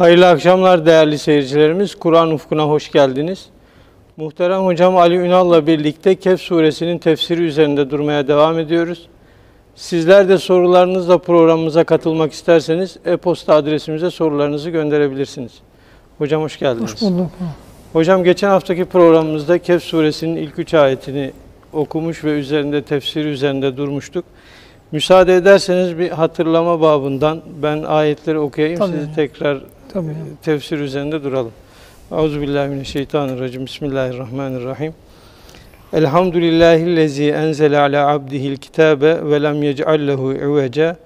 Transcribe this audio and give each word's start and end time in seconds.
Hayırlı 0.00 0.28
akşamlar 0.28 0.86
değerli 0.86 1.18
seyircilerimiz. 1.18 1.94
Kur'an 1.94 2.30
ufkuna 2.30 2.64
hoş 2.64 2.92
geldiniz. 2.92 3.46
Muhterem 4.16 4.64
hocam 4.64 4.96
Ali 4.96 5.16
Ünal'la 5.16 5.66
birlikte 5.66 6.14
Kehf 6.14 6.40
suresinin 6.40 6.98
tefsiri 6.98 7.42
üzerinde 7.42 7.90
durmaya 7.90 8.28
devam 8.28 8.58
ediyoruz. 8.58 9.08
Sizler 9.74 10.28
de 10.28 10.38
sorularınızla 10.38 11.18
programımıza 11.18 11.84
katılmak 11.84 12.32
isterseniz 12.32 12.96
e-posta 13.04 13.54
adresimize 13.54 14.10
sorularınızı 14.10 14.70
gönderebilirsiniz. 14.70 15.52
Hocam 16.18 16.42
hoş 16.42 16.58
geldiniz. 16.58 16.92
Hoş 16.92 17.02
bulduk. 17.02 17.30
Hocam 17.92 18.24
geçen 18.24 18.48
haftaki 18.48 18.84
programımızda 18.84 19.58
Kehf 19.58 19.82
suresinin 19.82 20.36
ilk 20.36 20.58
üç 20.58 20.74
ayetini 20.74 21.32
okumuş 21.72 22.24
ve 22.24 22.38
üzerinde 22.38 22.82
tefsiri 22.82 23.28
üzerinde 23.28 23.76
durmuştuk. 23.76 24.24
Müsaade 24.92 25.36
ederseniz 25.36 25.98
bir 25.98 26.10
hatırlama 26.10 26.80
babından 26.80 27.42
ben 27.62 27.82
ayetleri 27.82 28.38
okuyayım. 28.38 28.78
Tabii. 28.78 28.92
Sizi 28.92 29.14
tekrar 29.14 29.60
Tabii. 29.92 30.06
tefsir 30.42 30.78
üzerinde 30.78 31.22
duralım. 31.24 31.52
Euzubillahimineşşeytanirracim. 32.12 33.66
Bismillahirrahmanirrahim. 33.66 34.92
Elhamdülillahillezî 35.92 37.30
enzele 37.30 37.78
ala 37.78 38.08
abdihil 38.08 38.56
kitabe 38.56 39.30
ve 39.30 39.42
lem 39.42 39.62
yec'al 39.62 40.06
lehu 40.06 40.32
iveca. 40.32 40.96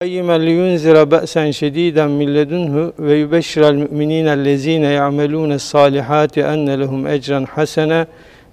Qayyimen 0.00 0.46
liyunzira 0.46 1.10
ba'sen 1.10 1.50
şedîden 1.50 2.10
min 2.10 2.34
ledunhu 2.34 2.92
ve 2.98 3.14
yubeşşirel 3.14 3.74
müminînellezîne 3.74 4.86
ya'melûnes 4.86 5.58
salihâti 5.62 6.40
enne 6.40 6.80
lehum 6.80 7.06
ecran 7.06 7.44
hasene 7.44 8.06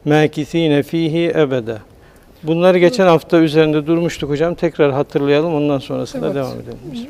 mâkithîne 0.06 0.84
fîhî 0.84 1.32
ebede. 1.36 1.78
Bunları 2.44 2.78
geçen 2.78 3.06
hafta 3.08 3.38
üzerinde 3.38 3.88
durmuştuk 3.88 4.30
hocam. 4.30 4.56
Tekrar 4.56 4.92
hatırlayalım. 4.92 5.54
Ondan 5.56 5.80
sonrasında 5.80 6.26
Evet. 6.26 6.36
devam 6.36 6.52
edelim. 6.54 7.08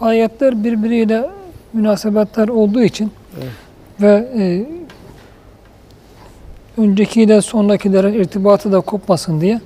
Ayetler 0.00 0.64
birbiriyle 0.64 1.24
münasebetler 1.74 2.48
olduğu 2.48 2.82
için 2.82 3.10
Evet. 3.38 3.48
ve 4.00 4.28
e, 4.38 4.66
öncekiyle 6.82 7.40
sonrakilerin 7.42 8.12
irtibatı 8.12 8.72
da 8.72 8.80
kopmasın 8.80 9.40
diye 9.40 9.60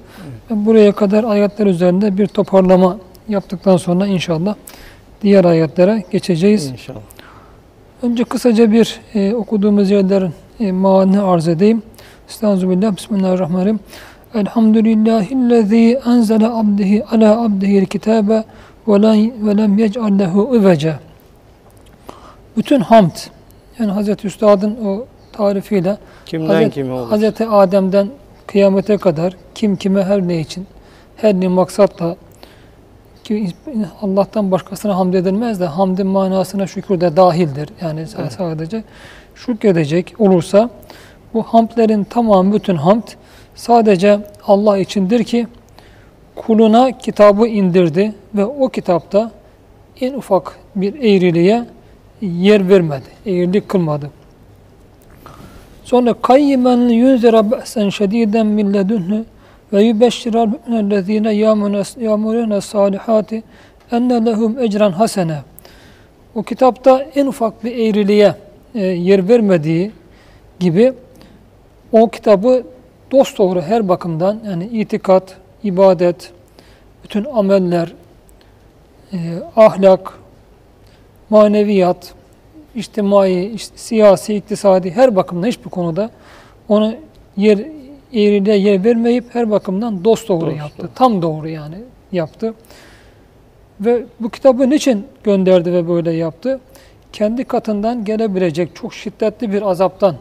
ve 0.51 0.67
buraya 0.67 0.93
kadar 0.93 1.25
ayetler 1.25 1.67
üzerinde 1.67 2.19
bir 2.19 2.27
toparlama 2.27 2.99
yaptıktan 3.29 3.77
sonra 3.77 4.07
inşallah 4.07 4.55
diğer 5.23 5.45
ayetlere 5.45 6.05
geçeceğiz. 6.11 6.67
İnşallah. 6.67 7.01
Önce 8.03 8.25
kısaca 8.25 8.73
bir 8.73 9.01
e, 9.15 9.35
okuduğumuz 9.35 9.91
yerlerin 9.91 10.33
e, 10.61 10.73
maani 10.73 11.21
arz 11.21 11.49
edeyim. 11.49 11.83
Estağfirullah. 12.29 12.97
Bismillahirrahmanirrahim. 12.97 13.81
Elhamdülillahillezî 14.35 15.99
enzele 16.07 16.47
abdihi 16.49 17.05
ala 17.05 17.43
abdihil 17.43 17.87
kitabe 17.87 18.45
ve 18.89 18.93
lem- 18.93 19.81
yec'al 19.81 20.19
lehu 20.19 20.57
ivece. 20.57 20.95
Bütün 22.59 22.81
hamd, 22.81 23.11
yani 23.79 23.91
Hazreti 23.91 24.27
Üstad'ın 24.27 24.79
o 24.87 25.05
tarifiyle 25.33 25.97
Kimden 26.27 26.49
Hazreti, 26.49 26.71
kime 26.71 26.93
olur? 26.93 27.11
Hazreti 27.11 27.47
Adem'den 27.47 28.09
kıyamete 28.47 28.97
kadar 28.97 29.37
kim 29.55 29.77
kime 29.77 30.03
her 30.03 30.29
ne 30.29 30.41
için, 30.41 30.67
her 31.17 31.35
ne 31.35 31.49
maksatla 31.49 32.17
ki 33.25 33.49
Allah'tan 34.03 34.51
başkasına 34.51 34.97
hamd 34.97 35.15
edilmez 35.15 35.61
de 35.61 35.67
hamdin 35.67 36.07
manasına 36.07 36.67
şükür 36.67 37.01
de 37.01 37.17
dahildir. 37.17 37.69
Yani 37.81 38.05
Evet. 38.19 38.33
sadece 38.33 38.85
şükredecek 39.35 40.15
olursa 40.19 40.71
bu 41.35 41.43
hamdlerin 41.43 42.05
tamamı 42.05 42.55
bütün 42.55 42.77
hamd 42.77 43.09
sadece 43.55 44.21
Allah 44.47 44.79
içindir 44.79 45.25
ki 45.25 45.47
kuluna 46.37 46.99
kitabı 46.99 47.47
indirdi 47.47 48.15
ve 48.35 48.45
o 48.45 48.69
kitapta 48.69 49.31
en 50.01 50.15
ufak 50.15 50.59
bir 50.77 50.95
eğriliğe 50.95 51.65
yer 52.21 52.69
vermedi, 52.69 53.09
eğrilik 53.27 53.69
kılmadı. 53.69 54.11
Sonra 55.85 56.15
kayyimen 56.15 56.89
yunzira 56.89 57.51
ba'sen 57.51 57.89
şediden 57.89 58.47
min 58.47 58.75
ledunhu 58.75 59.25
ve 59.73 59.83
yubeşşiral 59.83 60.47
mü'minellezine 60.47 61.33
yamurune 62.01 62.61
salihati 62.61 63.43
enne 63.93 64.27
lehum 64.27 64.59
ecran 64.59 64.93
hasene. 64.93 65.39
O 66.35 66.43
kitapta 66.43 67.07
en 67.15 67.27
ufak 67.27 67.65
bir 67.65 67.73
eğriliğe 67.73 68.35
e, 68.75 68.85
yer 68.85 69.29
vermediği 69.29 69.91
gibi 70.61 70.93
o 71.93 72.09
kitabı 72.11 72.63
dosdoğru 73.11 73.63
her 73.63 73.89
bakımdan 73.89 74.41
yani 74.47 74.67
itikat, 74.67 75.37
ibadet, 75.65 76.33
bütün 77.05 77.25
ameller, 77.25 77.93
e, 79.13 79.17
ahlak, 79.57 80.19
maneviyat, 81.31 82.15
içtimai, 82.75 83.45
işte 83.47 83.79
siyasi, 83.79 84.35
iktisadi 84.35 84.91
her 84.91 85.17
bakımdan 85.17 85.47
hiçbir 85.49 85.71
konuda 85.71 86.11
onu 86.69 86.95
yer 87.37 87.59
eğriliğe 88.13 88.57
yer 88.57 88.85
vermeyip 88.85 89.25
her 89.35 89.51
bakımdan 89.51 90.05
dost 90.05 90.29
doğru 90.29 90.47
Dost 90.47 90.57
yaptı. 90.59 90.83
doğru. 90.83 90.91
Tam 90.95 91.23
doğru 91.23 91.49
yani 91.49 91.77
yaptı. 92.13 92.55
Ve 93.81 94.05
bu 94.21 94.31
kitabı 94.31 94.71
niçin 94.71 95.07
gönderdi 95.25 95.73
ve 95.73 95.89
böyle 95.89 96.13
yaptı? 96.13 96.61
Kendi 97.13 97.45
katından 97.45 98.05
gelebilecek 98.05 98.77
çok 98.77 98.95
şiddetli 98.95 99.53
bir 99.53 99.63
azaptan 99.63 100.17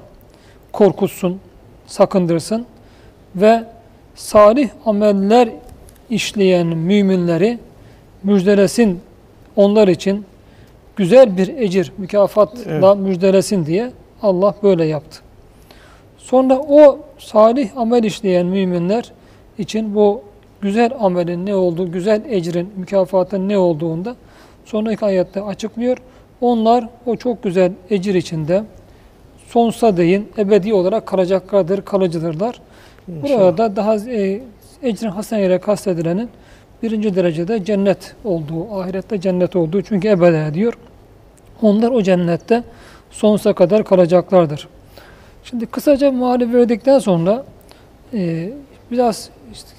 korkutsun, 0.72 1.40
sakındırsın 1.88 2.66
ve 3.36 3.64
salih 4.16 4.70
ameller 4.86 5.50
işleyen 6.10 6.68
müminleri 6.68 7.60
müjdelesin 8.24 9.00
onlar 9.56 9.88
için 9.88 10.26
güzel 10.98 11.38
bir 11.38 11.48
ecir, 11.58 11.92
mükafatla 11.98 12.72
Evet. 12.72 12.98
müjdelesin 12.98 13.66
diye 13.66 13.92
Allah 14.22 14.56
böyle 14.64 14.86
yaptı. 14.86 15.20
Sonra 16.18 16.60
o 16.60 17.00
salih 17.18 17.78
amel 17.78 18.04
işleyen 18.04 18.46
müminler 18.46 19.12
için 19.58 19.96
bu 19.96 20.22
güzel 20.62 20.92
amelin 21.00 21.46
ne 21.46 21.56
olduğu, 21.56 21.92
güzel 21.92 22.22
ecrin, 22.30 22.70
mükafatın 22.76 23.50
ne 23.50 23.58
olduğunda 23.58 24.16
sonraki 24.66 25.06
ayette 25.06 25.42
açıklıyor. 25.42 25.98
Onlar 26.42 26.90
o 27.06 27.16
çok 27.16 27.44
güzel 27.44 27.72
ecir 27.90 28.16
içinde 28.16 28.64
sonsuza 29.48 29.98
değin 29.98 30.30
ebedi 30.38 30.74
olarak 30.74 31.06
kalacaklardır, 31.06 31.82
kalıcıdırlar. 31.82 32.62
Burada 33.08 33.58
da 33.58 33.76
daha 33.76 33.96
e, 33.96 34.42
ecrin 34.84 35.10
hasen 35.10 35.40
ile 35.40 35.60
kastedilenin 35.60 36.30
birinci 36.84 37.16
derecede 37.16 37.66
cennet 37.66 38.16
olduğu, 38.24 38.80
ahirette 38.80 39.22
cennet 39.22 39.56
olduğu 39.56 39.82
çünkü 39.82 40.08
ebede 40.08 40.54
diyor. 40.54 40.74
Onlar 41.62 41.92
o 41.92 42.02
cennette 42.02 42.64
sonsuza 43.12 43.54
kadar 43.54 43.84
kalacaklardır. 43.84 44.68
Şimdi 45.44 45.66
kısaca 45.66 46.12
muhalif 46.12 46.54
verdikten 46.54 47.00
sonra 47.00 47.46
e, 48.14 48.50
biraz 48.92 49.30
işte, 49.54 49.70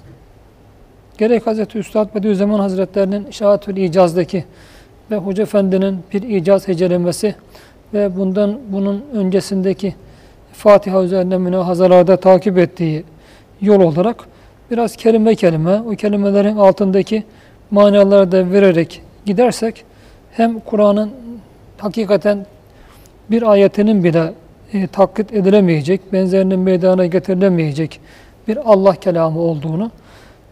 gerek 1.18 1.46
Hazreti 1.46 1.78
Üstad 1.78 2.14
Bediüzzaman 2.14 2.60
Hazretlerinin 2.60 3.30
Şahatül 3.30 3.76
İcaz'daki 3.76 4.44
ve 5.10 5.16
Hoca 5.16 5.42
Efendi'nin 5.42 5.98
bir 6.12 6.22
icaz 6.22 6.68
hecelemesi 6.68 7.34
ve 7.94 8.16
bundan 8.16 8.58
bunun 8.68 9.04
öncesindeki 9.14 9.94
Fatiha 10.52 11.02
üzerine 11.02 11.38
münahazalarda 11.38 12.16
takip 12.16 12.58
ettiği 12.58 13.04
yol 13.60 13.80
olarak 13.80 14.24
biraz 14.70 14.96
kelime 14.96 15.34
kelime 15.34 15.80
o 15.80 15.90
kelimelerin 15.90 16.56
altındaki 16.56 17.24
manaları 17.70 18.32
da 18.32 18.50
vererek 18.50 19.02
gidersek 19.26 19.84
hem 20.32 20.60
Kur'an'ın 20.60 21.10
hakikaten 21.78 22.46
bir 23.30 23.42
ayetinin 23.42 24.04
bile 24.04 24.32
e, 24.72 24.86
taklit 24.86 25.32
edilemeyecek, 25.32 26.12
benzerinin 26.12 26.58
meydana 26.60 27.06
getirilemeyecek 27.06 28.00
bir 28.48 28.58
Allah 28.64 28.94
kelamı 28.94 29.40
olduğunu 29.40 29.90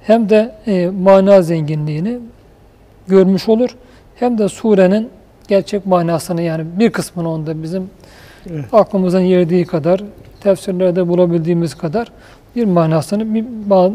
hem 0.03 0.29
de 0.29 0.55
e, 0.67 0.91
mana 1.03 1.43
zenginliğini 1.43 2.19
görmüş 3.09 3.49
olur 3.49 3.77
hem 4.15 4.39
de 4.39 4.49
surenin 4.49 5.09
gerçek 5.49 5.87
manasını 5.87 6.43
yani 6.43 6.65
bir 6.79 6.91
kısmını 6.91 7.31
onda 7.33 7.63
bizim 7.63 7.91
Evet. 8.51 8.65
aklımızın 8.73 9.21
yerdiği 9.21 9.67
kadar 9.67 10.03
tefsirlerde 10.41 11.09
bulabildiğimiz 11.09 11.75
kadar 11.75 12.13
bir 12.57 12.65
manasını 12.65 13.35
bir 13.35 13.45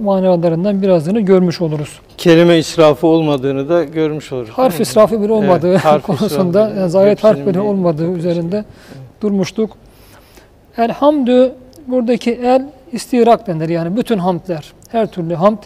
manalarından 0.04 0.82
birazını 0.82 1.20
görmüş 1.20 1.62
oluruz. 1.62 2.00
kelime 2.18 2.58
israfı 2.58 3.08
olmadığını 3.08 3.70
da 3.70 3.84
görmüş 3.84 4.32
oluruz. 4.32 4.50
Harf 4.50 4.80
israfı 4.80 5.22
bile 5.22 5.34
olmadığı 5.34 5.68
Evet, 5.68 5.86
harf 5.86 6.04
konusunda 6.08 6.62
israfı, 6.62 6.80
yani 6.80 6.90
zayet 6.90 7.24
harf 7.24 7.48
bir- 7.48 7.56
olmadığı 7.56 8.12
üzerinde 8.12 8.56
şey. 8.56 9.02
durmuştuk. 9.22 9.72
Elhamdü 10.78 11.52
buradaki 11.88 12.32
el 12.32 12.66
istirak 12.92 13.48
denir 13.48 13.70
yani 13.70 13.98
bütün 13.98 14.18
hamdler, 14.18 14.74
her 14.90 15.12
türlü 15.12 15.36
hamd 15.36 15.58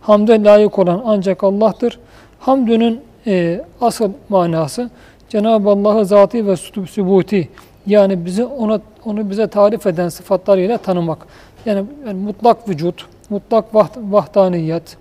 hamde 0.00 0.44
layık 0.44 0.78
olan 0.78 1.02
ancak 1.06 1.44
Allah'tır. 1.44 1.98
Hamdünün 2.40 3.00
e, 3.26 3.60
asıl 3.80 4.10
manası 4.28 4.90
Cenab-ı 5.28 5.70
Allah'ı 5.70 6.06
zatî 6.06 6.46
ve 6.46 6.56
sübuti 6.56 7.48
yani 7.86 8.24
bizi 8.24 8.44
ona 8.44 8.80
onu 9.04 9.30
bize 9.30 9.46
tarif 9.46 9.86
eden 9.86 10.08
sıfatlarıyla 10.08 10.78
tanımak. 10.78 11.18
Yani, 11.66 11.86
yani 12.06 12.24
mutlak 12.24 12.68
vücut, 12.68 13.06
mutlak 13.30 13.74
vaht, 13.74 13.96
vahdaniyet, 13.96 14.96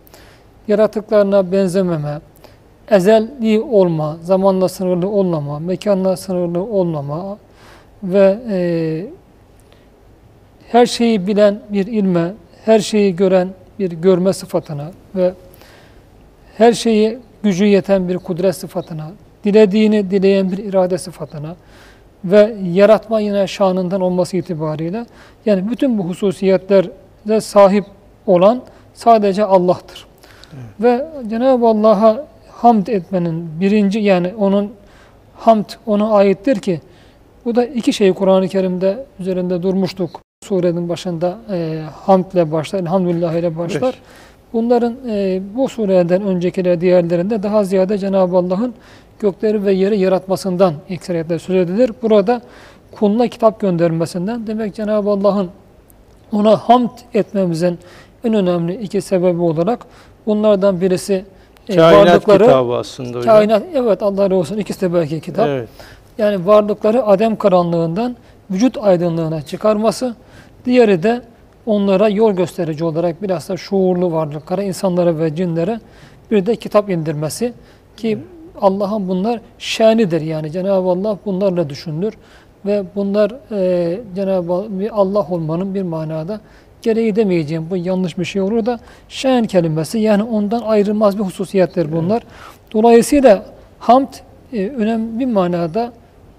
yaratıklarına 0.67 1.51
benzememe, 1.51 2.21
ezelli 2.91 3.61
olma, 3.61 4.17
zamanla 4.21 4.69
sınırlı 4.69 5.09
olmama, 5.09 5.59
mekanla 5.59 6.17
sınırlı 6.17 6.63
olmama 6.63 7.37
ve 8.03 8.39
e, 8.49 9.05
her 10.71 10.85
şeyi 10.85 11.27
bilen 11.27 11.59
bir 11.69 11.87
ilme, 11.87 12.33
her 12.65 12.79
şeyi 12.79 13.15
gören 13.15 13.49
bir 13.79 13.91
görme 13.91 14.33
sıfatına 14.33 14.91
ve 15.15 15.33
her 16.57 16.73
şeyi 16.73 17.19
gücü 17.43 17.65
yeten 17.65 18.09
bir 18.09 18.17
kudret 18.17 18.55
sıfatına, 18.55 19.11
dilediğini 19.43 20.11
dileyen 20.11 20.51
bir 20.51 20.57
irade 20.57 20.97
sıfatına 20.97 21.55
ve 22.25 22.55
yaratma 22.73 23.19
yine 23.19 23.47
şanından 23.47 24.01
olması 24.01 24.37
itibariyle 24.37 25.05
yani 25.45 25.69
bütün 25.71 25.97
bu 25.97 26.03
hususiyetlere 26.03 27.41
sahip 27.41 27.85
olan 28.27 28.61
sadece 28.93 29.45
Allah'tır. 29.45 30.05
Evet. 30.53 30.63
Ve 30.79 31.07
Cenab-ı 31.29 31.67
Allah'a 31.67 32.25
hamd 32.51 32.87
etmenin 32.87 33.49
birinci 33.59 33.99
yani 33.99 34.33
onun 34.39 34.71
hamd 35.35 35.65
ona 35.85 36.11
aittir 36.13 36.55
ki 36.55 36.81
bu 37.45 37.55
da 37.55 37.65
iki 37.65 37.93
şey 37.93 38.13
Kur'an-ı 38.13 38.47
Kerim'de 38.47 39.05
üzerinde 39.19 39.63
durmuştuk. 39.63 40.21
Surenin 40.43 40.89
başında 40.89 41.37
e, 41.51 41.81
hamdle 42.05 42.51
başlar, 42.51 42.79
elhamdülillah 42.79 43.33
ile 43.33 43.57
başlar. 43.57 43.81
Evet. 43.81 43.95
Bunların 44.53 44.95
e, 45.09 45.41
bu 45.55 45.69
sureden 45.69 46.21
öncekiler 46.21 46.81
diğerlerinde 46.81 47.43
daha 47.43 47.63
ziyade 47.63 47.97
Cenab-ı 47.97 48.37
Allah'ın 48.37 48.73
gökleri 49.21 49.65
ve 49.65 49.73
yeri 49.73 49.99
yaratmasından 49.99 50.73
ekseriyetle 50.89 51.39
söz 51.39 51.55
edilir. 51.55 51.91
Burada 52.01 52.41
kuluna 52.91 53.27
kitap 53.27 53.59
göndermesinden 53.59 54.47
demek 54.47 54.75
Cenab-ı 54.75 55.09
Allah'ın 55.09 55.49
ona 56.31 56.57
hamd 56.57 56.89
etmemizin 57.13 57.79
en 58.23 58.33
önemli 58.33 58.75
iki 58.75 59.01
sebebi 59.01 59.41
olarak 59.41 59.85
bunlardan 60.25 60.81
birisi 60.81 61.25
e, 61.69 61.75
kainat 61.75 62.07
varlıkları, 62.07 62.43
kitabı 62.43 62.73
aslında 62.73 63.17
hocam. 63.17 63.35
Kainat, 63.35 63.63
evet 63.73 64.03
Allah 64.03 64.23
razı 64.23 64.35
olsun 64.35 64.57
ikisi 64.57 64.81
de 64.81 64.93
belki 64.93 65.21
kitap. 65.21 65.47
Evet. 65.47 65.69
Yani 66.17 66.47
varlıkları 66.47 67.05
adem 67.05 67.35
karanlığından 67.35 68.15
vücut 68.51 68.77
aydınlığına 68.77 69.41
çıkarması, 69.41 70.15
diğeri 70.65 71.03
de 71.03 71.21
onlara 71.65 72.09
yol 72.09 72.31
gösterici 72.31 72.83
olarak 72.83 73.21
bilhassa 73.21 73.57
şuurlu 73.57 74.11
varlıklara, 74.11 74.63
insanlara 74.63 75.19
ve 75.19 75.35
cinlere 75.35 75.79
bir 76.31 76.45
de 76.45 76.55
kitap 76.55 76.89
indirmesi 76.89 77.53
ki 77.97 78.17
Allah'ın 78.61 79.09
bunlar 79.09 79.41
şanidir 79.59 80.21
yani 80.21 80.51
Cenab-ı 80.51 80.89
Allah 80.89 81.17
bunlarla 81.25 81.69
düşünür 81.69 82.13
ve 82.65 82.83
bunlar 82.95 83.31
e, 83.51 83.99
Cenab-ı 84.15 84.53
Allah 84.91 85.27
olmanın 85.29 85.75
bir 85.75 85.81
manada 85.81 86.39
gereği 86.81 87.15
demeyeceğim 87.15 87.67
bu 87.69 87.77
yanlış 87.77 88.17
bir 88.17 88.25
şey 88.25 88.41
olur 88.41 88.65
da 88.65 88.79
şen 89.09 89.45
kelimesi 89.45 89.99
yani 89.99 90.23
ondan 90.23 90.61
ayrılmaz 90.61 91.17
bir 91.17 91.23
hususiyettir 91.23 91.91
bunlar. 91.91 92.23
Dolayısıyla 92.73 93.45
hamd 93.79 94.13
e, 94.53 94.67
önemli 94.67 95.19
bir 95.19 95.25
manada 95.25 95.91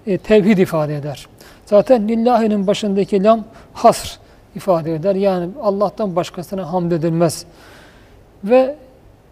e, 0.07 0.17
tevhid 0.17 0.57
ifade 0.57 0.95
eder. 0.95 1.27
Zaten 1.65 2.07
lillahinin 2.07 2.67
başındaki 2.67 3.23
lam 3.23 3.43
hasr 3.73 4.19
ifade 4.55 4.95
eder. 4.95 5.15
Yani 5.15 5.49
Allah'tan 5.61 6.15
başkasına 6.15 6.73
hamd 6.73 6.91
edilmez. 6.91 7.45
Ve 8.43 8.75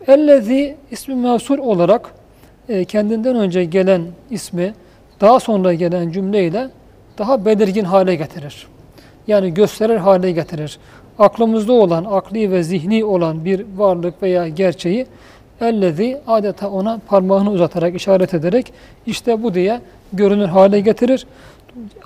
ellezi 0.07 0.77
ismi 0.91 1.15
mevsul 1.15 1.57
olarak 1.57 2.13
e, 2.69 2.85
kendinden 2.85 3.35
önce 3.35 3.65
gelen 3.65 4.01
ismi 4.29 4.73
daha 5.21 5.39
sonra 5.39 5.73
gelen 5.73 6.11
cümleyle 6.11 6.69
daha 7.17 7.45
belirgin 7.45 7.83
hale 7.83 8.15
getirir. 8.15 8.67
Yani 9.27 9.53
gösterir 9.53 9.97
hale 9.97 10.31
getirir. 10.31 10.79
Aklımızda 11.19 11.73
olan, 11.73 12.05
akli 12.05 12.51
ve 12.51 12.63
zihni 12.63 13.05
olan 13.05 13.45
bir 13.45 13.65
varlık 13.77 14.23
veya 14.23 14.47
gerçeği 14.47 15.05
ellezi 15.61 16.21
adeta 16.27 16.69
ona 16.69 16.99
parmağını 17.07 17.51
uzatarak, 17.51 17.95
işaret 17.95 18.33
ederek 18.33 18.73
işte 19.05 19.43
bu 19.43 19.53
diye 19.53 19.79
görünür 20.13 20.47
hale 20.47 20.79
getirir. 20.79 21.27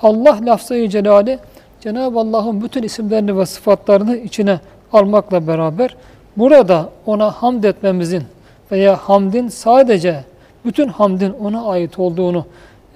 Allah 0.02 0.40
lafzayı 0.46 0.90
celali 0.90 1.40
Cenab-ı 1.82 2.20
Allah'ın 2.20 2.64
bütün 2.64 2.84
isimlerini 2.84 3.38
ve 3.38 3.46
sıfatlarını 3.46 4.18
içine 4.18 4.60
almakla 4.94 5.48
beraber 5.48 5.96
burada 6.38 6.90
ona 7.06 7.32
hamd 7.32 7.64
etmemizin 7.64 8.24
veya 8.72 8.96
hamdin 8.96 9.48
sadece 9.48 10.24
bütün 10.66 10.88
hamdin 10.88 11.32
ona 11.32 11.66
ait 11.68 12.00
olduğunu 12.00 12.46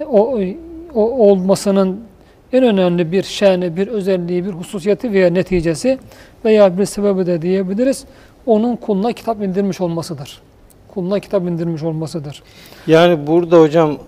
o, 0.06 0.38
o 0.94 1.02
olmasının 1.02 2.00
en 2.52 2.64
önemli 2.64 3.12
bir 3.12 3.22
şeni, 3.22 3.76
bir 3.76 3.88
özelliği, 3.88 4.44
bir 4.44 4.50
hususiyeti 4.50 5.12
veya 5.12 5.30
neticesi 5.30 5.98
veya 6.44 6.78
bir 6.78 6.84
sebebi 6.84 7.26
de 7.26 7.42
diyebiliriz. 7.42 8.04
Onun 8.46 8.76
kuluna 8.76 9.12
kitap 9.12 9.42
indirmiş 9.42 9.80
olmasıdır. 9.80 10.40
Kuluna 10.94 11.20
kitap 11.20 11.42
indirmiş 11.42 11.82
olmasıdır. 11.82 12.42
Yani 12.86 13.26
burada 13.26 13.60
hocam 13.60 13.98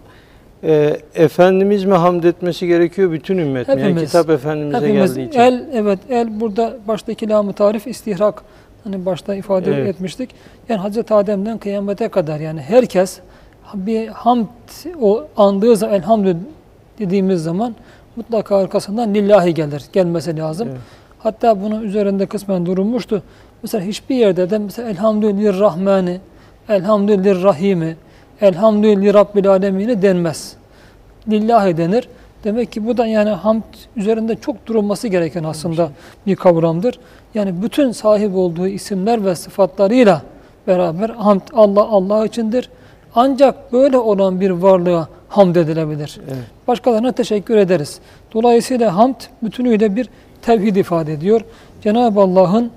e, 0.64 0.97
Efendimiz 1.14 1.85
mi 1.85 1.94
hamd 1.94 2.25
etmesi 2.25 2.67
gerekiyor 2.67 3.12
bütün 3.12 3.38
ümmet 3.38 3.69
mi? 3.69 3.81
Yani 3.81 4.05
kitap 4.05 4.31
Efendimiz'e 4.31 4.81
hepimiz, 4.81 5.14
geldiği 5.14 5.29
için. 5.29 5.41
El, 5.41 5.64
evet 5.73 5.99
el 6.11 6.41
burada 6.41 6.76
baştaki 6.88 7.29
lamı 7.29 7.53
tarif 7.53 7.87
istihrak 7.87 8.43
hani 8.85 9.06
başta 9.06 9.35
ifade 9.35 9.75
evet. 9.75 9.88
etmiştik. 9.88 10.31
Yani 10.69 10.81
Hazreti 10.81 11.14
Adem'den 11.14 11.59
kıyamete 11.59 12.09
kadar 12.09 12.41
yani 12.41 12.61
herkes 12.61 13.20
bir 13.75 14.09
hamd 14.09 14.47
o 15.00 15.25
andığı 15.37 15.76
zaman 15.76 15.94
elhamdülillah 15.94 16.41
dediğimiz 16.99 17.43
zaman 17.43 17.75
mutlaka 18.17 18.56
arkasından 18.56 19.14
lillahi 19.14 19.55
gelir. 19.55 19.82
Gelmesi 19.93 20.37
lazım. 20.37 20.69
Evet. 20.69 20.81
Hatta 21.19 21.62
bunun 21.62 21.82
üzerinde 21.82 22.26
kısmen 22.26 22.67
durulmuştu. 22.67 23.23
Mesela 23.62 23.85
hiçbir 23.85 24.14
yerde 24.14 24.50
de 24.50 24.59
mesela 24.59 24.91
elhamdülillah 24.91 25.61
rahmani, 25.61 26.20
elhamdülillah 26.69 27.44
rahimi, 27.44 27.97
elhamdülillah 28.41 29.14
rabbil 29.14 29.49
alemini 29.49 30.03
denmez. 30.03 30.56
Lillahi 31.29 31.76
denir. 31.76 32.09
Demek 32.44 32.73
ki 32.73 32.87
bu 32.87 32.97
da 32.97 33.06
yani 33.06 33.31
hamd 33.31 33.62
üzerinde 33.97 34.37
çok 34.37 34.67
durulması 34.67 35.09
gereken 35.09 35.44
aslında 35.44 35.91
bir 36.26 36.37
kavramdır. 36.37 36.99
Yani 37.35 37.62
bütün 37.62 37.93
sahip 37.93 38.37
olduğu 38.37 38.69
isimler 38.69 39.25
ve 39.25 39.35
sıfatlarıyla 39.35 40.23
beraber 40.67 41.09
hamd 41.09 41.41
Allah 41.53 41.85
Allah 41.88 42.26
içindir. 42.26 42.71
Ancak 43.14 43.73
böyle 43.73 43.99
olan 43.99 44.40
bir 44.40 44.50
varlığa 44.50 45.09
hamd 45.28 45.57
edilebilir. 45.57 46.21
Evet. 46.26 46.45
Başkalarına 46.69 47.12
teşekkür 47.12 47.57
ederiz. 47.57 47.99
Dolayısıyla 48.35 48.97
hamd 48.97 49.14
bütünüyle 49.42 49.97
bir 49.97 50.09
tevhid 50.42 50.76
ifade 50.76 51.12
ediyor. 51.12 51.40
Cenab-ı 51.83 52.21
Allah'ın 52.21 52.71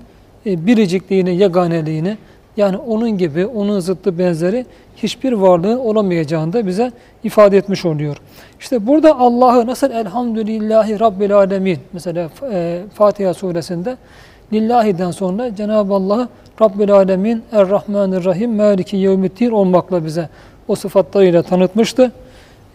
e, 0.46 0.66
biricikliğini, 0.66 1.36
yeganeliğini 1.36 2.16
yani 2.56 2.76
onun 2.76 3.18
gibi, 3.18 3.46
onun 3.46 3.80
zıttı 3.80 4.18
benzeri 4.18 4.66
hiçbir 4.96 5.32
varlığın 5.32 5.78
olamayacağını 5.78 6.52
da 6.52 6.66
bize 6.66 6.92
ifade 7.24 7.56
etmiş 7.56 7.84
oluyor. 7.84 8.16
İşte 8.60 8.86
burada 8.86 9.18
Allah'ı 9.18 9.66
nasıl 9.66 9.90
elhamdülillahi 9.90 11.00
rabbil 11.00 11.36
alemin 11.36 11.78
mesela 11.92 12.30
e, 12.52 12.82
Fatiha 12.94 13.34
suresinde 13.34 13.96
lillahi'den 14.52 15.10
sonra 15.10 15.54
Cenab-ı 15.54 15.94
Allah'ı 15.94 16.28
Rabbil 16.60 16.92
alemin 16.92 17.42
er-Rahmanir-Rahim 17.52 18.56
maliki 18.56 18.96
yevmiddin 18.96 19.50
olmakla 19.50 20.04
bize 20.04 20.28
o 20.68 20.74
sıfatlarıyla 20.74 21.42
tanıtmıştı. 21.42 22.12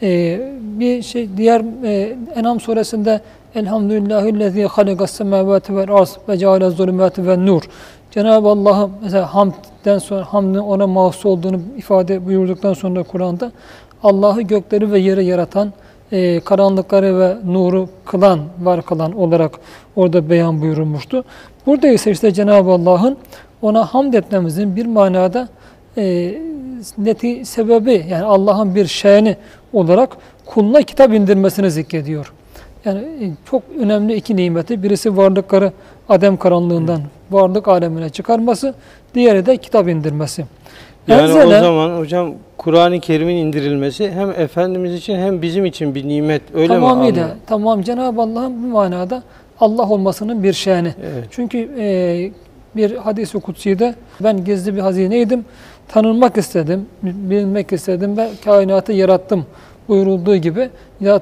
Ee, 0.01 0.51
bir 0.61 1.01
şey 1.01 1.29
diğer 1.37 1.61
e, 1.83 2.15
Enam 2.35 2.59
suresinde 2.59 3.21
Elhamdülillahillezî 3.55 4.65
halegas 4.65 5.11
semâvâti 5.11 5.75
vel 5.75 5.91
arz 5.91 6.17
ve 6.29 6.37
ceale 6.37 6.69
zulümâti 6.69 7.27
ve 7.27 7.45
nur. 7.45 7.61
Cenab-ı 8.11 8.47
Allah'a 8.47 8.89
mesela 9.03 9.35
hamdden 9.35 9.97
sonra 9.97 10.25
hamdın 10.33 10.59
ona 10.59 10.87
mahsus 10.87 11.25
olduğunu 11.25 11.59
ifade 11.77 12.25
buyurduktan 12.25 12.73
sonra 12.73 13.03
Kur'an'da 13.03 13.51
Allah'ı 14.03 14.41
gökleri 14.41 14.91
ve 14.91 14.99
yeri 14.99 15.25
yaratan, 15.25 15.73
e, 16.11 16.39
karanlıkları 16.39 17.19
ve 17.19 17.35
nuru 17.45 17.89
kılan, 18.05 18.39
var 18.61 18.81
kılan 18.81 19.11
olarak 19.11 19.51
orada 19.95 20.29
beyan 20.29 20.61
buyurulmuştu. 20.61 21.23
Burada 21.65 21.87
ise 21.87 22.11
işte 22.11 22.31
Cenab-ı 22.33 22.71
Allah'ın 22.71 23.17
ona 23.61 23.85
hamd 23.85 24.13
etmemizin 24.13 24.75
bir 24.75 24.85
manada 24.85 25.47
e, 25.97 26.33
neti 26.97 27.45
sebebi 27.45 28.05
yani 28.09 28.23
Allah'ın 28.23 28.75
bir 28.75 28.87
şeyini 28.87 29.35
olarak 29.73 30.17
kuluna 30.45 30.81
kitap 30.81 31.13
indirmesini 31.13 31.71
zikrediyor. 31.71 32.33
Yani 32.85 32.99
e, 32.99 33.31
çok 33.49 33.63
önemli 33.79 34.15
iki 34.15 34.35
nimeti. 34.35 34.83
Birisi 34.83 35.17
varlıkları 35.17 35.71
Adem 36.09 36.37
karanlığından 36.37 37.01
varlık 37.31 37.67
alemine 37.67 38.09
çıkarması, 38.09 38.73
diğeri 39.15 39.45
de 39.45 39.57
kitap 39.57 39.87
indirmesi. 39.87 40.45
Yani 41.07 41.21
Enzele, 41.21 41.57
o 41.57 41.61
zaman 41.61 41.97
hocam 41.97 42.33
Kur'an-ı 42.57 42.99
Kerim'in 42.99 43.35
indirilmesi 43.35 44.11
hem 44.11 44.29
Efendimiz 44.29 44.93
için 44.93 45.15
hem 45.15 45.41
bizim 45.41 45.65
için 45.65 45.95
bir 45.95 46.07
nimet. 46.07 46.41
Öyle 46.53 46.67
tamamıyla, 46.67 47.27
mi? 47.27 47.33
Tamam 47.47 47.81
Cenab-ı 47.81 48.21
Allah'ın 48.21 48.63
bir 48.63 48.71
manada 48.71 49.23
Allah 49.59 49.89
olmasının 49.89 50.43
bir 50.43 50.53
şeyini. 50.53 50.93
Evet. 51.03 51.27
Çünkü 51.31 51.69
e, 51.79 52.31
bir 52.76 52.96
hadis-i 52.96 53.40
kutsi'de 53.40 53.94
ben 54.20 54.44
gizli 54.44 54.76
bir 54.76 54.80
hazineydim. 54.80 55.44
Tanınmak 55.88 56.36
istedim, 56.36 56.86
bilmek 57.02 57.72
istedim 57.72 58.16
ve 58.16 58.28
kainatı 58.44 58.92
yarattım 58.92 59.46
buyurulduğu 59.88 60.36
gibi 60.36 60.70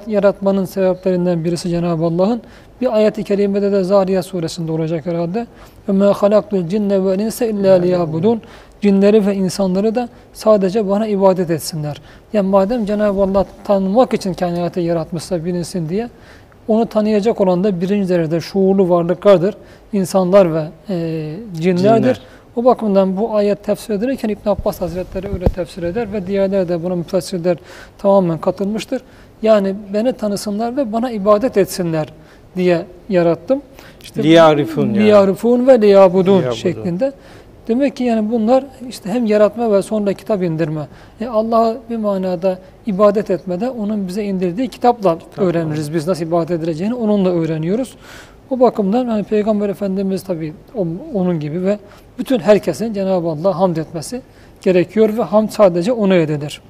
yaratmanın 0.06 0.64
sebeplerinden 0.64 1.44
birisi 1.44 1.68
Cenab-ı 1.68 2.04
Allah'ın 2.04 2.42
bir 2.80 2.96
ayet-i 2.96 3.24
kerimede 3.24 3.72
de 3.72 3.84
Zariyat 3.84 4.26
suresinde 4.26 4.72
olacak 4.72 5.06
herhalde. 5.06 5.46
وَمَا 5.88 6.12
خَلَقْتُ 6.12 6.50
الْجِنَّ 6.50 6.90
وَالْاِنْسَ 6.92 7.44
اِلَّا 7.52 7.72
لِيَعْبُدُونَ 7.84 8.38
cinleri 8.80 9.26
ve 9.26 9.34
insanları 9.34 9.94
da 9.94 10.08
sadece 10.32 10.88
bana 10.88 11.06
ibadet 11.06 11.50
etsinler. 11.50 12.00
Yani 12.32 12.48
madem 12.48 12.86
Cenab-ı 12.86 13.22
Allah 13.22 13.46
tanımak 13.64 14.14
için 14.14 14.34
kainatı 14.34 14.80
yaratmışsa 14.80 15.44
bilinsin 15.44 15.88
diye 15.88 16.08
onu 16.69 16.85
tanıyacak 16.85 17.41
olan 17.41 17.63
da 17.63 17.81
birinci 17.81 18.09
derecede 18.09 18.41
şuurlu 18.41 18.89
varlıklardır. 18.89 19.55
İnsanlar 19.93 20.53
ve 20.53 20.65
e, 20.89 21.35
cinlerdir. 21.61 22.01
Cinler. 22.01 22.21
O 22.55 22.65
bakımdan 22.65 23.17
bu 23.17 23.35
ayet 23.35 23.63
tefsir 23.63 23.93
edilirken 23.93 24.29
İbn 24.29 24.49
Abbas 24.49 24.81
Hazretleri 24.81 25.27
öyle 25.33 25.45
tefsir 25.45 25.83
eder 25.83 26.13
ve 26.13 26.27
diğerleri 26.27 26.69
de 26.69 26.83
buna 26.83 26.95
müfessirler 26.95 27.57
tamamen 27.97 28.37
katılmıştır. 28.37 29.01
Yani 29.41 29.75
beni 29.93 30.13
tanısınlar 30.13 30.77
ve 30.77 30.93
bana 30.93 31.11
ibadet 31.11 31.57
etsinler 31.57 32.07
diye 32.55 32.85
yarattım. 33.09 33.61
İşte 34.01 34.23
liyarifun 34.23 34.85
yani. 34.85 34.99
Liyarifun 34.99 35.67
ve 35.67 35.81
liyabudun 35.81 36.51
şeklinde. 36.51 37.13
Demek 37.69 37.95
ki 37.95 38.03
yani 38.03 38.31
bunlar 38.31 38.63
işte 38.89 39.09
hem 39.09 39.25
yaratma 39.25 39.71
ve 39.71 39.81
sonra 39.81 40.13
kitap 40.13 40.43
indirme. 40.43 40.87
E 41.21 41.27
Allah'a 41.27 41.77
bir 41.89 41.97
manada 41.97 42.59
ibadet 42.85 43.29
etmede 43.29 43.69
onun 43.69 44.07
bize 44.07 44.23
indirdiği 44.23 44.67
kitapla 44.67 45.19
Kitap 45.19 45.39
öğreniriz. 45.39 45.93
Biz 45.93 46.07
nasıl 46.07 46.25
ibadet 46.25 46.51
edileceğini 46.51 46.93
onunla 46.93 47.29
öğreniyoruz. 47.29 47.95
O 48.49 48.59
bakımdan 48.59 49.05
hani 49.05 49.23
Peygamber 49.23 49.69
Efendimiz 49.69 50.23
tabi 50.23 50.53
onun 51.13 51.39
gibi 51.39 51.63
ve 51.63 51.77
bütün 52.19 52.39
herkesin 52.39 52.93
Cenab-ı 52.93 53.27
Allah'a 53.27 53.59
hamd 53.59 53.77
etmesi 53.77 54.21
gerekiyor 54.61 55.17
ve 55.17 55.21
hamd 55.21 55.49
sadece 55.49 55.91
ona 55.91 56.15
edilir. 56.15 56.61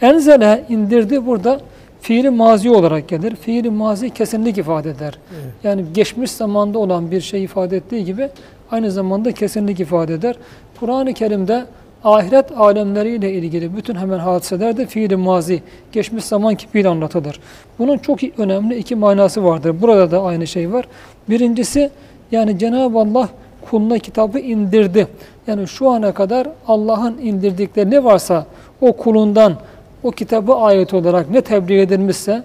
Enzele 0.00 0.64
indirdi 0.68 1.26
burada 1.26 1.60
fiili 2.00 2.30
mazi 2.30 2.70
olarak 2.70 3.08
gelir. 3.08 3.36
Fiili 3.36 3.70
mazi 3.70 4.10
kesinlik 4.10 4.58
ifade 4.58 4.90
eder. 4.90 5.18
Evet. 5.32 5.54
Yani 5.64 5.84
geçmiş 5.94 6.30
zamanda 6.30 6.78
olan 6.78 7.10
bir 7.10 7.20
şey 7.20 7.44
ifade 7.44 7.76
ettiği 7.76 8.04
gibi 8.04 8.28
aynı 8.70 8.90
zamanda 8.90 9.32
kesinlik 9.32 9.80
ifade 9.80 10.14
eder. 10.14 10.36
Kur'an-ı 10.80 11.14
Kerim'de 11.14 11.64
ahiret 12.04 12.58
alemleriyle 12.58 13.32
ilgili 13.32 13.76
bütün 13.76 13.94
hemen 13.94 14.18
hadiseler 14.18 14.76
de 14.76 14.86
fiil 14.86 15.16
mazi, 15.16 15.62
geçmiş 15.92 16.24
zaman 16.24 16.54
kipiyle 16.54 16.88
anlatılır. 16.88 17.40
Bunun 17.78 17.98
çok 17.98 18.38
önemli 18.38 18.76
iki 18.76 18.94
manası 18.94 19.44
vardır. 19.44 19.82
Burada 19.82 20.10
da 20.10 20.22
aynı 20.22 20.46
şey 20.46 20.72
var. 20.72 20.84
Birincisi 21.28 21.90
yani 22.32 22.58
Cenab-ı 22.58 22.98
Allah 22.98 23.28
kuluna 23.70 23.98
kitabı 23.98 24.38
indirdi. 24.38 25.06
Yani 25.46 25.68
şu 25.68 25.88
ana 25.88 26.12
kadar 26.12 26.48
Allah'ın 26.68 27.18
indirdikleri 27.18 27.90
ne 27.90 28.04
varsa 28.04 28.46
o 28.80 28.92
kulundan 28.92 29.56
o 30.02 30.10
kitabı 30.10 30.54
ayet 30.54 30.94
olarak 30.94 31.30
ne 31.30 31.40
tebliğ 31.40 31.80
edilmişse 31.80 32.42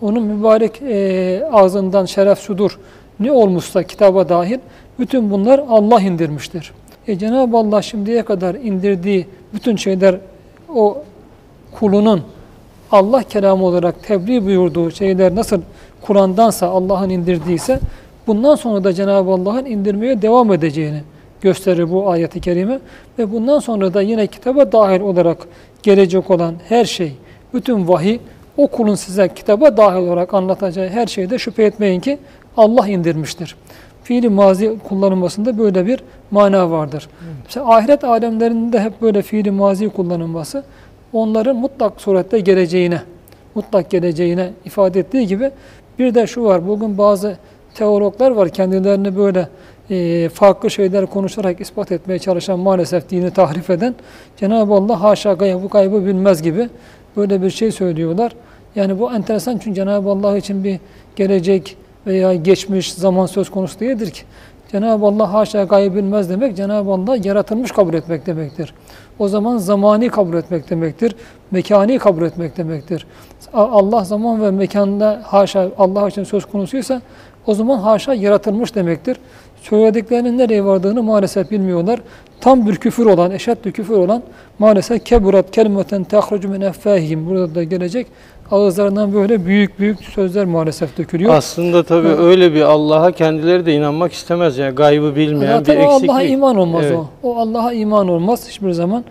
onun 0.00 0.22
mübarek 0.22 0.82
e, 0.82 1.48
ağzından 1.52 2.04
şeref 2.04 2.38
sudur 2.38 2.78
ne 3.20 3.32
olmuşsa 3.32 3.82
kitaba 3.82 4.28
dahil 4.28 4.58
bütün 4.98 5.30
bunlar 5.30 5.60
Allah 5.68 6.00
indirmiştir. 6.00 6.72
E 7.06 7.18
Cenab-ı 7.18 7.56
Allah 7.56 7.82
şimdiye 7.82 8.22
kadar 8.22 8.54
indirdiği 8.54 9.26
bütün 9.54 9.76
şeyler 9.76 10.16
o 10.74 11.02
kulunun 11.72 12.22
Allah 12.92 13.22
kelamı 13.22 13.64
olarak 13.64 14.02
tebliğ 14.02 14.46
buyurduğu 14.46 14.90
şeyler 14.90 15.34
nasıl 15.34 15.60
Kur'an'dansa 16.02 16.66
Allah'ın 16.66 17.10
indirdiyse 17.10 17.80
bundan 18.26 18.54
sonra 18.54 18.84
da 18.84 18.92
Cenab-ı 18.92 19.30
Allah'ın 19.30 19.64
indirmeye 19.64 20.22
devam 20.22 20.52
edeceğini 20.52 21.02
gösterir 21.40 21.90
bu 21.90 22.10
ayeti 22.10 22.40
kerime 22.40 22.78
ve 23.18 23.32
bundan 23.32 23.58
sonra 23.58 23.94
da 23.94 24.02
yine 24.02 24.26
kitaba 24.26 24.72
dahil 24.72 25.00
olarak 25.00 25.38
gelecek 25.82 26.30
olan 26.30 26.54
her 26.68 26.84
şey, 26.84 27.12
bütün 27.54 27.88
vahiy 27.88 28.18
o 28.56 28.66
kulun 28.66 28.94
size 28.94 29.28
kitaba 29.34 29.76
dahil 29.76 30.06
olarak 30.06 30.34
anlatacağı 30.34 30.88
her 30.88 31.06
şeyde 31.06 31.38
şüphe 31.38 31.62
etmeyin 31.62 32.00
ki 32.00 32.18
Allah 32.58 32.88
indirmiştir 32.88 33.56
fiili 34.08 34.28
mazi 34.28 34.78
kullanılmasında 34.88 35.58
böyle 35.58 35.86
bir 35.86 36.00
mana 36.30 36.70
vardır. 36.70 37.08
Evet. 37.24 37.34
Mesela 37.44 37.74
ahiret 37.74 38.04
alemlerinde 38.04 38.80
hep 38.80 39.02
böyle 39.02 39.22
fiili 39.22 39.50
mazi 39.50 39.88
kullanılması 39.88 40.64
onların 41.12 41.56
mutlak 41.56 42.00
surette 42.00 42.40
geleceğine, 42.40 43.02
mutlak 43.54 43.90
geleceğine 43.90 44.50
ifade 44.64 45.00
ettiği 45.00 45.26
gibi 45.26 45.50
bir 45.98 46.14
de 46.14 46.26
şu 46.26 46.44
var. 46.44 46.68
Bugün 46.68 46.98
bazı 46.98 47.36
teologlar 47.74 48.30
var 48.30 48.48
kendilerini 48.48 49.16
böyle 49.16 49.48
e, 49.90 50.28
farklı 50.28 50.70
şeyler 50.70 51.06
konuşarak 51.06 51.60
ispat 51.60 51.92
etmeye 51.92 52.18
çalışan 52.18 52.58
maalesef 52.58 53.10
dini 53.10 53.30
tahrif 53.30 53.70
eden 53.70 53.94
Cenab-ı 54.36 54.74
Allah 54.74 55.02
haşa 55.02 55.32
gaybı 55.32 55.68
kaybı 55.68 56.06
bilmez 56.06 56.42
gibi 56.42 56.68
böyle 57.16 57.42
bir 57.42 57.50
şey 57.50 57.72
söylüyorlar. 57.72 58.32
Yani 58.74 59.00
bu 59.00 59.12
enteresan 59.12 59.58
çünkü 59.58 59.74
Cenab-ı 59.74 60.10
Allah 60.10 60.38
için 60.38 60.64
bir 60.64 60.80
gelecek, 61.16 61.76
veya 62.08 62.34
geçmiş 62.34 62.92
zaman 62.92 63.26
söz 63.26 63.50
konusu 63.50 63.80
değildir 63.80 64.10
ki. 64.10 64.22
Cenab-ı 64.72 65.06
Allah 65.06 65.32
haşa 65.32 65.64
gayb 65.64 65.94
bilmez 65.94 66.30
demek, 66.30 66.56
Cenab-ı 66.56 66.90
Allah 66.90 67.16
yaratılmış 67.16 67.72
kabul 67.72 67.94
etmek 67.94 68.26
demektir. 68.26 68.74
O 69.18 69.28
zaman 69.28 69.56
zamani 69.56 70.08
kabul 70.08 70.36
etmek 70.36 70.70
demektir, 70.70 71.16
mekani 71.50 71.98
kabul 71.98 72.22
etmek 72.22 72.56
demektir. 72.56 73.06
Allah 73.52 74.04
zaman 74.04 74.42
ve 74.42 74.50
mekanda 74.50 75.22
haşa 75.24 75.68
Allah 75.78 76.08
için 76.08 76.24
söz 76.24 76.44
konusuysa 76.44 77.00
o 77.46 77.54
zaman 77.54 77.78
haşa 77.78 78.14
yaratılmış 78.14 78.74
demektir. 78.74 79.16
Söylediklerinin 79.62 80.38
nereye 80.38 80.64
vardığını 80.64 81.02
maalesef 81.02 81.50
bilmiyorlar. 81.50 82.00
Tam 82.40 82.66
bir 82.66 82.76
küfür 82.76 83.06
olan, 83.06 83.30
eşeddü 83.30 83.72
küfür 83.72 83.94
olan 83.94 84.22
maalesef 84.58 85.04
keburat 85.04 85.50
kelimeten 85.50 86.04
tehrucu 86.04 86.48
min 86.48 86.60
effahihim 86.60 87.26
burada 87.26 87.54
da 87.54 87.64
gelecek 87.64 88.06
ağızlarından 88.50 89.14
böyle 89.14 89.46
büyük 89.46 89.78
büyük 89.78 90.00
sözler 90.00 90.44
maalesef 90.44 90.98
dökülüyor. 90.98 91.34
Aslında 91.34 91.82
tabii 91.82 92.08
evet. 92.08 92.18
öyle 92.20 92.54
bir 92.54 92.62
Allah'a 92.62 93.12
kendileri 93.12 93.66
de 93.66 93.74
inanmak 93.74 94.12
istemez. 94.12 94.58
Yani 94.58 94.74
gaybı 94.74 95.16
bilmeyen 95.16 95.58
Zaten 95.58 95.76
bir 95.76 95.82
eksiklik. 95.82 96.10
Allah'a 96.10 96.22
iman 96.22 96.56
olmaz 96.56 96.84
evet. 96.86 96.96
o. 96.96 97.08
O 97.22 97.36
Allah'a 97.36 97.72
iman 97.72 98.08
olmaz 98.08 98.48
hiçbir 98.48 98.70
zaman. 98.70 99.04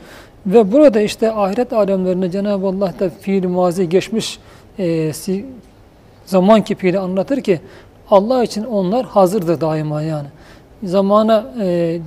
Ve 0.46 0.72
burada 0.72 1.01
işte 1.01 1.32
ahiret 1.32 1.74
alemlerine 1.74 2.32
Cenab-ı 2.32 2.68
Allah 2.68 2.94
da 3.00 3.10
fiil 3.22 3.48
mazi 3.48 3.89
geçmiş 3.89 4.39
e, 4.80 5.12
zaman 6.25 6.62
kipiyle 6.62 7.00
anlatır 7.00 7.42
ki 7.42 7.60
Allah 8.12 8.44
için 8.44 8.63
onlar 8.63 9.06
hazırdır 9.06 9.62
daima 9.62 10.01
yani. 10.01 10.27
Zamana 10.84 11.46
e, 11.62 12.00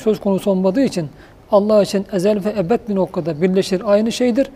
söz 0.00 0.20
konusu 0.20 0.50
olmadığı 0.50 0.82
için 0.82 1.08
Allah 1.50 1.82
için 1.82 2.06
ezel 2.12 2.44
ve 2.44 2.54
ebed 2.58 2.80
bir 2.88 2.94
noktada 2.94 3.42
birleşir 3.42 3.82
aynı 3.84 4.12
şeydir 4.12 4.46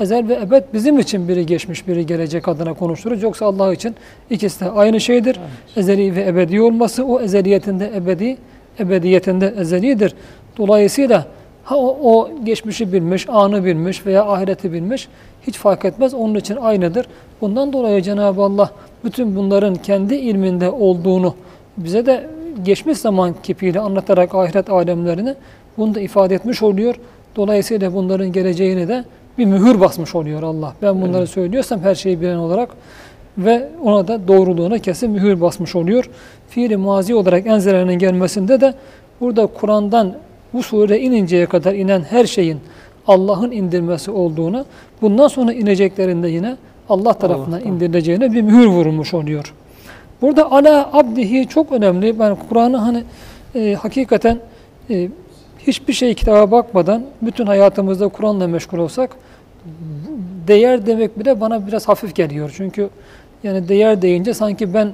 ezel 0.00 0.28
ve 0.28 0.34
ebed 0.34 0.62
bizim 0.74 0.98
için 0.98 1.28
biri 1.28 1.46
geçmiş, 1.46 1.88
biri 1.88 2.06
gelecek 2.06 2.48
adına 2.48 2.74
konuşturur. 2.74 3.22
Yoksa 3.22 3.46
Allah 3.46 3.74
için 3.74 3.94
ikisi 4.30 4.60
de 4.60 4.70
aynı 4.70 5.00
şeydir. 5.00 5.36
Evet. 5.40 5.76
Ezeli 5.76 6.16
ve 6.16 6.26
ebedi 6.26 6.60
olması 6.60 7.04
o 7.04 7.20
ezeliyetinde 7.20 7.90
ebedi, 7.96 8.36
ebediyetinde 8.80 9.54
ezelidir. 9.58 10.14
Dolayısıyla 10.58 11.26
ha 11.64 11.76
o, 11.76 11.98
o 12.02 12.30
geçmişi 12.44 12.92
bilmiş, 12.92 13.28
anı 13.28 13.64
bilmiş 13.64 14.06
veya 14.06 14.24
ahireti 14.24 14.72
bilmiş 14.72 15.08
hiç 15.46 15.56
fark 15.56 15.84
etmez. 15.84 16.14
Onun 16.14 16.34
için 16.34 16.56
aynıdır. 16.56 17.06
Bundan 17.40 17.72
dolayı 17.72 18.02
Cenab-ı 18.02 18.42
Allah 18.42 18.70
bütün 19.04 19.36
bunların 19.36 19.74
kendi 19.74 20.14
ilminde 20.14 20.70
olduğunu 20.70 21.34
bize 21.76 22.06
de 22.06 22.26
geçmiş 22.62 22.98
zaman 22.98 23.34
kipiyle 23.42 23.80
anlatarak 23.80 24.34
ahiret 24.34 24.70
alemlerini 24.70 25.34
bunu 25.78 25.94
da 25.94 26.00
ifade 26.00 26.34
etmiş 26.34 26.62
oluyor. 26.62 26.94
Dolayısıyla 27.36 27.94
bunların 27.94 28.32
geleceğini 28.32 28.88
de 28.88 29.04
bir 29.38 29.44
mühür 29.44 29.80
basmış 29.80 30.14
oluyor 30.14 30.42
Allah. 30.42 30.74
Ben 30.82 31.02
bunları 31.02 31.18
evet. 31.18 31.30
söylüyorsam 31.30 31.80
her 31.80 31.94
şeyi 31.94 32.20
bilen 32.20 32.36
olarak 32.36 32.70
ve 33.38 33.68
ona 33.82 34.08
da 34.08 34.28
doğruluğuna 34.28 34.78
kesin 34.78 35.10
mühür 35.10 35.40
basmış 35.40 35.76
oluyor. 35.76 36.10
Fiili 36.48 36.76
mazi 36.76 37.14
olarak 37.14 37.46
enzelerinin 37.46 37.98
gelmesinde 37.98 38.60
de 38.60 38.74
burada 39.20 39.46
Kur'an'dan 39.46 40.14
bu 40.52 40.62
sure 40.62 40.98
ininceye 40.98 41.46
kadar 41.46 41.74
inen 41.74 42.00
her 42.00 42.24
şeyin 42.24 42.60
Allah'ın 43.06 43.50
indirmesi 43.50 44.10
olduğunu, 44.10 44.64
bundan 45.02 45.28
sonra 45.28 45.52
ineceklerinde 45.52 46.28
yine 46.28 46.56
Allah 46.88 47.12
tarafından 47.12 47.52
Allah'tan. 47.52 47.72
indirileceğine 47.72 48.32
bir 48.32 48.42
mühür 48.42 48.66
vurulmuş 48.66 49.14
oluyor. 49.14 49.54
Burada 50.22 50.52
ala 50.52 50.90
abdihi 50.92 51.48
çok 51.48 51.72
önemli. 51.72 52.18
Ben 52.18 52.36
Kur'an'ı 52.48 52.76
hani 52.76 53.04
e, 53.54 53.74
hakikaten 53.74 54.38
e, 54.90 55.08
hiçbir 55.58 55.92
şey 55.92 56.14
kitaba 56.14 56.50
bakmadan 56.50 57.04
bütün 57.22 57.46
hayatımızda 57.46 58.08
Kur'an'la 58.08 58.48
meşgul 58.48 58.78
olsak 58.78 59.10
değer 60.46 60.86
demek 60.86 61.18
bile 61.18 61.40
bana 61.40 61.66
biraz 61.66 61.88
hafif 61.88 62.14
geliyor. 62.14 62.52
Çünkü 62.56 62.90
yani 63.42 63.68
değer 63.68 64.02
deyince 64.02 64.34
sanki 64.34 64.74
ben 64.74 64.92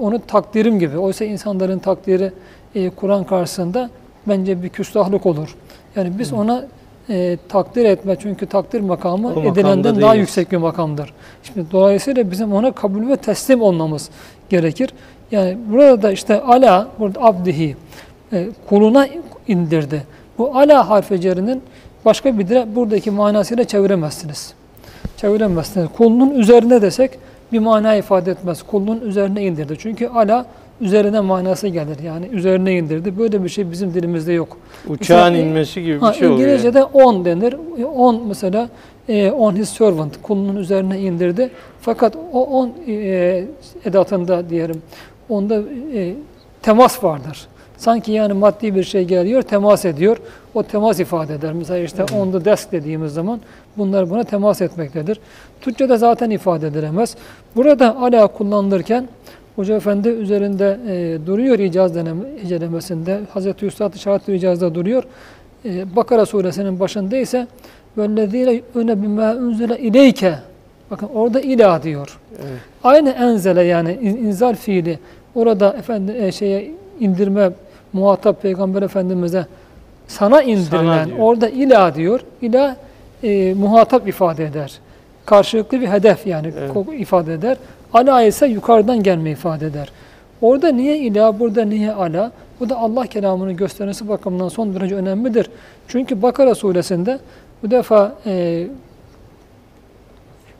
onu 0.00 0.20
takdirim 0.26 0.78
gibi. 0.78 0.98
Oysa 0.98 1.24
insanların 1.24 1.78
takdiri 1.78 2.32
e, 2.74 2.90
Kur'an 2.90 3.24
karşısında 3.24 3.90
bence 4.28 4.62
bir 4.62 4.68
küstahlık 4.68 5.26
olur. 5.26 5.54
Yani 5.96 6.18
biz 6.18 6.32
ona 6.32 6.66
e, 7.10 7.38
takdir 7.48 7.84
etme 7.84 8.16
çünkü 8.20 8.46
takdir 8.46 8.80
makamı 8.80 9.34
o 9.34 9.42
edilenden 9.42 10.00
daha 10.00 10.14
yüksek 10.14 10.52
bir 10.52 10.56
makamdır. 10.56 11.12
Şimdi 11.42 11.70
dolayısıyla 11.72 12.30
bizim 12.30 12.52
ona 12.52 12.72
kabul 12.72 13.08
ve 13.08 13.16
teslim 13.16 13.62
olmamız 13.62 14.10
gerekir. 14.48 14.90
Yani 15.30 15.58
burada 15.70 16.02
da 16.02 16.12
işte 16.12 16.40
ala 16.40 16.88
burada 16.98 17.20
abdihi 17.22 17.76
e, 18.32 18.48
kuluna 18.68 19.08
indirdi. 19.48 20.02
Bu 20.38 20.58
ala 20.58 20.90
harfi 20.90 21.20
cerinin 21.20 21.62
başka 22.04 22.38
bir 22.38 22.48
de 22.48 22.66
buradaki 22.76 23.10
manasıyla 23.10 23.64
çeviremezsiniz. 23.64 24.54
Çeviremezsiniz. 25.16 25.88
Kulunun 25.96 26.30
üzerine 26.30 26.82
desek 26.82 27.10
bir 27.52 27.58
mana 27.58 27.94
ifade 27.94 28.30
etmez. 28.30 28.62
Kulunun 28.62 29.00
üzerine 29.00 29.42
indirdi. 29.42 29.76
Çünkü 29.78 30.08
ala 30.08 30.46
üzerine 30.80 31.20
manası 31.20 31.68
gelir. 31.68 31.98
Yani 32.04 32.26
üzerine 32.26 32.72
indirdi. 32.78 33.18
Böyle 33.18 33.44
bir 33.44 33.48
şey 33.48 33.70
bizim 33.70 33.94
dilimizde 33.94 34.32
yok. 34.32 34.56
Uçağın 34.88 35.32
Mesela, 35.32 35.48
inmesi 35.48 35.82
gibi 35.82 35.94
bir 35.96 36.00
Ha, 36.00 36.12
şey 36.12 36.26
oluyor. 36.28 36.40
yani. 36.40 36.48
İngilizce'de 36.50 36.84
on 36.84 37.24
denir. 37.24 37.56
On 37.96 38.26
mesela 38.28 38.68
e, 39.08 39.30
on 39.30 39.56
his 39.56 39.68
servant 39.68 40.22
kulunun 40.22 40.56
üzerine 40.56 41.00
indirdi. 41.00 41.50
Fakat 41.80 42.16
o 42.32 42.44
on 42.44 42.72
e, 42.88 43.44
edatında 43.84 44.50
diyelim 44.50 44.82
onda 45.28 45.62
e, 45.94 46.14
temas 46.62 47.04
vardır. 47.04 47.46
Sanki 47.76 48.12
yani 48.12 48.32
maddi 48.32 48.74
bir 48.74 48.82
şey 48.82 49.04
geliyor, 49.04 49.42
temas 49.42 49.84
ediyor. 49.84 50.16
O 50.54 50.62
temas 50.62 51.00
ifade 51.00 51.34
eder. 51.34 51.52
Mesela 51.52 51.78
işte 51.78 52.04
on 52.04 52.32
the 52.32 52.44
desk 52.44 52.72
dediğimiz 52.72 53.12
zaman 53.12 53.40
bunlar 53.76 54.10
buna 54.10 54.24
temas 54.24 54.62
etmektedir. 54.62 55.20
Türkçe'de 55.60 55.96
zaten 55.96 56.30
ifade 56.30 56.66
edilemez. 56.66 57.16
Burada 57.56 57.96
ala 57.96 58.26
kullanılırken 58.26 59.08
Hoca 59.57 59.75
Efendi 59.75 60.09
üzerinde 60.09 60.77
e, 60.87 61.25
duruyor 61.27 61.59
icaz 61.59 61.95
deneme, 61.95 62.23
incelemesinde. 62.43 63.19
Hazreti 63.33 63.65
Üstad 63.65 63.95
Şahat 63.97 64.29
icazda 64.29 64.75
duruyor. 64.75 65.03
E, 65.65 65.95
Bakara 65.95 66.25
suresinin 66.25 66.79
başında 66.79 67.17
ise 67.17 67.47
وَالَّذ۪ينَ 67.97 68.61
يُؤْنَ 68.75 68.91
بِمَا 69.05 69.37
اُنْزِلَ 69.37 69.73
اِلَيْكَ 69.77 70.33
Bakın 70.91 71.09
orada 71.15 71.41
ilah 71.41 71.83
diyor. 71.83 72.19
Evet. 72.35 72.59
Aynı 72.83 73.09
enzele 73.09 73.63
yani 73.63 73.91
in- 74.01 74.17
inzal 74.17 74.55
fiili 74.55 74.99
orada 75.35 75.73
efendi 75.79 76.11
e, 76.11 76.31
şeye 76.31 76.71
indirme 76.99 77.49
muhatap 77.93 78.41
peygamber 78.41 78.81
efendimize 78.81 79.45
sana 80.07 80.41
indirilen 80.41 81.07
diyor. 81.07 81.17
orada 81.19 81.49
ilah 81.49 81.95
diyor. 81.95 82.19
İlah 82.41 82.75
e, 83.23 83.53
muhatap 83.53 84.07
ifade 84.07 84.45
eder. 84.45 84.79
Karşılıklı 85.25 85.81
bir 85.81 85.87
hedef 85.87 86.27
yani 86.27 86.51
Evet. 86.59 86.71
ko- 86.71 86.95
ifade 86.95 87.33
eder. 87.33 87.57
Ala 87.92 88.22
ise 88.22 88.46
yukarıdan 88.46 89.02
gelme 89.02 89.30
ifade 89.30 89.66
eder. 89.66 89.92
Orada 90.42 90.68
niye 90.72 90.98
ilah, 90.98 91.38
burada 91.40 91.64
niye 91.64 91.92
ala? 91.92 92.32
Bu 92.60 92.68
da 92.68 92.78
Allah 92.78 93.06
kelamını 93.06 93.52
göstermesi 93.52 94.08
bakımından 94.08 94.48
son 94.48 94.74
derece 94.74 94.94
önemlidir. 94.94 95.50
Çünkü 95.88 96.22
Bakara 96.22 96.54
suresinde 96.54 97.18
bu 97.62 97.70
defa 97.70 98.14
e, 98.26 98.66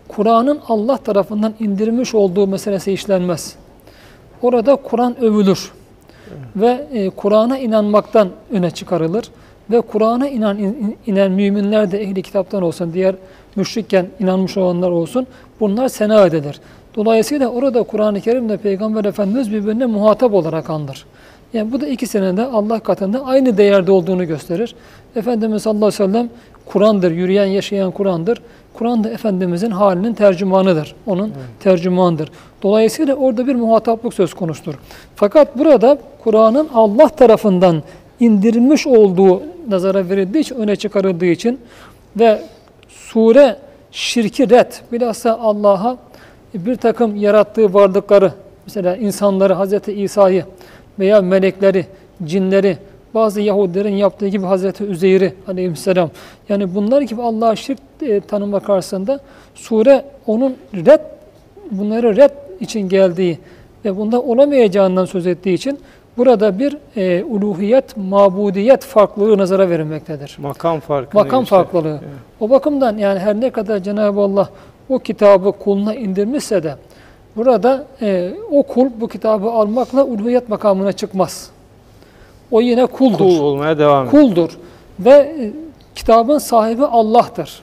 Kur'an'ın 0.08 0.60
Allah 0.68 0.96
tarafından 0.96 1.54
indirmiş 1.60 2.14
olduğu 2.14 2.46
meselesi 2.46 2.92
işlenmez. 2.92 3.54
Orada 4.42 4.76
Kur'an 4.76 5.20
övülür 5.20 5.72
ve 6.56 6.86
e, 6.92 7.10
Kur'an'a 7.10 7.58
inanmaktan 7.58 8.28
öne 8.50 8.70
çıkarılır 8.70 9.30
ve 9.70 9.80
Kur'an'a 9.80 10.28
inan, 10.28 10.58
in- 10.58 10.98
inen 11.06 11.32
müminler 11.32 11.90
de 11.92 12.02
ehli 12.02 12.22
kitaptan 12.22 12.62
olsun, 12.62 12.92
diğer 12.92 13.14
müşrikken 13.56 14.06
inanmış 14.20 14.56
olanlar 14.56 14.90
olsun, 14.90 15.26
bunlar 15.60 15.88
sena 15.88 16.26
edilir. 16.26 16.60
Dolayısıyla 16.98 17.48
orada 17.48 17.82
Kur'an-ı 17.82 18.20
Kerim'de 18.20 18.56
Peygamber 18.56 19.04
Efendimiz 19.04 19.52
birbirine 19.52 19.86
muhatap 19.86 20.34
olarak 20.34 20.70
andır. 20.70 21.06
Yani 21.52 21.72
bu 21.72 21.80
da 21.80 21.86
ikisinin 21.86 22.36
de 22.36 22.44
Allah 22.44 22.80
katında 22.80 23.24
aynı 23.24 23.56
değerde 23.56 23.92
olduğunu 23.92 24.26
gösterir. 24.26 24.74
Efendimiz 25.16 25.62
sallallahu 25.62 25.86
aleyhi 25.86 26.02
ve 26.02 26.06
sellem 26.06 26.30
Kur'an'dır, 26.66 27.10
yürüyen, 27.10 27.44
yaşayan 27.46 27.90
Kur'an'dır. 27.90 28.42
Kur'an 28.74 29.04
da 29.04 29.10
Efendimizin 29.10 29.70
halinin 29.70 30.14
tercümanıdır. 30.14 30.94
Onun 31.06 31.32
tercümanıdır. 31.60 32.30
Dolayısıyla 32.62 33.14
orada 33.14 33.46
bir 33.46 33.54
muhataplık 33.54 34.14
söz 34.14 34.34
konusudur. 34.34 34.74
Fakat 35.16 35.58
burada 35.58 35.98
Kur'an'ın 36.24 36.68
Allah 36.74 37.08
tarafından 37.08 37.82
indirilmiş 38.20 38.86
olduğu 38.86 39.42
nazara 39.68 40.08
verildiği 40.08 40.42
için, 40.42 40.56
öne 40.56 40.76
çıkarıldığı 40.76 41.26
için 41.26 41.60
ve 42.16 42.42
sure 42.88 43.56
şirki 43.90 44.50
red, 44.50 44.72
bilhassa 44.92 45.38
Allah'a 45.38 45.96
bir 46.54 46.76
takım 46.76 47.16
yarattığı 47.16 47.74
varlıkları, 47.74 48.32
mesela 48.66 48.96
insanları, 48.96 49.54
Hz. 49.54 49.88
İsa'yı 49.88 50.44
veya 50.98 51.20
melekleri, 51.20 51.86
cinleri, 52.24 52.78
bazı 53.14 53.40
Yahudilerin 53.40 53.94
yaptığı 53.94 54.28
gibi 54.28 54.46
Hazreti 54.46 54.84
Üzeyr'i 54.84 55.34
aleyhisselam. 55.48 56.10
Yani 56.48 56.74
bunlar 56.74 57.00
gibi 57.00 57.22
Allah'a 57.22 57.56
şirk 57.56 57.78
e, 58.02 58.20
tanıma 58.20 58.60
karşısında 58.60 59.20
sure 59.54 60.04
onun 60.26 60.56
red, 60.74 61.00
bunları 61.70 62.16
red 62.16 62.30
için 62.60 62.88
geldiği 62.88 63.38
ve 63.84 63.96
bunda 63.96 64.22
olamayacağından 64.22 65.04
söz 65.04 65.26
ettiği 65.26 65.54
için 65.54 65.78
burada 66.16 66.58
bir 66.58 66.76
e, 66.96 67.24
uluhiyet, 67.24 67.96
mabudiyet 67.96 68.84
farklılığı 68.84 69.38
nazara 69.38 69.70
verilmektedir. 69.70 70.36
Makam 70.40 70.80
farkı. 70.80 71.16
Makam 71.16 71.44
farklılığı. 71.44 72.00
O 72.40 72.50
bakımdan 72.50 72.98
yani 72.98 73.18
her 73.18 73.40
ne 73.40 73.50
kadar 73.50 73.78
Cenab-ı 73.78 74.20
Allah 74.20 74.48
o 74.88 74.98
kitabı 74.98 75.52
kuluna 75.52 75.94
indirmişse 75.94 76.62
de 76.62 76.74
burada 77.36 77.86
e, 78.02 78.32
o 78.50 78.62
kul 78.62 78.86
bu 79.00 79.08
kitabı 79.08 79.50
almakla 79.50 80.04
uluhiyet 80.04 80.48
makamına 80.48 80.92
çıkmaz. 80.92 81.50
O 82.50 82.60
yine 82.60 82.86
kuldur. 82.86 83.18
Kul 83.18 83.38
olmaya 83.38 83.78
devam 83.78 84.08
ediyor. 84.08 84.24
Kuldur. 84.24 84.58
Ve 85.00 85.10
e, 85.10 85.52
kitabın 85.94 86.38
sahibi 86.38 86.84
Allah'tır. 86.84 87.62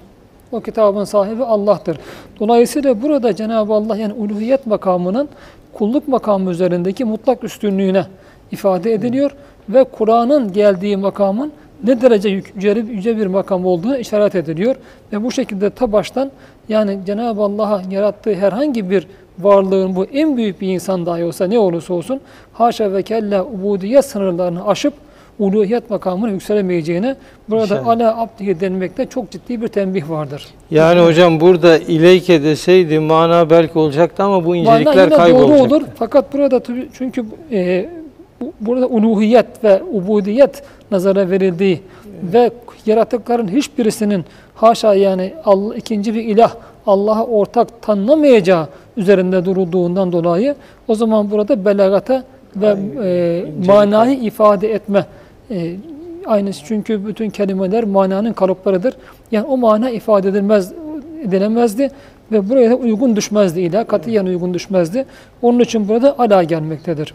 O 0.52 0.62
kitabın 0.62 1.04
sahibi 1.04 1.44
Allah'tır. 1.44 1.98
Dolayısıyla 2.40 3.02
burada 3.02 3.36
Cenab-ı 3.36 3.74
Allah 3.74 3.98
yani 3.98 4.14
uluhiyet 4.14 4.68
makamının 4.68 5.30
kulluk 5.74 6.08
makamı 6.08 6.52
üzerindeki 6.52 7.06
mutlak 7.06 7.44
üstünlüğüne 7.44 8.06
ifade 8.52 8.94
ediliyor 8.94 9.32
ve 9.70 9.84
Kur'an'ın 9.84 10.54
geldiği 10.54 10.98
makamın 10.98 11.52
ne 11.84 12.02
derece 12.02 12.30
yüce, 12.30 12.70
yüce 12.70 13.18
bir 13.18 13.28
makam 13.28 13.66
olduğunu 13.66 13.98
işaret 13.98 14.36
ediliyor. 14.36 14.76
Ve 15.14 15.24
bu 15.24 15.32
şekilde 15.32 15.70
ta 15.70 15.92
baştan 15.92 16.32
yani 16.70 17.00
Cenab-ı 17.06 17.42
Allah'a 17.42 17.82
yarattığı 17.92 18.34
herhangi 18.36 18.90
bir 18.90 19.08
varlığın 19.40 19.96
bu 19.96 20.06
en 20.06 20.38
büyük 20.38 20.62
bir 20.62 20.68
insan 20.68 21.06
dahi 21.06 21.24
olsa 21.24 21.48
ne 21.48 21.60
olursa 21.60 21.94
olsun 21.94 22.20
haşa 22.54 22.94
ve 22.94 23.04
kella 23.04 23.44
ubudiyet 23.46 24.06
sınırlarını 24.06 24.68
aşıp 24.68 24.94
uluhiyet 25.40 25.90
makamına 25.90 26.32
yükselemeyeceğine 26.32 27.16
burada 27.50 27.64
İnşallah. 27.64 27.88
ala 27.88 28.22
abdihi 28.22 28.60
denmekte 28.60 29.06
çok 29.06 29.32
ciddi 29.32 29.62
bir 29.62 29.68
tembih 29.68 30.10
vardır. 30.10 30.46
Yani 30.72 31.02
hocam 31.02 31.40
burada 31.40 31.78
ileyke 31.78 32.44
deseydi 32.44 33.00
mana 33.00 33.50
belki 33.50 33.80
olacaktı 33.80 34.24
ama 34.24 34.46
bu 34.46 34.56
incelikler 34.56 34.94
yine 34.94 35.10
doğru 35.12 35.18
kaybolacaktı. 35.18 35.64
olur 35.76 35.82
fakat 35.96 36.34
burada 36.34 36.60
tabii 36.60 36.88
çünkü 36.94 37.26
e, 37.52 37.90
bu- 38.42 38.54
burada 38.62 38.86
uluhiyet 38.88 39.64
ve 39.64 39.82
ubudiyet 39.94 40.64
nazara 40.92 41.30
verildiği 41.30 41.82
ve 42.24 42.52
yaratıkların 42.86 43.48
hiçbirisinin 43.48 44.26
haşa 44.56 44.94
yani 44.94 45.34
Allah, 45.46 45.76
ikinci 45.76 46.14
bir 46.14 46.24
ilah 46.24 46.56
Allah'a 46.88 47.26
ortak 47.26 47.82
tanınamayacağı 47.82 48.68
üzerinde 48.98 49.46
durulduğundan 49.46 50.12
dolayı 50.12 50.56
o 50.88 50.96
zaman 50.96 51.32
burada 51.32 51.66
belagata 51.66 52.24
ve 52.56 52.68
e, 52.68 53.40
incelik 53.40 53.68
manayı 53.68 54.20
ifade 54.20 54.74
etme 54.74 55.06
e, 55.52 55.76
aynısı 56.26 56.66
çünkü 56.66 57.08
bütün 57.08 57.30
kelimeler 57.30 57.84
mananın 57.84 58.34
kalıplarıdır. 58.34 58.94
Yani 59.32 59.46
o 59.48 59.58
mana 59.58 59.90
ifade 59.90 60.30
edilmez 60.30 60.74
edilemezdi 61.28 61.90
ve 62.32 62.50
buraya 62.50 62.70
da 62.70 62.76
uygun 62.76 63.16
düşmezdi 63.16 63.62
ilah, 63.62 63.88
katiyen 63.88 64.26
uygun 64.26 64.54
düşmezdi. 64.54 65.06
Onun 65.42 65.60
için 65.60 65.88
burada 65.88 66.20
ala 66.20 66.44
gelmektedir. 66.44 67.14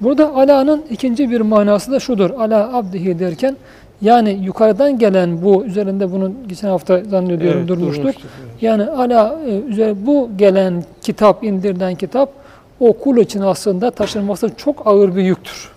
Burada 0.00 0.34
ala'nın 0.34 0.84
ikinci 0.90 1.30
bir 1.30 1.40
manası 1.40 1.92
da 1.92 2.00
şudur. 2.00 2.30
Ala 2.30 2.76
abdihi 2.76 3.18
derken 3.18 3.56
yani 4.02 4.30
yukarıdan 4.44 4.98
gelen 4.98 5.42
bu 5.42 5.64
üzerinde 5.64 6.12
bunun 6.12 6.36
geçen 6.48 6.68
hafta 6.68 7.04
zannediyorum 7.04 7.58
Evet, 7.58 7.68
durmuştuk. 7.68 8.02
durmuştuk, 8.02 8.30
evet. 8.42 8.62
Yani 8.62 8.84
ala 8.84 9.40
e, 9.46 9.58
üzeri 9.58 10.06
bu 10.06 10.30
gelen 10.38 10.84
kitap, 11.02 11.44
indirilen 11.44 11.94
kitap 11.94 12.32
o 12.80 12.92
kul 12.92 13.16
için 13.16 13.40
aslında 13.40 13.90
taşınması 13.90 14.50
çok 14.56 14.86
ağır 14.86 15.16
bir 15.16 15.22
yüktür. 15.22 15.70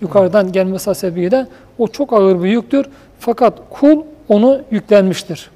Yukarıdan 0.00 0.52
gelmesi 0.52 0.84
hasebiyle 0.90 1.46
o 1.78 1.88
çok 1.88 2.12
ağır 2.12 2.42
bir 2.42 2.48
yüktür. 2.48 2.86
Fakat 3.18 3.54
kul 3.70 4.02
onu 4.28 4.60
yüklenmiştir. 4.70 5.50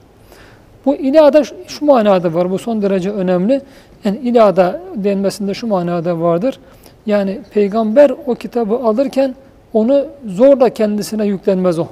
Bu 0.84 0.96
ilada 0.96 1.42
şu 1.66 1.84
manada 1.84 2.34
var. 2.34 2.50
Bu 2.50 2.58
son 2.58 2.82
derece 2.82 3.10
önemli. 3.10 3.60
Yani 4.04 4.18
ilada 4.18 4.80
denmesinde 4.94 5.54
şu 5.54 5.66
manada 5.66 6.20
vardır. 6.20 6.58
Yani 7.06 7.40
peygamber 7.50 8.12
o 8.26 8.34
kitabı 8.34 8.74
alırken 8.74 9.34
onu 9.72 10.06
zorla 10.26 10.68
kendisine 10.68 11.26
yüklenmez 11.26 11.78
o. 11.78 11.86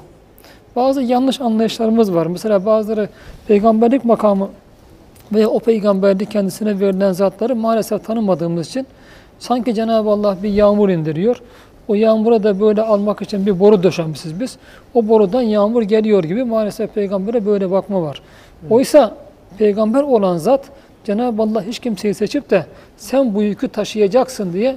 Bazı 0.77 1.03
yanlış 1.03 1.41
anlayışlarımız 1.41 2.15
var. 2.15 2.27
Mesela 2.27 2.67
bazıları 2.67 3.09
peygamberlik 3.49 4.05
makamı 4.05 4.49
veya 5.33 5.49
o 5.49 5.59
peygamberlik 5.59 6.31
kendisine 6.31 6.81
verilen 6.81 7.13
zatları 7.13 7.57
maalesef 7.57 8.05
tanımadığımız 8.05 8.69
için 8.69 8.87
sanki 9.39 9.75
Cenab-ı 9.75 10.11
Allah 10.11 10.37
bir 10.43 10.49
yağmur 10.49 10.89
indiriyor. 10.89 11.43
O 11.89 11.95
yağmura 11.95 12.43
da 12.43 12.61
böyle 12.61 12.83
almak 12.83 13.23
için 13.23 13.47
bir 13.47 13.61
boru 13.61 13.83
döşemişiz 13.83 14.41
biz. 14.41 14.57
O 14.95 15.09
borudan 15.09 15.43
yağmur 15.43 15.83
geliyor 15.83 16.25
gibi 16.25 16.45
maalesef 16.45 16.95
peygambere 16.95 17.47
böyle 17.47 17.71
bakma 17.71 18.03
var. 18.03 18.23
Oysa 18.71 19.15
peygamber 19.59 20.03
olan 20.03 20.37
zat 20.37 20.65
Cenab-ı 21.05 21.43
Allah 21.43 21.63
hiç 21.63 21.79
kimseyi 21.79 22.15
seçip 22.15 22.51
de 22.51 22.67
sen 22.97 23.35
bu 23.35 23.43
yükü 23.43 23.69
taşıyacaksın 23.69 24.53
diye 24.53 24.77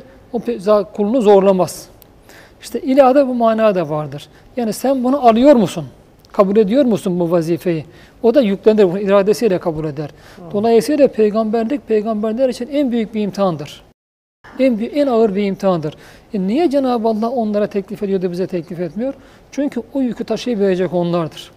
o 0.68 0.84
kulunu 0.94 1.22
zorlamaz. 1.22 1.88
İşte 2.62 2.82
ilahda 2.82 3.28
bu 3.28 3.34
mana 3.34 3.76
da 3.76 3.90
vardır. 3.90 4.28
Yani 4.58 4.74
sen 4.74 5.04
bunu 5.04 5.28
alıyor 5.28 5.56
musun? 5.56 5.86
Kabul 6.32 6.58
ediyor 6.58 6.86
musun 6.86 7.20
bu 7.20 7.32
vazifeyi? 7.32 7.86
O 8.24 8.34
da 8.34 8.42
yüklenir, 8.42 8.84
bunu 8.84 9.00
iradesiyle 9.00 9.58
kabul 9.58 9.86
eder. 9.86 10.10
Dolayısıyla 10.54 11.08
peygamberlik 11.08 11.88
peygamberler 11.88 12.50
için 12.50 12.68
en 12.72 12.92
büyük 12.92 13.14
bir 13.16 13.22
imtihandır. 13.22 13.82
En, 14.60 14.80
büyük- 14.80 14.98
en 14.98 15.08
ağır 15.08 15.36
bir 15.36 15.44
imtihandır. 15.44 15.94
E 16.34 16.40
niye 16.48 16.70
Cenab-ı 16.70 17.08
Allah 17.08 17.30
onlara 17.30 17.68
teklif 17.68 18.04
ediyor 18.04 18.22
da 18.22 18.32
bize 18.32 18.48
teklif 18.48 18.80
etmiyor? 18.80 19.14
Çünkü 19.52 19.82
o 19.94 20.02
yükü 20.02 20.24
taşıyabilecek 20.24 20.94
onlardır. 20.94 21.52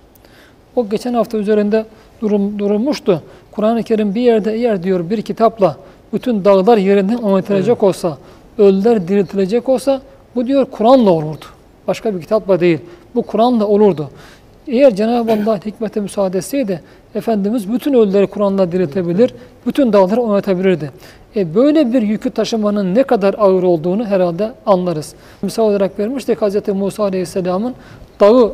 O 0.77 0.89
geçen 0.89 1.15
hafta 1.15 1.39
üzerinde 1.39 1.85
durum, 2.21 2.59
durulmuştu. 2.59 3.23
Kur'an-ı 3.53 3.83
Kerim 3.83 4.15
bir 4.15 4.21
yerde 4.21 4.53
eğer 4.53 4.83
diyor 4.83 5.11
bir 5.11 5.23
kitapla 5.23 5.77
bütün 6.13 6.45
dağlar 6.45 6.79
yerinden 6.79 7.17
oynatılacak 7.17 7.83
olsa, 7.83 8.19
ölüler 8.59 9.09
diriltilecek 9.09 9.69
olsa 9.69 10.01
bu 10.35 10.47
diyor 10.47 10.67
Kur'an'la 10.71 11.11
olurdu. 11.11 11.45
Başka 11.89 12.15
bir 12.15 12.21
kitapla 12.21 12.61
değil. 12.61 12.79
Bu 13.15 13.23
Kur'an'la 13.23 13.67
olurdu. 13.67 14.11
Eğer 14.69 14.97
Cenab-ı 14.97 15.33
Allah 15.33 15.61
hikmete 15.67 16.01
müsaade 16.01 16.39
etseydi 16.39 16.81
Efendimiz 17.15 17.73
bütün 17.73 17.95
ölüleri 17.95 18.27
Kur'an'la 18.27 18.73
diriltebilir, 18.73 19.35
bütün 19.67 19.93
dağları 19.93 20.21
oynatabilirdi. 20.21 20.91
E 21.37 21.55
böyle 21.55 21.93
bir 21.93 22.03
yükü 22.03 22.31
taşımanın 22.31 22.95
ne 22.95 23.03
kadar 23.03 23.35
ağır 23.39 23.63
olduğunu 23.63 24.05
herhalde 24.05 24.53
anlarız. 24.67 25.15
Misal 25.43 25.65
olarak 25.65 25.99
vermiştik 25.99 26.43
Hz. 26.43 26.69
Musa 26.69 27.03
Aleyhisselam'ın 27.03 27.75
dağı 28.21 28.53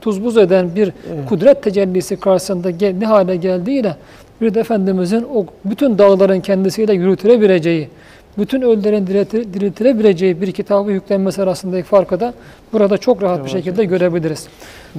tuz 0.00 0.24
buz 0.24 0.36
eden 0.36 0.74
bir 0.76 0.92
kudret 1.28 1.62
tecellisi 1.62 2.16
karşısında 2.16 2.70
gel- 2.70 2.94
ne 2.98 3.06
hale 3.06 3.36
geldiğiyle 3.36 3.96
bir 4.40 4.54
de 4.54 4.60
Efendimizin 4.60 5.26
o 5.34 5.46
bütün 5.64 5.98
dağların 5.98 6.40
kendisiyle 6.40 6.94
yürütülebileceği, 6.94 7.88
bütün 8.38 8.62
ölülerin 8.62 9.06
dirilti- 9.06 9.54
diriltilebileceği 9.54 10.40
bir 10.40 10.52
kitabı 10.52 10.90
yüklenmesi 10.92 11.42
arasındaki 11.42 11.82
farkı 11.82 12.20
da 12.20 12.34
burada 12.72 12.98
çok 12.98 13.22
rahat 13.22 13.44
bir 13.44 13.50
şekilde 13.50 13.84
görebiliriz. 13.84 14.46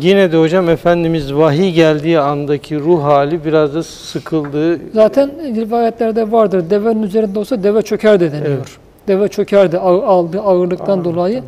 Yine 0.01 0.31
de 0.31 0.37
hocam 0.37 0.69
Efendimiz 0.69 1.33
vahiy 1.33 1.71
geldiği 1.71 2.19
andaki 2.19 2.79
ruh 2.79 3.03
hali 3.03 3.45
biraz 3.45 3.75
da 3.75 3.83
sıkıldığı 3.83 4.79
Zaten 4.93 5.29
rivayetlerde 5.55 6.31
vardır. 6.31 6.69
Devenin 6.69 7.03
üzerinde 7.03 7.39
olsa 7.39 7.63
deve 7.63 7.81
çöker 7.81 8.19
de 8.19 8.31
deniyor. 8.31 8.47
Evet. 8.57 8.67
Deve 9.07 9.27
çökerdi 9.27 9.77
ağ- 9.77 10.05
aldığı 10.05 10.41
ağırlıktan 10.41 11.03
dolayı. 11.05 11.43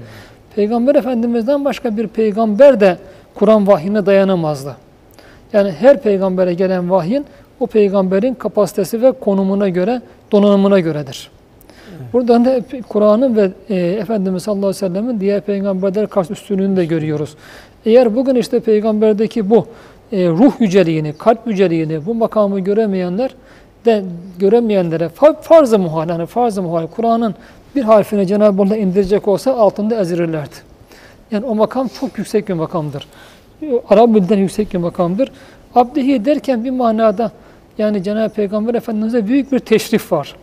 Peygamber 0.55 0.95
Efendimiz'den 0.95 1.65
başka 1.65 1.97
bir 1.97 2.07
peygamber 2.07 2.79
de 2.79 2.97
Kur'an 3.35 3.67
vahyine 3.67 4.05
dayanamazdı. 4.05 4.75
Yani 5.53 5.71
her 5.71 6.01
peygambere 6.01 6.53
gelen 6.53 6.89
vahyin 6.89 7.25
o 7.59 7.67
peygamberin 7.67 8.33
kapasitesi 8.33 9.01
ve 9.01 9.11
konumuna 9.11 9.69
göre, 9.69 10.01
donanımına 10.31 10.79
göredir. 10.79 11.29
Buradan 12.13 12.45
da 12.45 12.61
Kur'an'ın 12.89 13.35
ve 13.35 13.51
e, 13.69 13.75
Efendimiz 13.75 14.43
sallallahu 14.43 14.67
aleyhi 14.67 14.83
ve 14.83 14.87
sellemin 14.87 15.19
diğer 15.19 15.41
peygamberler 15.41 16.07
karşı 16.07 16.33
üstünlüğünü 16.33 16.77
de 16.77 16.85
görüyoruz. 16.85 17.35
Eğer 17.85 18.15
bugün 18.15 18.35
işte 18.35 18.59
peygamberdeki 18.59 19.49
bu 19.49 19.65
e, 20.11 20.27
ruh 20.27 20.61
yüceliğini, 20.61 21.13
kalp 21.13 21.47
yüceliğini, 21.47 22.05
bu 22.05 22.15
makamı 22.15 22.59
göremeyenler 22.59 23.35
de 23.85 24.03
göremeyenlere 24.39 25.05
fa- 25.05 25.41
farz-ı 25.41 25.79
muhal, 25.79 26.09
yani 26.09 26.25
farz-ı 26.25 26.61
muhal 26.61 26.87
Kur'an'ın 26.87 27.35
bir 27.75 27.81
harfini 27.81 28.27
Cenab-ı 28.27 28.61
Allah 28.61 28.77
indirecek 28.77 29.27
olsa 29.27 29.53
altında 29.53 30.01
ezirirlerdi. 30.01 30.55
Yani 31.31 31.45
o 31.45 31.55
makam 31.55 31.87
çok 31.99 32.17
yüksek 32.17 32.49
bir 32.49 32.53
makamdır. 32.53 33.07
Arap 33.89 34.09
dilden 34.09 34.37
yüksek 34.37 34.73
bir 34.73 34.77
makamdır. 34.77 35.31
Abdihi 35.75 36.25
derken 36.25 36.65
bir 36.65 36.71
manada 36.71 37.31
yani 37.77 38.03
Cenab-ı 38.03 38.33
Peygamber 38.33 38.73
Efendimiz'e 38.73 39.27
büyük 39.27 39.51
bir 39.51 39.59
teşrif 39.59 40.11
var. 40.11 40.35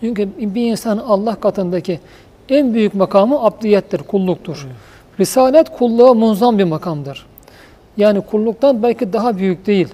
Çünkü 0.00 0.28
bir 0.38 0.70
insanın 0.70 1.02
Allah 1.02 1.34
katındaki 1.34 2.00
en 2.48 2.74
büyük 2.74 2.94
makamı 2.94 3.44
abdiyettir, 3.44 3.98
kulluktur. 3.98 4.66
Risalet 5.20 5.78
kulluğa 5.78 6.14
munzam 6.14 6.58
bir 6.58 6.64
makamdır. 6.64 7.26
Yani 7.96 8.20
kulluktan 8.20 8.82
belki 8.82 9.12
daha 9.12 9.38
büyük 9.38 9.66
değil. 9.66 9.88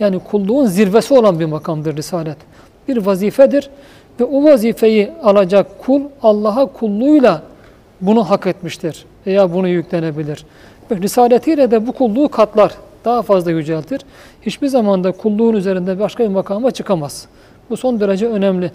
Yani 0.00 0.18
kulluğun 0.18 0.66
zirvesi 0.66 1.14
olan 1.14 1.40
bir 1.40 1.44
makamdır 1.44 1.96
risalet. 1.96 2.36
Bir 2.88 2.96
vazifedir 2.96 3.70
ve 4.20 4.24
o 4.24 4.44
vazifeyi 4.44 5.10
alacak 5.22 5.78
kul 5.78 6.02
Allah'a 6.22 6.66
kulluğuyla 6.66 7.42
bunu 8.00 8.30
hak 8.30 8.46
etmiştir 8.46 9.04
veya 9.26 9.54
bunu 9.54 9.68
yüklenebilir. 9.68 10.46
Ve 10.90 10.96
risaletiyle 10.96 11.70
de 11.70 11.86
bu 11.86 11.92
kulluğu 11.92 12.28
katlar, 12.28 12.72
daha 13.04 13.22
fazla 13.22 13.50
yüceltir. 13.50 14.00
Hiçbir 14.42 14.68
zaman 14.68 15.04
da 15.04 15.12
kulluğun 15.12 15.54
üzerinde 15.54 16.00
başka 16.00 16.24
bir 16.24 16.28
makama 16.28 16.70
çıkamaz. 16.70 17.26
Bu 17.70 17.76
son 17.76 18.00
derece 18.00 18.26
önemli. 18.26 18.70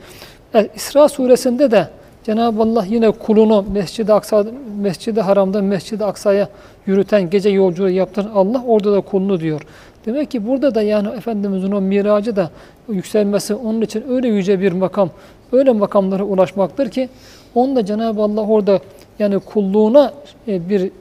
E, 0.55 0.69
İsra 0.75 1.09
suresinde 1.09 1.71
de 1.71 1.87
Cenab-ı 2.23 2.61
Allah 2.61 2.85
yine 2.89 3.11
kulunu 3.11 3.65
Mescid-i 3.73 4.13
Aksa, 4.13 4.45
Mescid-i 4.81 5.21
Haram'dan 5.21 5.63
Mescid-i 5.63 6.05
Aksa'ya 6.05 6.49
yürüten, 6.85 7.29
gece 7.29 7.49
yolculuğu 7.49 7.89
yaptıran 7.89 8.31
Allah 8.35 8.63
orada 8.67 8.93
da 8.93 9.01
kulunu 9.01 9.39
diyor. 9.39 9.61
Demek 10.05 10.31
ki 10.31 10.47
burada 10.47 10.75
da 10.75 10.81
yani 10.81 11.07
Efendimizin 11.07 11.71
o 11.71 11.81
miracı 11.81 12.35
da 12.35 12.49
yükselmesi 12.89 13.53
onun 13.55 13.81
için 13.81 14.03
öyle 14.09 14.27
yüce 14.27 14.59
bir 14.59 14.71
makam, 14.71 15.09
öyle 15.51 15.71
makamlara 15.71 16.23
ulaşmaktır 16.23 16.89
ki 16.89 17.09
onu 17.55 17.75
da 17.75 17.85
Cenab-ı 17.85 18.21
Allah 18.21 18.41
orada 18.41 18.79
yani 19.19 19.39
kulluğuna 19.39 20.13
e, 20.47 20.69
bir 20.69 20.91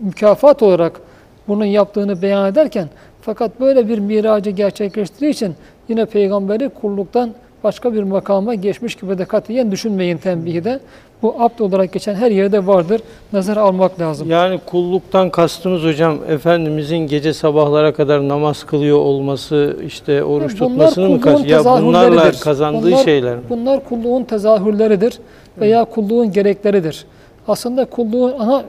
mükafat 0.00 0.62
olarak 0.62 1.00
bunun 1.48 1.64
yaptığını 1.64 2.22
beyan 2.22 2.52
ederken 2.52 2.88
fakat 3.20 3.60
böyle 3.60 3.88
bir 3.88 3.98
miracı 3.98 4.50
gerçekleştirdiği 4.50 5.30
için 5.30 5.54
yine 5.88 6.04
peygamberi 6.04 6.68
kulluktan 6.68 7.30
başka 7.64 7.94
bir 7.94 8.02
makama 8.02 8.54
geçmiş 8.54 8.94
gibi 8.94 9.18
de 9.18 9.24
katiyen 9.24 9.70
düşünmeyin 9.70 10.16
tembihi 10.18 10.64
de. 10.64 10.80
Bu 11.22 11.34
abd 11.38 11.58
olarak 11.60 11.92
geçen 11.92 12.14
her 12.14 12.30
yerde 12.30 12.66
vardır. 12.66 13.00
Nazara 13.32 13.60
almak 13.60 14.00
lazım. 14.00 14.30
Yani 14.30 14.60
kulluktan 14.66 15.30
kastımız 15.30 15.82
hocam 15.84 16.18
Efendimizin 16.28 16.96
gece 16.96 17.32
sabahlara 17.32 17.92
kadar 17.94 18.28
namaz 18.28 18.64
kılıyor 18.64 18.98
olması, 18.98 19.76
işte 19.86 20.24
oruç 20.24 20.60
Bunlar 20.60 20.68
tutmasını 20.68 21.08
mı 21.08 21.20
kast? 21.20 21.46
Ya 21.46 21.64
bunlarla 21.64 22.32
kazandığı 22.32 22.86
Bunlar- 22.86 23.04
şeyler 23.04 23.36
mi? 23.36 23.42
Bunlar 23.50 23.84
kulluğun 23.84 24.24
tezahürleridir 24.24 25.18
veya 25.60 25.84
kulluğun 25.84 26.32
gerekleridir. 26.32 27.04
Aslında 27.48 27.84
kulluğun 27.84 28.32
ana 28.38 28.64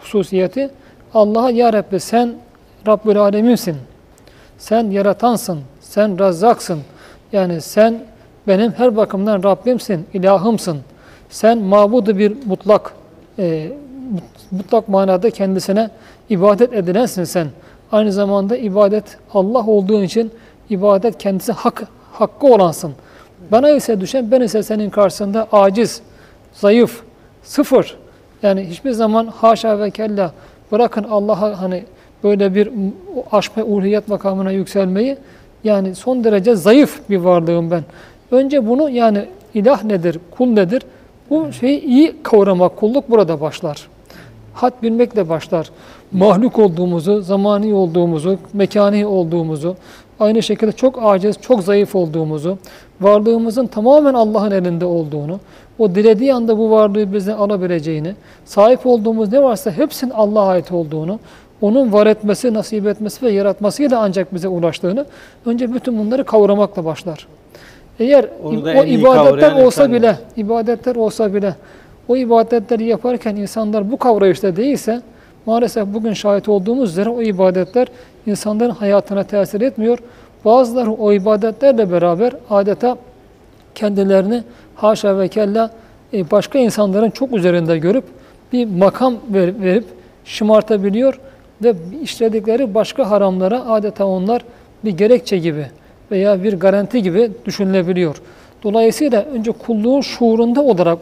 hususiyeti 0.00 0.70
Allah'a 1.14 1.50
Ya 1.50 1.72
Rabbi 1.72 2.00
sen 2.00 2.34
Rabbül 2.86 3.18
Aleminsin. 3.18 3.76
Sen 4.58 4.90
yaratansın. 4.90 5.58
Sen 5.80 6.18
razzaksın. 6.18 6.78
Yani 7.32 7.60
sen 7.60 7.98
benim 8.48 8.72
her 8.72 8.96
bakımdan 8.96 9.42
Rabbimsin, 9.42 10.06
ilahımsın. 10.14 10.78
Sen 11.30 11.58
mabudu 11.58 12.18
bir 12.18 12.46
mutlak, 12.46 12.92
e, 13.38 13.72
mutlak 14.50 14.88
manada 14.88 15.30
kendisine 15.30 15.90
ibadet 16.30 16.72
edilensin 16.72 17.24
sen. 17.24 17.46
Aynı 17.92 18.12
zamanda 18.12 18.56
ibadet 18.56 19.18
Allah 19.34 19.66
olduğun 19.66 20.02
için 20.02 20.30
ibadet 20.70 21.18
kendisi 21.18 21.52
hak, 21.52 21.82
hakkı 22.12 22.46
olansın. 22.46 22.92
Bana 23.52 23.70
ise 23.70 24.00
düşen 24.00 24.30
ben 24.30 24.40
ise 24.40 24.62
senin 24.62 24.90
karşısında 24.90 25.48
aciz, 25.52 26.02
zayıf, 26.52 27.02
sıfır. 27.42 27.96
Yani 28.42 28.66
hiçbir 28.66 28.90
zaman 28.90 29.26
haşa 29.26 29.80
ve 29.80 29.90
kella 29.90 30.32
bırakın 30.72 31.04
Allah'a 31.10 31.62
hani 31.62 31.84
böyle 32.24 32.54
bir 32.54 32.70
aşk 33.32 33.56
ve 33.56 33.62
ulhiyet 33.62 34.08
makamına 34.08 34.50
yükselmeyi 34.50 35.16
yani 35.64 35.94
son 35.94 36.24
derece 36.24 36.54
zayıf 36.54 37.00
bir 37.10 37.16
varlığım 37.16 37.70
ben. 37.70 37.82
Önce 38.30 38.68
bunu 38.68 38.90
yani 38.90 39.24
ilah 39.54 39.84
nedir, 39.84 40.18
kul 40.30 40.46
nedir? 40.46 40.82
Bu 41.30 41.52
şeyi 41.52 41.84
iyi 41.84 42.14
kavramak, 42.22 42.76
kulluk 42.76 43.10
burada 43.10 43.40
başlar. 43.40 43.88
Had 44.54 44.72
bilmekle 44.82 45.28
başlar. 45.28 45.70
Mahluk 46.12 46.58
olduğumuzu, 46.58 47.22
zamani 47.22 47.74
olduğumuzu, 47.74 48.38
mekani 48.52 49.06
olduğumuzu, 49.06 49.76
aynı 50.20 50.42
şekilde 50.42 50.72
çok 50.72 50.98
aciz, 51.02 51.36
çok 51.40 51.62
zayıf 51.62 51.94
olduğumuzu, 51.94 52.58
varlığımızın 53.00 53.66
tamamen 53.66 54.14
Allah'ın 54.14 54.50
elinde 54.50 54.84
olduğunu, 54.84 55.40
o 55.78 55.94
dilediği 55.94 56.34
anda 56.34 56.58
bu 56.58 56.70
varlığı 56.70 57.12
bizden 57.12 57.36
alabileceğini, 57.36 58.14
sahip 58.44 58.86
olduğumuz 58.86 59.32
ne 59.32 59.42
varsa 59.42 59.70
hepsinin 59.70 60.10
Allah'a 60.10 60.48
ait 60.48 60.72
olduğunu, 60.72 61.18
onun 61.60 61.92
var 61.92 62.06
etmesi, 62.06 62.54
nasip 62.54 62.86
etmesi 62.86 63.26
ve 63.26 63.32
yaratmasıyla 63.32 64.00
ancak 64.00 64.34
bize 64.34 64.48
ulaştığını, 64.48 65.06
önce 65.46 65.74
bütün 65.74 65.98
bunları 65.98 66.24
kavramakla 66.24 66.84
başlar. 66.84 67.26
Eğer 68.00 68.26
Onu 68.44 68.64
da 68.64 68.68
o 68.68 68.72
en 68.72 68.86
iyi 68.86 68.98
ibadetler 68.98 69.52
olsa 69.64 69.82
Efendimiz. 69.82 70.02
bile, 70.02 70.16
ibadetler 70.36 70.96
olsa 70.96 71.34
bile, 71.34 71.54
o 72.08 72.16
ibadetleri 72.16 72.84
yaparken 72.84 73.36
insanlar 73.36 73.90
bu 73.92 73.96
kavrayışta 73.96 74.56
değilse, 74.56 75.00
maalesef 75.46 75.86
bugün 75.86 76.12
şahit 76.12 76.48
olduğumuz 76.48 76.90
üzere 76.90 77.08
o 77.10 77.22
ibadetler 77.22 77.86
insanların 78.26 78.70
hayatına 78.70 79.22
tesir 79.24 79.60
etmiyor. 79.60 79.98
Bazıları 80.44 80.92
o 80.92 81.12
ibadetlerle 81.12 81.92
beraber 81.92 82.32
adeta 82.50 82.96
kendilerini 83.74 84.42
haşa 84.76 85.18
ve 85.18 85.28
kella 85.28 85.70
e, 86.12 86.30
başka 86.30 86.58
insanların 86.58 87.10
çok 87.10 87.32
üzerinde 87.32 87.78
görüp 87.78 88.04
bir 88.52 88.66
makam 88.66 89.14
ver- 89.32 89.60
verip 89.62 89.84
şımartabiliyor 90.24 91.20
ve 91.64 91.74
işledikleri 92.02 92.74
başka 92.74 93.10
haramlara 93.10 93.66
adeta 93.70 94.06
onlar 94.06 94.42
bir 94.84 94.90
gerekçe 94.90 95.38
gibi 95.38 95.66
veya 96.10 96.44
bir 96.44 96.52
garanti 96.52 97.02
gibi 97.02 97.30
düşünülebiliyor. 97.44 98.16
Dolayısıyla 98.62 99.22
önce 99.22 99.52
kulluğun 99.52 100.00
şuurunda 100.00 100.62
olarak 100.62 100.98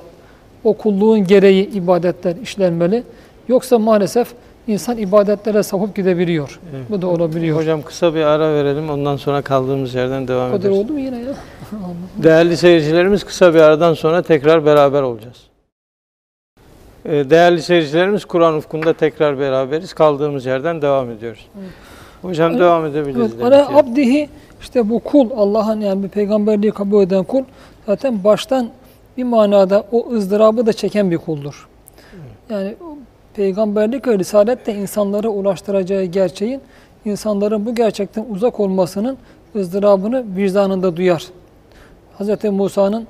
o 0.64 0.74
kulluğun 0.74 1.24
gereği 1.26 1.70
ibadetler 1.70 2.36
işlenmeli. 2.36 3.02
Yoksa 3.48 3.78
maalesef 3.78 4.28
insan 4.66 4.98
ibadetlere 4.98 5.62
sapıp 5.62 5.96
gidebiliyor. 5.96 6.60
Evet. 6.76 6.84
Bu 6.90 7.02
da 7.02 7.06
olabiliyor. 7.06 7.56
Hocam 7.56 7.82
kısa 7.82 8.14
bir 8.14 8.20
ara 8.22 8.54
verelim 8.54 8.90
ondan 8.90 9.16
sonra 9.16 9.42
kaldığımız 9.42 9.94
yerden 9.94 10.28
devam 10.28 10.48
O 10.48 10.52
kadar 10.52 10.60
ederiz. 10.68 10.78
oldu 10.84 10.92
mu 10.92 10.98
yine 11.00 11.18
ya? 11.18 11.34
Değerli 12.22 12.56
seyircilerimiz 12.56 13.24
kısa 13.24 13.54
bir 13.54 13.60
aradan 13.60 13.94
sonra 13.94 14.22
tekrar 14.22 14.64
beraber 14.66 15.02
olacağız. 15.02 15.36
Ee, 17.06 17.30
Değerli 17.30 17.62
seyircilerimiz 17.62 18.24
Kur'an 18.24 18.54
ufkunda 18.54 18.92
tekrar 18.92 19.38
beraberiz. 19.38 19.92
Kaldığımız 19.94 20.46
yerden 20.46 20.82
devam 20.82 21.10
ediyoruz. 21.10 21.46
Hocam 22.22 22.50
Evet. 22.50 22.60
devam 22.60 22.86
edebiliriz. 22.86 23.32
Evet, 23.42 23.68
ki. 23.68 23.74
abdihi 23.76 24.28
işte 24.62 24.88
bu 24.90 24.98
kul 24.98 25.30
Allah'ın 25.36 25.80
yani 25.80 26.02
bir 26.02 26.08
peygamberliği 26.08 26.72
kabul 26.72 27.02
eden 27.02 27.24
kul 27.24 27.42
zaten 27.86 28.24
baştan 28.24 28.70
bir 29.16 29.24
manada 29.24 29.84
o 29.92 30.10
ızdırabı 30.12 30.66
da 30.66 30.72
çeken 30.72 31.10
bir 31.10 31.18
kuldur. 31.18 31.68
Yani 32.50 32.74
peygamberlik 33.34 34.08
ve 34.08 34.18
risalet 34.18 34.66
de 34.66 34.74
insanlara 34.74 35.28
ulaştıracağı 35.28 36.04
gerçeğin 36.04 36.60
insanların 37.04 37.66
bu 37.66 37.74
gerçekten 37.74 38.24
uzak 38.30 38.60
olmasının 38.60 39.16
ızdırabını 39.56 40.24
vicdanında 40.36 40.96
duyar. 40.96 41.26
Hz. 42.18 42.44
Musa'nın 42.44 43.06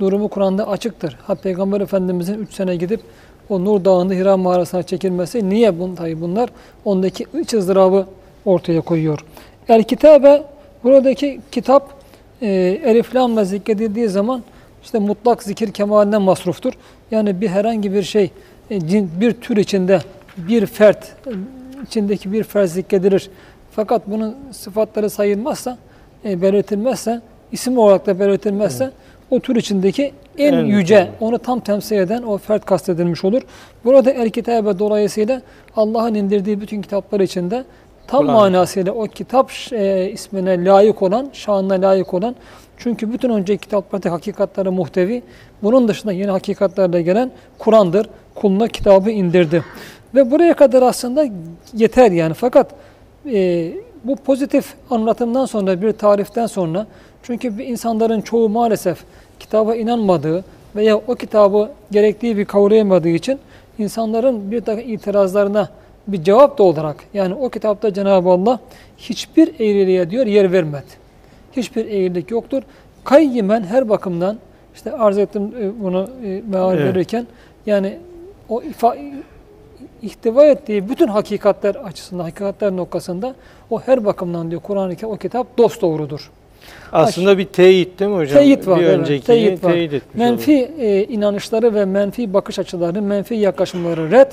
durumu 0.00 0.28
Kur'an'da 0.28 0.68
açıktır. 0.68 1.18
Ha 1.26 1.34
Peygamber 1.34 1.80
Efendimizin 1.80 2.38
3 2.38 2.54
sene 2.54 2.76
gidip 2.76 3.00
o 3.48 3.64
Nur 3.64 3.84
Dağı'nda 3.84 4.14
Hira 4.14 4.36
mağarasına 4.36 4.82
çekilmesi 4.82 5.48
niye 5.48 5.78
bun, 5.78 5.94
tabii 5.94 6.20
bunlar? 6.20 6.50
Ondaki 6.84 7.26
iç 7.40 7.54
ızdırabı 7.54 8.06
ortaya 8.44 8.80
koyuyor. 8.80 9.24
El 9.68 9.82
kitabe 9.82 10.42
buradaki 10.86 11.40
kitap 11.52 11.90
e, 12.42 12.46
elif 12.84 13.14
lamla 13.14 13.44
zikredildiği 13.44 14.08
zaman 14.08 14.42
işte 14.84 14.98
mutlak 14.98 15.42
zikir 15.42 15.72
kemalinden 15.72 16.22
masruftur. 16.22 16.72
Yani 17.10 17.40
bir 17.40 17.48
herhangi 17.48 17.94
bir 17.94 18.02
şey 18.02 18.30
e, 18.70 18.80
bir 19.20 19.32
tür 19.32 19.56
içinde 19.56 20.00
bir 20.36 20.66
fert 20.66 21.04
e, 21.26 21.30
içindeki 21.86 22.32
bir 22.32 22.44
fert 22.44 22.70
zikredilir. 22.70 23.30
Fakat 23.72 24.02
bunun 24.06 24.36
sıfatları 24.52 25.10
sayılmazsa, 25.10 25.78
e, 26.24 26.42
belirtilmezse, 26.42 27.20
isim 27.52 27.78
olarak 27.78 28.06
da 28.06 28.20
belirtilmezse 28.20 28.90
o 29.30 29.40
tür 29.40 29.56
içindeki 29.56 30.12
en, 30.38 30.52
En 30.52 30.64
yüce, 30.64 30.94
mükemmel. 30.94 31.12
onu 31.20 31.38
tam 31.38 31.60
temsil 31.60 31.96
eden 31.96 32.22
o 32.22 32.38
fert 32.38 32.64
kastedilmiş 32.64 33.24
olur. 33.24 33.42
Burada 33.84 34.10
el 34.10 34.30
kitabe 34.30 34.78
dolayısıyla 34.78 35.42
Allah'ın 35.76 36.14
indirdiği 36.14 36.60
bütün 36.60 36.82
kitaplar 36.82 37.20
içinde 37.20 37.64
tam 38.06 38.26
manasıyla 38.26 38.92
o 38.92 39.04
kitap 39.04 39.50
e, 39.72 40.10
ismine 40.10 40.64
layık 40.64 41.02
olan, 41.02 41.30
şanına 41.32 41.88
layık 41.88 42.14
olan 42.14 42.36
çünkü 42.78 43.12
bütün 43.12 43.30
önceki 43.30 43.60
kitaplardaki 43.60 44.08
hakikatleri 44.08 44.70
muhtevi, 44.70 45.22
bunun 45.62 45.88
dışında 45.88 46.12
yeni 46.12 46.30
hakikatlerle 46.30 47.02
gelen 47.02 47.30
Kur'an'dır. 47.58 48.06
Kuluna 48.34 48.68
kitabı 48.68 49.10
indirdi. 49.10 49.64
Ve 50.14 50.30
buraya 50.30 50.54
kadar 50.54 50.82
aslında 50.82 51.26
yeter 51.74 52.10
yani. 52.10 52.34
Fakat 52.34 52.70
e, 53.32 53.72
bu 54.04 54.16
pozitif 54.16 54.74
anlatımdan 54.90 55.46
sonra, 55.46 55.82
bir 55.82 55.92
tariften 55.92 56.46
sonra, 56.46 56.86
çünkü 57.22 57.62
insanların 57.62 58.20
çoğu 58.20 58.48
maalesef 58.48 58.98
kitaba 59.40 59.74
inanmadığı 59.74 60.44
veya 60.76 60.96
o 60.96 61.14
kitabı 61.14 61.70
gerektiği 61.90 62.36
bir 62.36 62.44
kavrayamadığı 62.44 63.08
için 63.08 63.38
insanların 63.78 64.50
bir 64.50 64.60
takım 64.60 64.90
itirazlarına 64.90 65.68
bir 66.08 66.22
cevap 66.22 66.58
da 66.58 66.62
olarak 66.62 66.96
yani 67.14 67.34
o 67.34 67.48
kitapta 67.48 67.92
Cenab-ı 67.94 68.28
Allah 68.30 68.60
hiçbir 68.98 69.48
eğriliğe 69.60 70.10
diyor 70.10 70.26
yer 70.26 70.52
vermedi. 70.52 70.84
Hiçbir 71.52 71.86
eğrilik 71.86 72.30
yoktur. 72.30 72.62
Kayyimen 73.04 73.62
her 73.64 73.88
bakımdan 73.88 74.38
işte 74.74 74.92
arz 74.92 75.18
ettim 75.18 75.52
e, 75.60 75.82
bunu 75.84 76.10
e, 76.24 76.42
meal 76.50 76.74
Evet. 76.74 76.94
verirken 76.94 77.26
yani 77.66 77.98
o 78.48 78.62
ifa, 78.62 78.96
ihtiva 80.02 80.44
ettiği 80.44 80.88
bütün 80.88 81.06
hakikatler 81.06 81.74
açısından, 81.74 82.24
hakikatler 82.24 82.76
noktasında 82.76 83.34
o 83.70 83.80
her 83.80 84.04
bakımdan 84.04 84.50
diyor 84.50 84.60
Kur'an-ı 84.62 84.96
Kerim 84.96 85.08
o 85.14 85.16
kitap 85.16 85.58
dost 85.58 85.82
doğrudur. 85.82 86.30
Aslında 86.92 87.38
bir 87.38 87.44
teyit 87.44 88.00
değil 88.00 88.10
mi 88.10 88.16
hocam? 88.16 88.38
Teyit 88.38 88.66
var, 88.66 88.80
Bir 88.80 88.84
evet, 88.84 88.98
öncekini 88.98 89.24
teyit 89.26 89.64
var. 89.64 89.72
teyit 89.72 89.92
etmiş 89.92 90.14
Menfi 90.14 90.52
e, 90.78 91.04
inanışları 91.04 91.74
ve 91.74 91.84
menfi 91.84 92.34
bakış 92.34 92.58
açıları, 92.58 93.02
menfi 93.02 93.34
yaklaşımları 93.34 94.10
red 94.10 94.32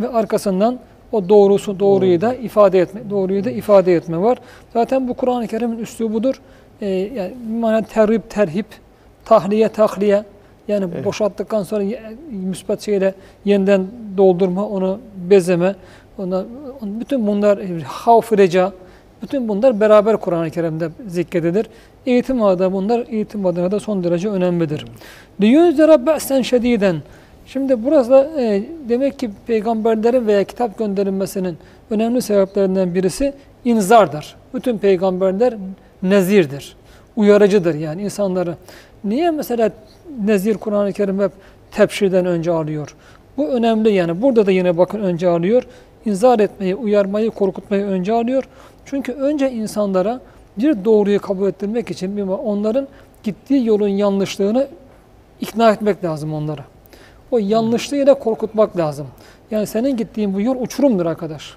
ve 0.00 0.08
arkasından 0.08 0.78
o 1.11 1.29
doğrusu 1.29 1.79
doğruyu 1.79 2.21
da 2.21 2.33
ifade 2.33 2.79
etme, 2.79 3.01
doğruyu 3.09 3.43
da 3.43 3.49
ifade 3.49 3.93
etme 3.95 4.17
var. 4.17 4.37
Zaten 4.73 5.07
bu 5.07 5.13
Kur'an-ı 5.13 5.47
Kerim'in 5.47 5.77
üslubudur. 5.77 6.35
E, 6.81 6.89
yani 6.89 7.33
bir 7.49 7.59
manada 7.59 7.87
terhip, 7.87 8.29
terhip, 8.29 8.65
tahliye, 9.25 9.69
tahliye. 9.69 10.23
Yani 10.67 10.85
Evet. 10.93 11.05
boşalttıktan 11.05 11.63
sonra 11.63 11.83
ye- 11.83 12.01
müsbet 12.31 12.81
şeyle 12.81 13.13
yeniden 13.45 13.85
doldurma, 14.17 14.65
onu 14.67 14.99
bezeme, 15.29 15.75
ona, 16.17 16.45
on- 16.81 16.99
bütün 16.99 17.27
bunlar 17.27 17.57
e, 17.57 17.81
havf 17.83 18.33
reca, 18.33 18.71
bütün 19.21 19.47
bunlar 19.47 19.79
beraber 19.79 20.17
Kur'an-ı 20.17 20.49
Kerim'de 20.49 20.89
zikredilir. 21.07 21.65
Eğitim 22.05 22.43
adına 22.43 22.73
bunlar 22.73 23.05
eğitim 23.09 23.45
adına 23.45 23.71
da 23.71 23.79
son 23.79 24.03
derece 24.03 24.29
önemlidir. 24.29 24.85
لِيُنْزَرَ 25.41 26.05
بَأْسًا 26.05 26.43
şediden. 26.43 26.95
Şimdi 27.52 27.84
burası 27.84 28.30
e, 28.38 28.62
demek 28.88 29.18
ki 29.18 29.30
peygamberlerin 29.46 30.26
veya 30.26 30.44
kitap 30.44 30.78
gönderilmesinin 30.78 31.58
önemli 31.90 32.22
sebeplerinden 32.22 32.94
birisi 32.94 33.34
inzardır. 33.64 34.36
Bütün 34.54 34.78
peygamberler 34.78 35.54
nezirdir. 36.02 36.76
Uyarıcıdır 37.16 37.74
yani 37.74 38.02
insanları. 38.02 38.56
Niye 39.04 39.30
mesela 39.30 39.70
nezir 40.24 40.54
Kur'an-ı 40.54 40.92
Kerim 40.92 41.20
hep 41.20 41.32
tebşirden 41.70 42.26
önce 42.26 42.50
alıyor? 42.50 42.94
Bu 43.36 43.48
önemli 43.48 43.92
yani. 43.92 44.22
Burada 44.22 44.46
da 44.46 44.50
yine 44.50 44.78
bakın 44.78 45.00
önce 45.00 45.28
alıyor. 45.28 45.62
İnzar 46.04 46.40
etmeyi, 46.40 46.74
uyarmayı, 46.74 47.30
korkutmayı 47.30 47.84
önce 47.84 48.12
alıyor. 48.12 48.44
Çünkü 48.84 49.12
önce 49.12 49.50
insanlara 49.50 50.20
bir 50.58 50.84
doğruyu 50.84 51.20
kabul 51.20 51.48
ettirmek 51.48 51.90
için 51.90 52.28
onların 52.28 52.88
gittiği 53.22 53.66
yolun 53.66 53.88
yanlışlığını 53.88 54.66
ikna 55.40 55.72
etmek 55.72 56.04
lazım 56.04 56.34
onlara. 56.34 56.71
O 57.32 57.38
yanlışlığıyla 57.38 58.14
korkutmak 58.14 58.76
lazım. 58.76 59.06
Yani 59.50 59.66
senin 59.66 59.96
gittiğin 59.96 60.34
bu 60.34 60.40
yol 60.40 60.56
uçurumdur 60.60 61.06
arkadaş. 61.06 61.54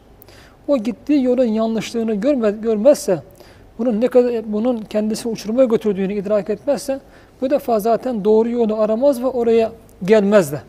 O 0.67 0.77
gittiği 0.77 1.23
yolun 1.23 1.43
yanlışlığını 1.43 2.13
görme, 2.13 2.51
görmezse, 2.51 3.21
bunun 3.77 4.01
ne 4.01 4.07
kadar 4.07 4.53
bunun 4.53 4.77
kendisi 4.77 5.27
uçuruma 5.27 5.63
götürdüğünü 5.63 6.13
idrak 6.13 6.49
etmezse, 6.49 6.99
bu 7.41 7.49
defa 7.49 7.79
zaten 7.79 8.25
doğru 8.25 8.49
yolu 8.49 8.75
aramaz 8.75 9.23
ve 9.23 9.27
oraya 9.27 9.71
gelmez 10.03 10.51
de. 10.51 10.61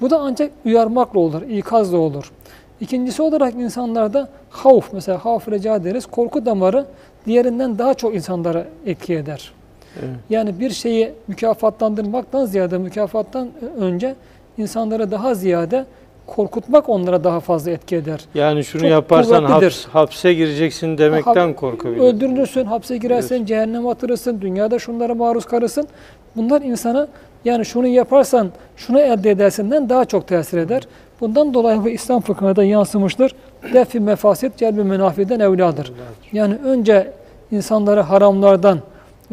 Bu 0.00 0.10
da 0.10 0.18
ancak 0.20 0.50
uyarmakla 0.64 1.20
olur, 1.20 1.42
ikazla 1.42 1.98
olur. 1.98 2.32
İkincisi 2.80 3.22
olarak 3.22 3.54
insanlarda 3.54 4.28
havf, 4.50 4.92
mesela 4.92 5.24
havf 5.24 5.48
reca 5.48 5.84
deriz, 5.84 6.06
korku 6.06 6.46
damarı 6.46 6.86
diğerinden 7.26 7.78
daha 7.78 7.94
çok 7.94 8.14
insanlara 8.14 8.64
etki 8.86 9.14
eder. 9.14 9.52
Evet. 10.00 10.14
Yani 10.30 10.60
bir 10.60 10.70
şeyi 10.70 11.12
mükafatlandırmaktan 11.28 12.44
ziyade 12.44 12.78
mükafattan 12.78 13.48
önce 13.80 14.14
insanlara 14.58 15.10
daha 15.10 15.34
ziyade 15.34 15.84
korkutmak 16.26 16.88
onlara 16.88 17.24
daha 17.24 17.40
fazla 17.40 17.70
etki 17.70 17.96
eder. 17.96 18.20
Yani 18.34 18.64
şunu 18.64 18.82
Çok 18.82 18.90
yaparsan 18.90 19.44
haps- 19.44 19.86
hapse 19.88 20.34
gireceksin 20.34 20.98
demekten 20.98 21.54
korkabilir. 21.54 22.00
Öldürülürsün, 22.00 22.64
hapse 22.64 22.96
girersin, 22.96 23.46
cehenneme 23.46 23.88
atılırsın, 23.88 24.40
dünyada 24.40 24.78
şunlara 24.78 25.14
maruz 25.14 25.44
kalırsın. 25.44 25.88
Bunlar 26.36 26.62
insana 26.62 27.08
yani 27.44 27.64
şunu 27.64 27.86
yaparsan 27.86 28.50
şunu 28.76 29.00
elde 29.00 29.30
edersinden 29.30 29.88
daha 29.88 30.04
çok 30.04 30.28
tesir 30.28 30.58
eder. 30.58 30.82
Bundan 31.20 31.54
dolayı 31.54 31.84
bu 31.84 31.88
İslam 31.88 32.20
fıkhına 32.20 32.56
da 32.56 32.64
yansımıştır. 32.64 33.34
Defi 33.74 34.00
mefasit 34.00 34.56
celbi 34.56 34.84
menafiden 34.84 35.40
evladır. 35.40 35.92
Yani 36.32 36.54
önce 36.64 37.10
insanları 37.50 38.00
haramlardan 38.00 38.78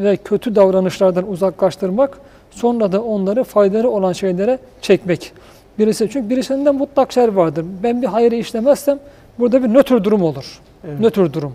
ve 0.00 0.16
kötü 0.16 0.54
davranışlardan 0.54 1.30
uzaklaştırmak, 1.30 2.18
sonra 2.50 2.92
da 2.92 3.02
onları 3.02 3.44
faydalı 3.44 3.90
olan 3.90 4.12
şeylere 4.12 4.58
çekmek. 4.80 5.32
Birisi 5.78 6.10
çünkü 6.10 6.30
birisinden 6.30 6.74
mutlak 6.74 7.12
şer 7.12 7.28
vardır. 7.28 7.64
Ben 7.82 8.02
bir 8.02 8.06
hayrı 8.06 8.34
işlemezsem 8.34 8.98
burada 9.38 9.62
bir 9.62 9.68
nötr 9.68 10.04
durum 10.04 10.22
olur. 10.22 10.60
Evet. 10.88 11.00
Nötr 11.00 11.32
durum. 11.32 11.54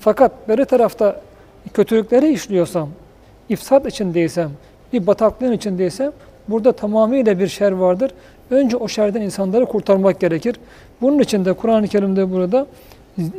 Fakat 0.00 0.48
beri 0.48 0.64
tarafta 0.64 1.20
kötülükleri 1.74 2.32
işliyorsam, 2.32 2.88
ifsat 3.48 3.86
içindeysem, 3.86 4.50
bir 4.92 5.06
bataklığın 5.06 5.52
içindeysem 5.52 6.12
burada 6.48 6.72
tamamıyla 6.72 7.38
bir 7.38 7.48
şer 7.48 7.72
vardır. 7.72 8.10
Önce 8.50 8.76
o 8.76 8.88
şerden 8.88 9.20
insanları 9.20 9.66
kurtarmak 9.66 10.20
gerekir. 10.20 10.56
Bunun 11.00 11.18
için 11.18 11.44
de 11.44 11.52
Kur'an-ı 11.52 11.88
Kerim'de 11.88 12.32
burada 12.32 12.66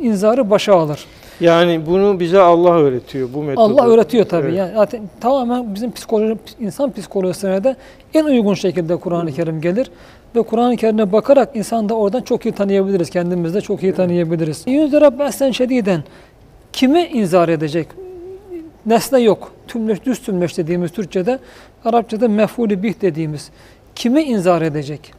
inzarı 0.00 0.50
başa 0.50 0.74
alır. 0.74 1.06
Yani 1.42 1.86
bunu 1.86 2.20
bize 2.20 2.40
Allah 2.40 2.74
öğretiyor 2.74 3.28
bu 3.34 3.42
metodu. 3.42 3.64
Allah 3.64 3.86
öğretiyor 3.86 4.24
tabii. 4.24 4.46
Evet. 4.46 4.58
Yani 4.58 4.72
zaten 4.74 5.00
tamamen 5.20 5.74
bizim 5.74 5.92
psikoloji, 5.92 6.36
insan 6.60 6.92
psikolojisine 6.92 7.64
de 7.64 7.76
en 8.14 8.24
uygun 8.24 8.54
şekilde 8.54 8.96
Kur'an-ı 8.96 9.32
Kerim 9.32 9.60
gelir. 9.60 9.90
Ve 10.36 10.42
Kur'an-ı 10.42 10.76
Kerim'e 10.76 11.12
bakarak 11.12 11.56
insan 11.56 11.88
da 11.88 11.94
oradan 11.94 12.22
çok 12.22 12.46
iyi 12.46 12.52
tanıyabiliriz. 12.52 13.10
Kendimizde 13.10 13.60
çok 13.60 13.82
iyi 13.82 13.94
tanıyabiliriz. 13.94 14.64
Yüzdere 14.66 15.18
behsen 15.18 15.50
şediden 15.50 16.04
kimi 16.72 17.02
inzar 17.04 17.48
edecek? 17.48 17.88
Nesne 18.86 19.20
yok. 19.20 19.52
Tümleş, 19.68 20.04
düz 20.04 20.22
tümleş 20.22 20.58
dediğimiz 20.58 20.92
Türkçe'de, 20.92 21.38
Arapçada 21.84 22.28
mef'ulü 22.28 22.82
bih 22.82 22.94
dediğimiz. 23.00 23.50
Kimi 23.94 24.22
inzar 24.22 24.62
edecek? 24.62 25.12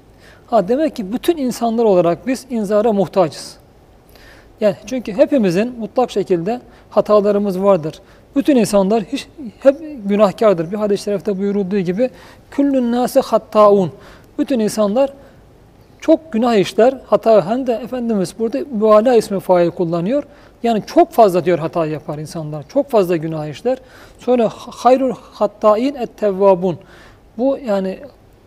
Ha 0.47 0.67
demek 0.67 0.95
ki 0.95 1.13
bütün 1.13 1.37
insanlar 1.37 1.83
olarak 1.83 2.27
biz 2.27 2.45
inzara 2.49 2.93
muhtacız. 2.93 3.57
Yani 4.61 4.75
çünkü 4.85 5.13
hepimizin 5.13 5.79
mutlak 5.79 6.11
şekilde 6.11 6.61
hatalarımız 6.89 7.63
vardır. 7.63 7.99
Bütün 8.35 8.55
insanlar 8.55 9.03
hiç, 9.03 9.27
hep 9.59 9.75
günahkardır. 10.05 10.71
Bir 10.71 10.77
hadis-i 10.77 11.03
şerifte 11.03 11.39
buyurulduğu 11.39 11.79
gibi 11.79 12.09
küllün 12.51 12.91
nâse 12.91 13.19
hattaun. 13.19 13.91
Bütün 14.39 14.59
insanlar 14.59 15.13
çok 15.99 16.31
günah 16.31 16.55
işler, 16.55 16.97
hata 17.05 17.49
hem 17.49 17.67
de 17.67 17.73
Efendimiz 17.73 18.35
burada 18.39 18.59
müala 18.71 19.15
ismi 19.15 19.39
fail 19.39 19.71
kullanıyor. 19.71 20.23
Yani 20.63 20.83
çok 20.87 21.11
fazla 21.11 21.45
diyor 21.45 21.59
hata 21.59 21.85
yapar 21.85 22.17
insanlar. 22.17 22.65
Çok 22.69 22.89
fazla 22.89 23.17
günah 23.17 23.47
işler. 23.47 23.77
Sonra 24.19 24.49
hayrul 24.55 25.13
hattain 25.33 25.95
et 25.95 26.17
tevvabun. 26.17 26.77
Bu 27.37 27.57
yani 27.65 27.99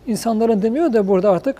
insanların 0.07 0.61
demiyor 0.61 0.93
da 0.93 1.07
burada 1.07 1.31
artık 1.31 1.55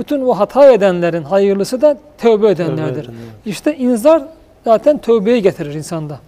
bütün 0.00 0.20
o 0.20 0.32
hata 0.34 0.72
edenlerin 0.72 1.22
hayırlısı 1.22 1.80
da 1.80 1.98
tövbe 2.18 2.48
edenlerdir. 2.50 2.92
Tövbe 2.94 2.98
edenler. 3.00 3.14
İşte 3.46 3.76
inzar 3.76 4.22
zaten 4.64 4.98
tövbeyi 4.98 5.42
getirir 5.42 5.74
insanda. 5.74 6.20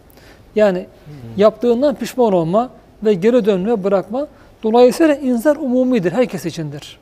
Yani 0.56 0.86
yaptığından 1.36 1.94
pişman 1.94 2.32
olma 2.32 2.70
ve 3.04 3.14
geri 3.14 3.44
dönme, 3.44 3.84
bırakma. 3.84 4.26
Dolayısıyla 4.62 5.14
inzar 5.14 5.56
umumidir, 5.56 6.12
herkes 6.12 6.46
içindir. 6.46 6.98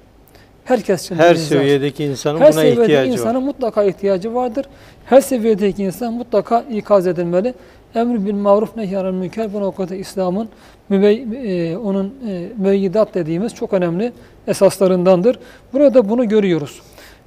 Herkes 0.64 1.04
için 1.04 1.16
Her 1.16 1.30
inzar. 1.34 1.44
seviyedeki 1.56 2.04
insanın 2.04 2.38
Her 2.40 2.52
buna 2.52 2.52
seviyedeki 2.52 2.82
ihtiyacı 2.82 3.10
insanın 3.10 3.34
var. 3.40 3.46
mutlaka 3.46 3.84
ihtiyacı 3.84 4.34
vardır. 4.34 4.66
Her 5.04 5.20
seviyedeki 5.20 5.82
insan 5.84 6.12
mutlaka 6.14 6.64
ikaz 6.70 7.06
edilmeli. 7.06 7.54
Emr 7.94 8.26
bil 8.26 8.34
maruf 8.34 8.76
nehyanel 8.76 9.12
münker 9.12 9.52
bu 9.52 9.60
noktada 9.60 9.94
İslam'ın 9.94 10.48
e, 10.90 11.76
onun 11.76 12.14
e, 12.28 12.48
müeyyidat 12.56 13.14
dediğimiz 13.14 13.54
çok 13.54 13.72
önemli 13.72 14.12
esaslarındandır. 14.46 15.38
Burada 15.72 16.08
bunu 16.08 16.28
görüyoruz. 16.28 16.80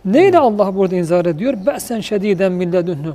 Neyle 0.05 0.39
Allah 0.39 0.75
burada 0.75 0.95
inzar 0.95 1.25
ediyor? 1.25 1.53
Be'sen 1.65 1.99
şediden 1.99 2.51
milledünhü. 2.51 3.13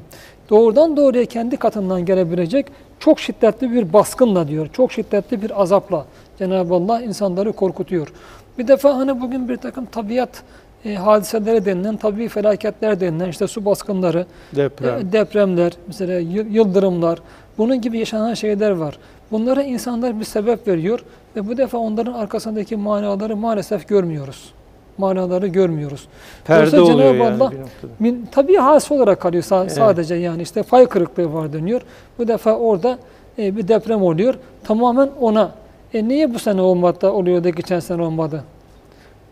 Doğrudan 0.50 0.96
doğruya 0.96 1.24
kendi 1.24 1.56
katından 1.56 2.04
gelebilecek 2.04 2.66
çok 2.98 3.20
şiddetli 3.20 3.72
bir 3.72 3.92
baskınla 3.92 4.48
diyor. 4.48 4.68
Çok 4.72 4.92
şiddetli 4.92 5.42
bir 5.42 5.62
azapla 5.62 6.06
Cenab-ı 6.38 6.74
Allah 6.74 7.02
insanları 7.02 7.52
korkutuyor. 7.52 8.12
Bir 8.58 8.68
defa 8.68 8.96
hani 8.96 9.20
bugün 9.20 9.48
bir 9.48 9.56
takım 9.56 9.86
tabiat 9.86 10.42
e, 10.84 10.94
hadiseleri 10.94 11.64
denilen, 11.64 11.96
tabii 11.96 12.28
felaketler 12.28 13.00
denilen, 13.00 13.28
işte 13.28 13.46
su 13.46 13.64
baskınları, 13.64 14.26
Deprem. 14.56 14.98
e, 14.98 15.12
depremler, 15.12 15.72
mesela 15.86 16.18
yıldırımlar, 16.50 17.18
bunun 17.58 17.80
gibi 17.80 17.98
yaşanan 17.98 18.34
şeyler 18.34 18.70
var. 18.70 18.98
Bunlara 19.30 19.62
insanlar 19.62 20.20
bir 20.20 20.24
sebep 20.24 20.68
veriyor 20.68 21.04
ve 21.36 21.48
bu 21.48 21.56
defa 21.56 21.78
onların 21.78 22.12
arkasındaki 22.12 22.76
manaları 22.76 23.36
maalesef 23.36 23.88
görmüyoruz. 23.88 24.52
Manaları 24.98 25.46
görmüyoruz. 25.46 26.08
Perde 26.44 26.76
Dolayısıyla 26.76 26.94
oluyor 26.94 27.12
Cenab-ı 27.14 27.24
yani 27.24 27.42
Allah. 27.42 27.52
Min, 27.98 28.28
tabii 28.32 28.56
hadise 28.56 28.94
olarak 28.94 29.20
kalıyor 29.20 29.42
sa- 29.42 29.62
Evet. 29.62 29.72
sadece 29.72 30.14
yani 30.14 30.42
işte 30.42 30.62
fay 30.62 30.86
kırıklığı 30.86 31.32
var 31.32 31.52
deniyor. 31.52 31.80
Bu 32.18 32.28
defa 32.28 32.56
orada 32.56 32.98
e, 33.38 33.56
bir 33.56 33.68
deprem 33.68 34.02
oluyor. 34.02 34.34
Tamamen 34.64 35.10
ona. 35.20 35.50
E 35.94 36.08
niye 36.08 36.34
bu 36.34 36.38
sene 36.38 36.60
olmadı 36.60 37.10
oluyor 37.10 37.44
da 37.44 37.50
geçen 37.50 37.80
sene 37.80 38.02
olmadı? 38.02 38.44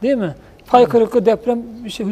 Değil 0.03 0.17
mi? 0.17 0.35
Fay 0.65 0.85
kırıklığı 0.87 1.27
deprem 1.27 1.63
şey, 1.89 2.07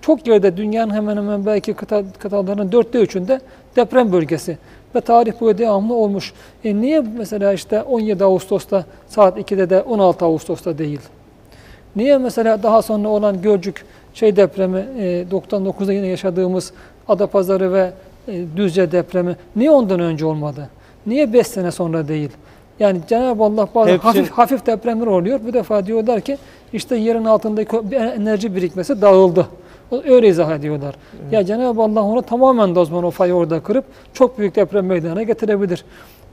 çok 0.00 0.26
yerde 0.26 0.56
dünyanın 0.56 0.94
hemen 0.94 1.16
hemen 1.16 1.46
belki 1.46 1.74
kıta, 1.74 2.02
kıtalarının 2.18 2.72
dörtte 2.72 3.00
üçünde 3.00 3.40
deprem 3.76 4.12
bölgesi. 4.12 4.58
Ve 4.94 5.00
tarih 5.00 5.32
boyu 5.40 5.58
devamlı 5.58 5.94
olmuş. 5.94 6.32
E 6.64 6.80
niye 6.80 7.00
mesela 7.18 7.52
işte 7.52 7.82
17 7.82 8.24
Ağustos'ta 8.24 8.84
saat 9.08 9.38
2'de 9.38 9.70
de 9.70 9.82
16 9.82 10.24
Ağustos'ta 10.24 10.78
değil? 10.78 11.00
Niye 11.96 12.18
mesela 12.18 12.62
daha 12.62 12.82
sonra 12.82 13.08
olan 13.08 13.42
Gölcük 13.42 13.84
şey 14.14 14.36
depremi, 14.36 14.86
e, 14.98 15.24
99'da 15.30 15.92
yine 15.92 16.06
yaşadığımız 16.06 16.72
Adapazarı 17.08 17.72
ve 17.72 17.90
e, 18.28 18.44
Düzce 18.56 18.92
depremi 18.92 19.36
niye 19.56 19.70
ondan 19.70 20.00
önce 20.00 20.26
olmadı? 20.26 20.68
Niye 21.06 21.32
5 21.32 21.46
sene 21.46 21.70
sonra 21.70 22.08
değil? 22.08 22.30
Yani 22.80 23.00
Cenab-ı 23.08 23.44
Allah 23.44 23.68
bazen 23.74 23.92
Hepsi- 23.92 24.02
hafif, 24.02 24.30
hafif 24.30 24.66
depremler 24.66 25.06
oluyor. 25.06 25.40
Bu 25.46 25.52
defa 25.52 25.86
diyorlar 25.86 26.20
ki 26.20 26.38
işte 26.72 26.96
yerin 26.96 27.24
altındaki 27.24 27.76
enerji 28.16 28.56
birikmesi 28.56 29.02
dağıldı. 29.02 29.46
O- 29.90 30.02
Öyle 30.08 30.28
izah 30.28 30.54
ediyorlar. 30.54 30.94
Ya 31.30 31.44
Cenab-ı 31.44 31.82
Allah 31.82 32.02
onu 32.02 32.22
tamamen 32.22 32.74
de 32.74 32.78
o 32.78 32.84
zaman 32.84 33.04
o 33.04 33.10
fayı 33.10 33.34
orada 33.34 33.60
kırıp 33.60 33.84
çok 34.12 34.38
büyük 34.38 34.56
deprem 34.56 34.86
meydana 34.86 35.22
getirebilir. 35.22 35.84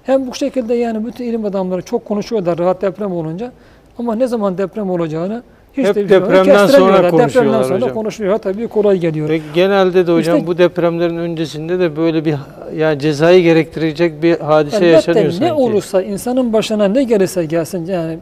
Hem 0.04 0.28
bu 0.28 0.36
şekilde 0.36 0.74
yani 0.76 1.06
bütün 1.06 1.26
ilim 1.26 1.46
adamları 1.46 1.82
çok 1.82 2.06
konuşuyorlar 2.06 2.58
rahat 2.58 2.82
deprem 2.82 3.12
olunca. 3.12 3.52
Ama 4.00 4.16
ne 4.16 4.28
zaman 4.28 4.58
deprem 4.58 4.90
olacağını 4.90 5.44
hiç 5.74 5.86
Hep 5.86 5.96
de 5.96 6.10
depremden 6.10 6.44
sonra 6.44 6.58
Kestiremiyorlar. 6.68 7.04
Depremden 7.04 7.20
konuşuyorlar 7.20 7.64
sonra 7.64 7.76
hocam. 7.76 7.94
konuşuyorlar. 7.94 8.38
Tabii 8.38 8.68
kolay 8.68 8.98
geliyor. 8.98 9.30
Ve 9.30 9.40
genelde 9.54 10.08
de 10.08 10.12
hocam 10.12 10.36
İşte- 10.38 10.48
bu 10.48 10.58
depremlerin 10.58 11.18
öncesinde 11.18 11.80
de 11.80 11.96
böyle 11.96 12.26
bir 12.26 12.36
yani 12.76 13.00
cezayı 13.00 13.44
gerektirecek 13.44 14.24
bir 14.24 14.40
hadise 14.40 14.76
Elbette 14.78 14.92
yaşanıyor 14.92 15.26
ne 15.28 15.32
sanki. 15.32 15.54
olursa 15.54 16.02
insanın 16.02 16.54
başına 16.54 16.88
ne 16.88 17.04
gelirse 17.04 17.46
gelsin 17.46 17.86
yani 17.86 18.18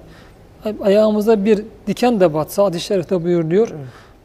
ayağımıza 0.82 1.46
bir 1.46 1.62
diken 1.88 2.20
de 2.20 2.34
batsa 2.34 2.64
hadis-i 2.64 2.86
şerifte 2.86 3.24
buyuruluyor. 3.24 3.68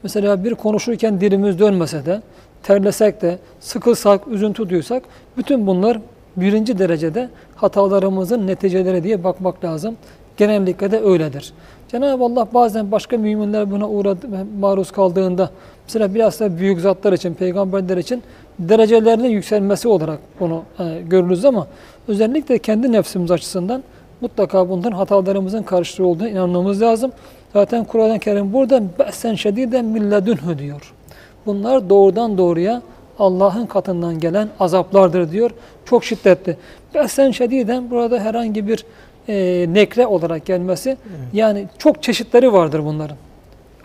Mesela 0.02 0.44
bir 0.44 0.54
konuşurken 0.54 1.20
dilimiz 1.20 1.58
dönmese 1.58 2.06
de 2.06 2.22
terlesek 2.62 3.22
de 3.22 3.38
sıkılsak, 3.60 4.28
üzüntü 4.28 4.70
duysak 4.70 5.02
bütün 5.36 5.66
bunlar 5.66 5.98
birinci 6.36 6.78
derecede 6.78 7.28
hatalarımızın 7.56 8.46
neticeleri 8.46 9.04
diye 9.04 9.24
bakmak 9.24 9.64
lazım. 9.64 9.96
Genellikle 10.36 10.90
de 10.90 11.00
öyledir. 11.00 11.52
Cenab-ı 11.88 12.24
Allah 12.24 12.48
bazen 12.54 12.92
başka 12.92 13.18
müminler 13.18 13.70
buna 13.70 13.88
uğradı, 13.88 14.26
maruz 14.60 14.90
kaldığında 14.90 15.50
mesela 15.86 16.14
biraz 16.14 16.40
da 16.40 16.58
büyük 16.58 16.80
zatlar 16.80 17.12
için, 17.12 17.34
peygamberler 17.34 17.96
için 17.96 18.22
derecelerinin 18.58 19.28
yükselmesi 19.28 19.88
olarak 19.88 20.18
bunu 20.40 20.62
e, 20.78 21.02
görürüz 21.08 21.44
ama 21.44 21.66
özellikle 22.08 22.58
kendi 22.58 22.92
nefsimiz 22.92 23.30
açısından 23.30 23.82
mutlaka 24.20 24.68
bundan 24.68 24.92
hatalarımızın 24.92 25.62
karşılığı 25.62 26.06
olduğuna 26.06 26.28
inanmamız 26.28 26.82
lazım. 26.82 27.12
Zaten 27.52 27.84
Kur'an-ı 27.84 28.18
Kerim 28.18 28.52
burada 28.52 28.82
be'sen 28.98 29.34
şediden 29.34 29.84
milledünhü 29.84 30.58
diyor. 30.58 30.92
Bunlar 31.46 31.90
doğrudan 31.90 32.38
doğruya 32.38 32.82
Allah'ın 33.18 33.66
katından 33.66 34.18
gelen 34.18 34.48
azaplardır 34.60 35.32
diyor. 35.32 35.50
Çok 35.84 36.04
şiddetli. 36.04 36.56
Be'sen 36.94 37.30
şediden 37.30 37.90
burada 37.90 38.20
herhangi 38.20 38.68
bir 38.68 38.84
e, 39.28 39.66
nekre 39.68 40.06
olarak 40.06 40.46
gelmesi 40.46 40.96
yani 41.32 41.68
çok 41.78 42.02
çeşitleri 42.02 42.52
vardır 42.52 42.84
bunların. 42.84 43.16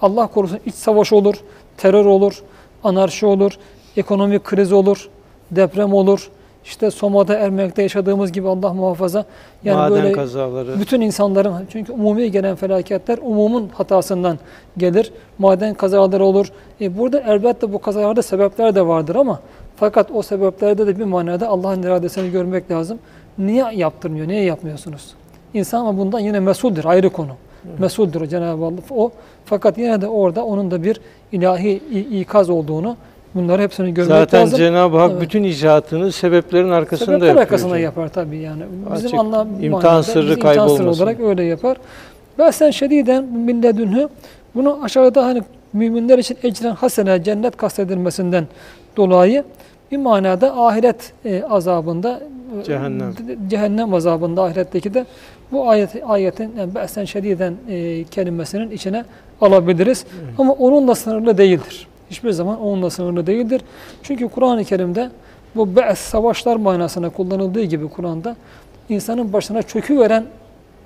Allah 0.02 0.28
korusun 0.28 0.60
iç 0.66 0.76
savaş 0.76 1.14
olur, 1.14 1.36
terör 1.78 2.06
olur, 2.06 2.44
anarşi 2.84 3.26
olur, 3.26 3.52
ekonomik 3.98 4.44
kriz 4.44 4.72
olur, 4.72 5.10
deprem 5.52 5.94
olur. 5.94 6.30
İşte 6.66 6.92
Soma'da, 6.92 7.36
Ermenek'te 7.36 7.82
yaşadığımız 7.82 8.32
gibi 8.32 8.48
Allah 8.48 8.74
muhafaza. 8.74 9.26
Yani 9.64 9.78
Maden 9.78 9.92
böyle 9.92 10.12
kazaları. 10.12 10.80
bütün 10.80 11.02
insanların 11.02 11.54
çünkü 11.70 11.92
umumi 11.92 12.32
gelen 12.32 12.56
felaketler 12.56 13.18
umumun 13.22 13.70
hatasından 13.74 14.40
gelir. 14.78 15.12
Maden 15.38 15.74
kazaları 15.74 16.26
olur. 16.26 16.52
E 16.82 16.98
burada 16.98 17.20
elbette 17.20 17.74
bu 17.74 17.82
kazalarda 17.82 18.22
sebepler 18.22 18.76
de 18.76 18.88
vardır 18.88 19.16
ama 19.16 19.40
fakat 19.76 20.12
o 20.12 20.22
sebeplerde 20.22 20.88
de 20.88 21.00
bir 21.00 21.06
manada 21.06 21.48
Allah'ın 21.48 21.84
iradesini 21.84 22.32
görmek 22.32 22.72
lazım. 22.72 23.00
Niye 23.38 23.66
yaptırmıyor? 23.74 24.28
Niye 24.28 24.42
yapmıyorsunuz? 24.44 25.14
İnsan 25.54 25.80
ama 25.80 25.98
bundan 25.98 26.20
yine 26.20 26.40
mesuldür. 26.40 26.86
Ayrı 26.86 27.10
konu. 27.10 27.32
Mesuldür 27.80 28.28
Cenab-ı 28.28 28.66
Allah. 28.66 28.76
O 28.90 29.12
fakat 29.46 29.78
yine 29.78 30.02
de 30.02 30.08
orada 30.08 30.46
onun 30.46 30.72
da 30.72 30.84
bir 30.84 31.02
ilahi 31.32 31.72
ikaz 32.20 32.50
olduğunu 32.50 32.98
bunları 33.36 33.62
hepsini 33.62 33.94
görmek 33.94 34.08
Zaten 34.10 34.42
lazım. 34.42 34.58
Cenab-ı 34.58 34.98
Hak 34.98 35.12
Evet. 35.12 35.22
bütün 35.22 35.44
icraatını 35.44 36.12
sebeplerin 36.12 36.70
arkasında 36.70 37.06
Sebepler 37.06 37.28
yapıyor. 37.28 37.42
arkasında 37.46 37.78
yapar 37.78 38.08
tabii 38.08 38.38
yani. 38.38 38.64
Bizim 38.94 39.08
Açık, 39.08 39.20
anla 39.20 39.48
imtihan 39.62 40.02
sırrı 40.02 40.24
biz 40.26 40.32
imtihan 40.32 40.54
sırrı 40.54 40.68
kaybolmasın. 40.68 41.04
olarak 41.04 41.20
öyle 41.20 41.44
yapar. 41.44 41.78
Ve 42.40 42.52
sen 42.52 42.72
şediden 42.72 43.24
milledünhü 43.24 44.10
bunu 44.56 44.80
aşağıda 44.84 45.26
hani 45.26 45.42
müminler 45.74 46.18
için 46.18 46.38
ecren 46.44 46.72
hasene 46.76 47.24
cennet 47.24 47.58
kastedilmesinden 47.58 48.48
dolayı 48.98 49.44
bir 49.92 49.98
manada 49.98 50.58
ahiret 50.66 51.14
e, 51.26 51.44
azabında 51.44 52.20
e, 52.62 52.64
Cehennem. 52.64 53.14
cehennem 53.50 53.94
azabında 53.94 54.44
ahiretteki 54.44 54.94
de 54.94 55.06
bu 55.52 55.70
ayet 55.70 55.90
ayetin 56.08 56.52
yani 56.60 56.76
be'sen 56.76 57.06
şediden 57.06 57.54
e, 57.70 58.04
kelimesinin 58.04 58.72
içine 58.72 59.06
alabiliriz. 59.42 60.06
Ama 60.38 60.54
onunla 60.54 60.96
sınırlı 60.96 61.38
değildir. 61.38 61.88
Hiçbir 62.10 62.32
zaman 62.32 62.62
onunla 62.62 62.90
sınırlı 62.90 63.28
değildir. 63.28 63.62
Çünkü 64.04 64.30
Kur'an-ı 64.30 64.64
Kerim'de 64.64 65.10
bu 65.56 65.76
be's 65.76 66.00
savaşlar 66.00 66.56
manasına 66.56 67.10
kullanıldığı 67.10 67.64
gibi 67.64 67.90
Kur'an'da 67.90 68.36
insanın 68.90 69.34
başına 69.34 69.62
çöküveren 69.62 70.26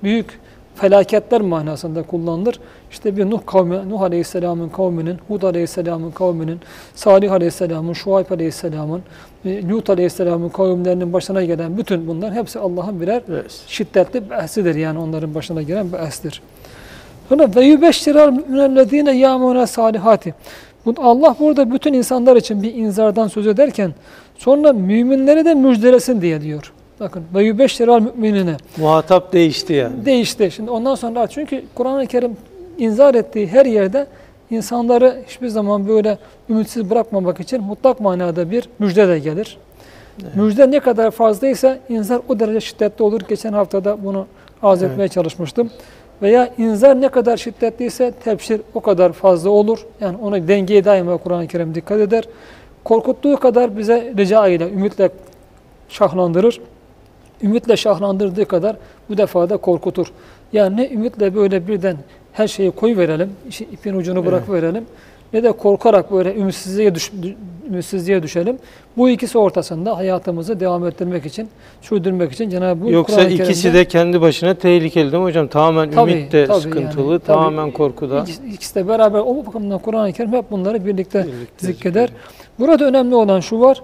büyük 0.02 0.40
felaketler 0.74 1.40
manasında 1.40 2.02
kullanılır. 2.02 2.60
İşte 2.90 3.16
bir 3.16 3.30
Nuh 3.30 3.40
kavmi, 3.46 3.88
Nuh 3.90 4.00
Aleyhisselam'ın 4.00 4.68
kavminin, 4.68 5.18
Hud 5.28 5.42
Aleyhisselam'ın 5.42 6.10
kavminin, 6.10 6.60
Salih 6.94 7.32
Aleyhisselam'ın, 7.32 7.92
Şuayb 7.92 8.30
Aleyhisselam'ın, 8.30 9.02
e, 9.44 9.68
Lut 9.68 9.90
Aleyhisselam'ın 9.90 10.48
kavimlerinin 10.48 11.12
başına 11.12 11.44
gelen 11.44 11.78
bütün 11.78 12.06
bunlar 12.08 12.34
hepsi 12.34 12.58
Allah'ın 12.58 13.00
birer 13.00 13.22
Evet. 13.28 13.60
şiddetli 13.66 14.30
behsidir 14.30 14.74
yani 14.74 14.98
onların 14.98 15.34
başına 15.34 15.62
gelen 15.62 15.92
behstir. 15.92 16.42
Sonra 17.28 17.48
ve 17.56 17.60
yübeşşirar 17.60 18.28
müminellezine 18.28 19.16
yâmûne 19.16 19.66
salihati. 19.66 20.34
Allah 20.98 21.36
burada 21.40 21.72
bütün 21.72 21.92
insanlar 21.92 22.36
için 22.36 22.62
bir 22.62 22.74
inzardan 22.74 23.28
söz 23.28 23.46
ederken 23.46 23.94
sonra 24.38 24.72
müminleri 24.72 25.44
de 25.44 25.54
müjdelesin 25.54 26.20
diye 26.20 26.40
diyor. 26.42 26.72
Bakın 27.00 27.22
ve 27.34 27.42
yübeşşiral 27.44 28.00
müminine. 28.00 28.56
Muhatap 28.76 29.32
değişti 29.32 29.72
yani. 29.72 30.04
Değişti. 30.04 30.50
Şimdi 30.50 30.70
ondan 30.70 30.94
sonra 30.94 31.26
çünkü 31.26 31.64
Kur'an-ı 31.74 32.06
Kerim 32.06 32.36
inzar 32.78 33.14
ettiği 33.14 33.46
her 33.46 33.66
yerde 33.66 34.06
insanları 34.50 35.22
hiçbir 35.26 35.48
zaman 35.48 35.88
böyle 35.88 36.18
ümitsiz 36.48 36.90
bırakmamak 36.90 37.40
için 37.40 37.62
mutlak 37.62 38.00
manada 38.00 38.50
bir 38.50 38.68
müjde 38.78 39.08
de 39.08 39.18
gelir. 39.18 39.58
Müjde 40.34 40.70
ne 40.70 40.80
kadar 40.80 41.10
fazlaysa 41.10 41.78
inzar 41.88 42.20
o 42.28 42.40
derece 42.40 42.60
şiddetli 42.60 43.02
olur. 43.02 43.20
Geçen 43.28 43.52
haftada 43.52 44.04
bunu 44.04 44.26
arz 44.62 44.82
Evet. 44.82 44.92
etmeye 44.92 45.08
çalışmıştım. 45.08 45.70
Veya 46.22 46.50
inzar 46.58 47.00
ne 47.00 47.08
kadar 47.08 47.36
şiddetliyse 47.36 48.12
tebşir 48.24 48.60
o 48.74 48.80
kadar 48.80 49.12
fazla 49.12 49.50
olur. 49.50 49.86
Yani 50.00 50.16
ona 50.22 50.48
dengeye 50.48 50.84
daima 50.84 51.16
Kur'an-ı 51.16 51.46
Kerim 51.46 51.74
dikkat 51.74 52.00
eder. 52.00 52.24
Korkuttuğu 52.84 53.36
kadar 53.36 53.78
bize 53.78 54.14
rica 54.16 54.48
ile, 54.48 54.70
ümitle 54.70 55.10
şahlandırır. 55.88 56.60
Ümitle 57.42 57.76
şahlandırdığı 57.76 58.44
kadar 58.44 58.76
bu 59.08 59.16
defa 59.16 59.50
da 59.50 59.56
korkutur. 59.56 60.12
Yani 60.52 60.76
ne 60.76 60.88
ümitle 60.88 61.34
böyle 61.34 61.68
birden 61.68 61.96
her 62.32 62.48
şeyi 62.48 62.70
koyu 62.70 62.96
verelim, 62.96 63.32
işi 63.48 63.64
ipin 63.64 63.94
ucunu 63.94 64.26
bırak 64.26 64.50
verelim. 64.50 64.84
Ne 65.32 65.42
de 65.42 65.52
korkarak 65.52 66.12
böyle 66.12 66.34
ümitsizliğe, 66.34 66.94
düş, 66.94 67.12
ümitsizliğe 67.68 68.22
düşelim. 68.22 68.58
Bu 68.96 69.10
ikisi 69.10 69.38
ortasında 69.38 69.96
hayatımızı 69.96 70.60
devam 70.60 70.86
ettirmek 70.86 71.26
için, 71.26 71.48
sürdürmek 71.82 72.32
için 72.32 72.50
Cenab-ı 72.50 72.84
Hak 72.84 72.92
Yoksa 72.92 73.16
Kur'an-ı 73.16 73.30
ikisi 73.32 73.62
Kerim'de- 73.62 73.78
de 73.78 73.84
kendi 73.84 74.20
başına 74.20 74.54
tehlikeli 74.54 75.12
değil 75.12 75.22
mi 75.22 75.26
hocam? 75.28 75.48
Tamamen 75.48 75.90
Tabii, 75.90 76.12
ümit 76.12 76.32
de 76.32 76.46
tabii 76.46 76.60
sıkıntılı, 76.60 77.10
yani, 77.12 77.18
tabii. 77.18 77.26
tamamen 77.26 77.70
korkuda. 77.70 78.20
İkisi, 78.20 78.46
ikisi 78.54 78.74
de 78.74 78.88
beraber 78.88 79.18
o 79.20 79.46
bakımdan 79.46 79.78
Kur'an-ı 79.78 80.12
Kerim 80.12 80.32
hep 80.32 80.50
bunları 80.50 80.86
birlikte 80.86 81.18
Birlikte 81.26 81.66
zikreder. 81.66 82.10
Burada 82.58 82.84
önemli 82.84 83.14
olan 83.14 83.40
şu 83.40 83.60
var. 83.60 83.82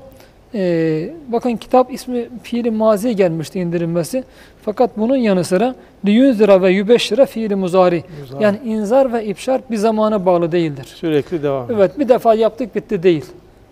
Ee, 0.54 1.10
bakın 1.28 1.56
kitap 1.56 1.92
ismi 1.92 2.28
fiili 2.42 2.70
maziye 2.70 3.12
gelmişti 3.12 3.60
indirilmesi. 3.60 4.24
Fakat 4.62 4.90
bunun 4.96 5.16
yanı 5.16 5.44
sıra 5.44 5.74
liyunzira 6.04 6.62
ve 6.62 6.70
yübeşşire 6.70 7.26
fiili 7.26 7.54
muzari. 7.54 8.04
Muzari. 8.20 8.42
Yani 8.42 8.58
inzar 8.64 9.12
ve 9.12 9.24
ifşar 9.24 9.60
bir 9.70 9.76
zamana 9.76 10.26
bağlı 10.26 10.52
değildir. 10.52 10.84
Sürekli 10.84 11.42
devam. 11.42 11.66
Evet 11.70 11.98
bir 11.98 12.08
defa 12.08 12.34
yaptık 12.34 12.74
bitti 12.74 13.02
değil. 13.02 13.24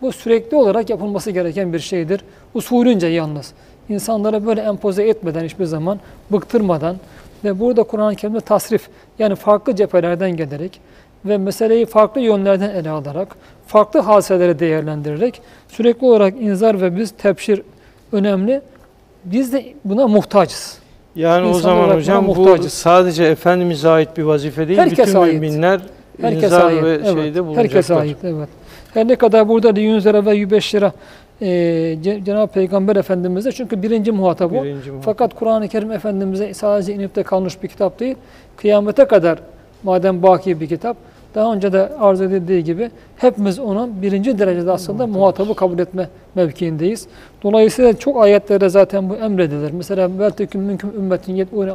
Bu 0.03 0.13
sürekli 0.13 0.57
olarak 0.57 0.91
yapılması 0.91 1.31
gereken 1.31 1.73
bir 1.73 1.79
şeydir. 1.79 2.21
Usulünce 2.55 3.07
yalnız. 3.07 3.53
İnsanlara 3.89 4.47
böyle 4.47 4.61
empoze 4.61 5.09
etmeden 5.09 5.45
hiçbir 5.45 5.65
zaman, 5.65 6.01
bıktırmadan 6.33 6.97
ve 7.45 7.61
burada 7.61 7.83
Kur'an-ı 7.83 8.17
Kerim'de 8.17 8.41
tasrif 8.41 8.89
yani 9.19 9.35
farklı 9.35 9.77
cephelerden 9.77 10.37
gelerek 10.37 10.81
ve 11.25 11.39
meseleyi 11.39 11.87
farklı 11.87 12.21
yönlerden 12.21 12.71
ele 12.71 12.91
alarak, 12.91 13.37
farklı 13.67 14.01
hadiseleri 14.01 14.59
değerlendirerek 14.59 15.41
sürekli 15.69 16.07
olarak 16.07 16.35
inzar 16.41 16.81
ve 16.81 16.97
biz 16.97 17.11
tebşir 17.11 17.63
önemli. 18.13 18.61
Biz 19.25 19.53
de 19.53 19.65
buna 19.85 20.07
muhtacız. 20.07 20.79
Yani 21.17 21.47
o 21.47 21.49
İnsan 21.49 21.61
zaman 21.61 21.79
olarak 21.79 21.97
hocam 21.97 22.27
buna 22.27 22.37
bu 22.37 22.41
muhtacız. 22.41 22.73
sadece 22.73 23.25
Efendimiz'e 23.25 23.89
ait 23.89 24.17
bir 24.17 24.23
vazife 24.23 24.69
değil. 24.69 24.79
Herkese 24.79 25.07
Bütün 25.07 25.21
ait. 25.21 25.35
müminler 25.35 25.81
Herkese 26.21 26.47
inzar 26.47 26.67
ait. 26.67 26.83
ve 26.83 26.91
evet. 26.91 27.05
şeyde 27.15 27.45
bulunacaklar. 27.45 27.65
Herkese 27.65 27.95
ait. 27.95 28.17
Evet. 28.25 28.49
Her 28.95 29.09
ne 29.09 29.17
kadar 29.17 29.49
burada 29.49 29.69
liyunzere 29.69 30.25
ve 30.25 30.35
yübeşşire 30.35 30.93
e, 31.41 31.47
Ce- 32.03 32.25
Cenab-ı 32.25 32.53
Peygamber 32.53 32.97
Efendimiz'e 32.97 33.53
çünkü 33.53 33.83
birinci 33.83 34.13
muhatap 34.13 34.53
o. 34.53 34.55
Birinci 34.65 34.91
muhatap. 34.91 35.05
Fakat 35.05 35.35
Kur'an-ı 35.35 35.69
Kerim 35.69 35.93
Efendimiz'e 35.93 36.55
sadece 36.55 36.95
inip 36.95 37.17
de 37.17 37.23
kalmış 37.23 37.63
bir 37.63 37.69
kitap 37.69 38.01
değil. 38.01 38.17
Kıyamete 38.57 39.05
kadar 39.05 39.39
madem 39.83 40.23
baki 40.23 40.61
bir 40.61 40.67
kitap, 40.69 40.97
daha 41.35 41.55
önce 41.55 41.73
de 41.73 41.89
arz 42.01 42.21
edildiği 42.21 42.65
gibi 42.65 42.91
hepimiz 43.17 43.59
onun 43.59 44.03
birinci 44.03 44.39
derecede 44.39 44.71
aslında 44.71 45.07
muhatabı 45.07 45.55
kabul 45.55 45.79
etme 45.79 46.09
mevkiindeyiz. 46.35 47.07
Dolayısıyla 47.43 47.99
çok 47.99 48.23
ayetlerde 48.23 48.69
zaten 48.69 49.11
bu 49.11 49.17
emredilir. 49.17 49.71
Mesela 49.71 50.19
velteküm 50.19 50.63
minkum 50.63 50.91
ümmetin 50.97 51.35
yed'ûne 51.35 51.73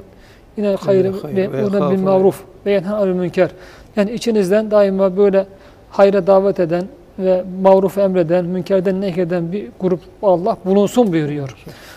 yine 0.58 0.76
hayır 0.80 1.06
ve 1.36 1.66
ûne 1.66 1.92
bil 1.92 2.00
maruf 2.00 2.44
ve 2.66 2.72
yenhâ 2.72 2.98
anil 2.98 3.14
münker. 3.14 3.50
Yani 3.96 4.12
içinizden 4.12 4.72
daima 4.72 5.18
böyle 5.18 5.46
hayra 5.90 6.28
davet 6.28 6.60
eden 6.60 6.84
ve 7.20 7.44
mağrufu 7.62 8.02
emreden, 8.02 8.46
münkerden 8.46 9.02
nehyeden 9.02 9.52
bir 9.52 9.68
grup 9.80 10.00
Allah 10.22 10.58
bulunsun 10.66 11.14
buyuruyor. 11.14 11.56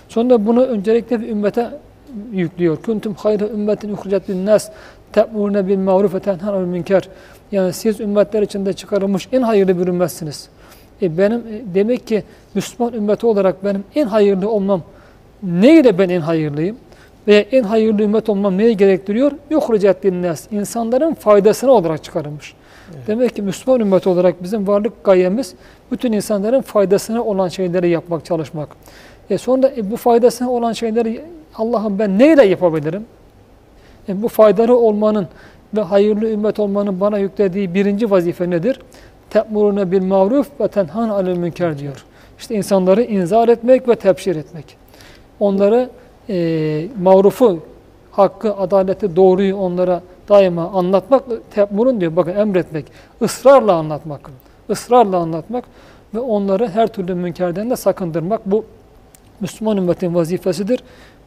Sonra 0.09 0.47
bunu 0.47 0.65
öncelikle 0.65 1.21
bir 1.21 1.29
ümmete 1.29 1.71
yüklüyor. 2.33 2.77
Kuntum 2.77 3.15
hayra 3.15 3.49
ümmetin 3.49 3.93
uhricet 3.93 4.29
bin 4.29 4.47
nas 4.47 4.71
te'murune 5.13 5.69
bil 5.69 5.79
ma'ruf 5.79 6.15
ve 6.15 6.21
tenhan 6.21 6.55
anil 6.55 6.67
münker. 6.67 7.09
Yani 7.53 7.73
siz 7.73 8.01
ümmetler 8.01 8.43
içinde 8.43 8.73
çıkarılmış 8.73 9.29
en 9.33 9.43
hayırlı 9.43 9.79
bir 9.79 9.87
ümmetsiniz. 9.87 10.49
E 11.03 11.19
benim 11.19 11.39
e, 11.39 11.75
demek 11.75 12.07
ki 12.07 12.25
Müslüman 12.55 12.93
ümmeti 12.93 13.27
olarak 13.27 13.65
benim 13.65 13.85
en 13.95 14.07
hayırlı 14.07 14.51
olmam 14.51 14.83
neyle 15.43 15.99
ben 15.99 16.09
en 16.09 16.21
hayırlıyım? 16.21 16.77
Veya 17.27 17.41
en 17.41 17.63
hayırlı 17.63 18.03
ümmet 18.03 18.29
olmam 18.29 18.59
neyi 18.59 18.77
gerektiriyor? 18.77 19.33
Yuhricet 19.51 20.05
bin 20.05 20.23
nas. 20.23 20.53
İnsanların 20.53 21.15
faydasına 21.15 21.71
olarak 21.71 22.05
çıkarılmış. 22.05 22.55
Demek 23.07 23.37
ki 23.37 23.43
Müslüman 23.43 23.81
ümmet 23.81 24.07
olarak 24.07 24.43
bizim 24.43 24.67
varlık 24.67 25.05
gayemiz 25.05 25.55
bütün 25.93 26.13
insanların 26.13 26.61
faydasına 26.61 27.23
olan 27.23 27.49
şeyleri 27.49 27.89
yapmak, 27.89 28.25
çalışmak. 28.25 28.69
E 29.31 29.39
sonra 29.39 29.71
e, 29.77 29.91
bu 29.91 29.97
faydasına 29.97 30.51
olan 30.51 30.73
şeyleri 30.73 31.21
Allah'ım 31.55 31.99
ben 31.99 32.19
neyle 32.19 32.45
yapabilirim? 32.47 33.05
E, 34.09 34.23
bu 34.23 34.29
faydalı 34.29 34.79
olmanın 34.79 35.29
ve 35.77 35.81
hayırlı 35.81 36.31
ümmet 36.31 36.59
olmanın 36.61 37.01
bana 37.01 37.19
yüklediği 37.19 37.75
birinci 37.75 38.11
vazife 38.11 38.51
nedir? 38.51 38.81
Te'murune 39.31 39.93
bil 39.93 40.03
maruf 40.03 40.61
ve 40.61 40.69
tenhan 40.69 41.09
alel 41.09 41.37
münker 41.37 41.79
diyor. 41.79 42.05
İşte 42.39 42.55
insanları 42.55 43.03
inzar 43.03 43.49
etmek 43.49 43.89
ve 43.89 43.97
tebşir 43.97 44.37
etmek. 44.37 44.77
Onları 45.41 45.91
e, 46.29 46.89
marufu, 47.03 47.59
hakkı, 48.11 48.57
adaleti, 48.57 49.17
doğruyu 49.17 49.57
onlara 49.57 50.03
daima 50.29 50.69
anlatmak, 50.69 51.25
te'murun 51.55 52.01
diyor 52.01 52.17
bakın 52.17 52.37
emretmek, 52.37 52.85
ısrarla 53.23 53.73
anlatmak, 53.73 54.31
ısrarla 54.71 55.17
anlatmak 55.17 55.65
ve 56.15 56.19
onları 56.21 56.69
her 56.69 56.87
türlü 56.87 57.15
münkerden 57.15 57.71
de 57.71 57.77
sakındırmak. 57.77 58.41
Bu 58.47 58.65
Müslüman 59.41 59.77
ümmetin 59.77 60.15
vazifesidir. 60.15 60.83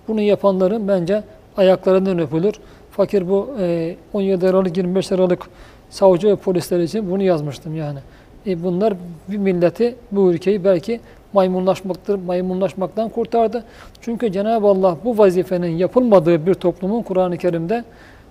Bunu 0.08 0.22
yapanların 0.22 0.88
bence 0.88 1.24
ayaklarından 1.58 2.20
öpülür. 2.20 2.54
Fakir 2.96 3.30
bu 3.30 3.50
e, 3.60 3.96
17 4.14 4.48
Aralık 4.48 4.78
25 4.78 5.12
Aralık 5.12 5.48
savcı 5.90 6.28
ve 6.28 6.36
polisler 6.36 6.80
için 6.80 7.12
bunu 7.12 7.24
yazmıştım 7.24 7.76
yani. 7.76 8.00
E, 8.48 8.64
bunlar 8.64 8.94
bir 9.28 9.38
milleti, 9.38 9.96
bu 10.12 10.32
ülkeyi 10.32 10.64
belki 10.64 11.00
maymunlaşmaktır, 11.34 12.16
maymunlaşmaktan 12.20 13.10
kurtardı. 13.10 13.64
Çünkü 14.02 14.32
Cenab-ı 14.32 14.68
Allah 14.68 14.98
bu 15.06 15.18
vazifenin 15.18 15.68
yapılmadığı 15.78 16.46
bir 16.46 16.54
toplumun 16.54 17.02
Kur'an-ı 17.02 17.38
Kerim'de 17.38 17.84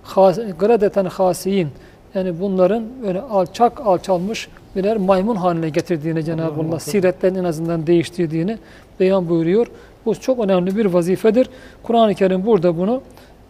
has- 0.03 0.59
gradeten 0.59 1.05
hasiyin 1.05 1.69
yani 2.15 2.41
bunların 2.41 2.83
böyle 3.07 3.21
alçak 3.21 3.81
alçalmış 3.87 4.49
birer 4.77 4.97
maymun 4.97 5.37
haline 5.37 5.69
getirdiğini 5.69 6.25
Cenab-ı 6.25 6.61
Allah 6.69 6.81
siretlerin 6.81 7.35
en 7.35 7.45
azından 7.45 7.87
değiştirdiğini 7.87 8.59
beyan 9.01 9.29
buyuruyor. 9.29 9.67
Bu 10.07 10.15
çok 10.15 10.39
önemli 10.39 10.77
bir 10.77 10.87
vazifedir. 10.87 11.49
Kur'an-ı 11.83 12.15
Kerim 12.15 12.47
burada 12.47 12.79
bunu 12.79 13.03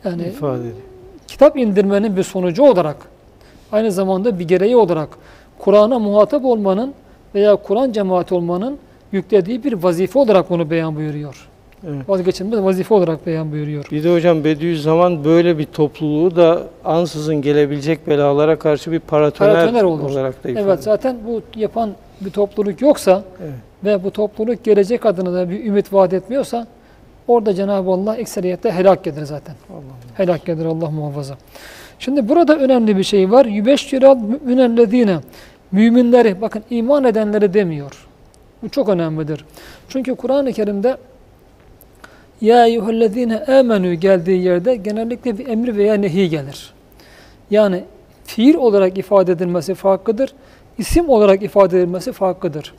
yani 0.05 0.23
ifade 0.23 0.59
ediyor. 0.61 0.75
Kitap 1.35 1.57
indirmenin 1.57 2.17
bir 2.17 2.23
sonucu 2.23 2.63
olarak 2.63 2.97
aynı 3.73 3.93
zamanda 3.93 4.39
bir 4.39 4.49
gereği 4.49 4.77
olarak 4.77 5.09
Kur'an'a 5.59 5.99
muhatap 5.99 6.45
olmanın 6.45 6.95
veya 7.35 7.57
Kur'an 7.57 7.93
cemaati 7.93 8.35
olmanın 8.35 8.79
yüklediği 9.13 9.65
bir 9.65 9.73
vazife 9.73 10.19
olarak 10.19 10.51
bunu 10.51 10.71
beyan 10.71 10.97
buyuruyor. 10.97 11.49
Evet. 11.89 12.09
Vazgeçilmez 12.09 12.63
vazife 12.65 12.95
olarak 12.95 13.27
beyan 13.27 13.53
buyuruyor. 13.53 13.85
Bir 13.91 14.05
de 14.05 14.15
hocam 14.15 14.45
Bediüzzaman 14.45 15.25
böyle 15.25 15.59
bir 15.59 15.65
topluluğu 15.65 16.37
da 16.37 16.63
ansızın 16.85 17.43
gelebilecek 17.43 18.07
belalara 18.09 18.59
karşı 18.59 18.93
bir 18.93 19.01
paratoner, 19.01 19.55
Paratoner 19.55 19.83
olur. 19.83 20.11
olarak 20.11 20.45
da 20.45 20.49
ifade 20.49 20.65
Evet 20.65 20.83
zaten 20.83 21.17
bu 21.27 21.43
yapan 21.61 21.91
bir 22.21 22.31
topluluk 22.31 22.81
yoksa 22.81 23.23
Evet. 23.43 23.53
ve 23.85 24.05
bu 24.05 24.11
topluluk 24.11 24.65
gelecek 24.65 25.07
adına 25.07 25.33
da 25.35 25.51
bir 25.51 25.65
ümit 25.65 25.93
vaat 25.93 26.13
etmiyorsa 26.13 26.67
orada 27.29 27.55
Cenab-ı 27.55 27.91
Allah 27.91 28.17
ekseriyette 28.17 28.71
helak 28.71 29.05
gelir 29.05 29.25
zaten. 29.25 29.55
Allah. 29.71 29.95
Helak 30.17 30.47
gelir 30.47 30.65
Allah 30.65 30.91
muhafaza. 30.91 31.37
Şimdi 31.99 32.29
burada 32.29 32.57
önemli 32.57 32.97
bir 32.97 33.03
şey 33.03 33.31
var. 33.31 33.47
Yübeşşiral 33.47 34.17
müminellezine 34.17 35.19
müminleri 35.73 36.41
bakın 36.41 36.63
iman 36.71 37.05
edenleri 37.05 37.55
demiyor. 37.55 38.07
Bu 38.63 38.69
çok 38.69 38.89
önemlidir. 38.89 39.45
Çünkü 39.89 40.15
Kur'an-ı 40.15 40.53
Kerim'de 40.53 40.97
ya 42.41 42.67
eyyühellezine 42.67 43.45
amenü 43.45 43.95
geldiği 43.95 44.43
yerde 44.43 44.77
genellikle 44.77 45.39
bir 45.39 45.49
emri 45.49 45.77
veya 45.77 45.95
nehi 45.95 46.29
gelir. 46.29 46.73
Yani 47.51 47.85
fiil 48.25 48.55
olarak 48.55 48.99
ifade 48.99 49.33
edilmesi 49.33 49.75
farklıdır. 49.75 50.35
İsim 50.79 51.09
olarak 51.09 51.43
ifade 51.43 51.79
edilmesi 51.79 52.13
farklıdır. 52.13 52.75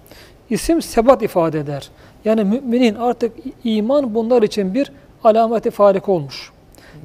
İsim 0.49 0.81
sebat 0.81 1.21
ifade 1.21 1.59
eder. 1.59 1.89
Yani 2.25 2.43
müminin 2.43 2.95
artık 2.95 3.31
iman 3.63 4.15
bunlar 4.15 4.41
için 4.41 4.73
bir 4.73 4.91
alameti 5.23 5.71
farik 5.71 6.09
olmuş. 6.09 6.51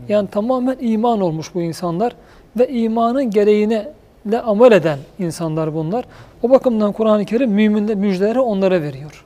Yani 0.09 0.28
tamamen 0.28 0.76
iman 0.80 1.20
olmuş 1.20 1.55
bu 1.55 1.62
insanlar 1.62 2.12
ve 2.59 2.68
imanın 2.68 3.30
gereğine 3.30 3.88
ile 4.26 4.41
amel 4.41 4.72
eden 4.72 4.99
insanlar 5.18 5.74
bunlar. 5.74 6.05
O 6.43 6.51
bakımdan 6.51 6.93
Kur'an-ı 6.93 7.24
Kerim 7.24 7.51
müminle 7.51 7.95
müjdeleri 7.95 8.41
onlara 8.41 8.82
veriyor. 8.82 9.24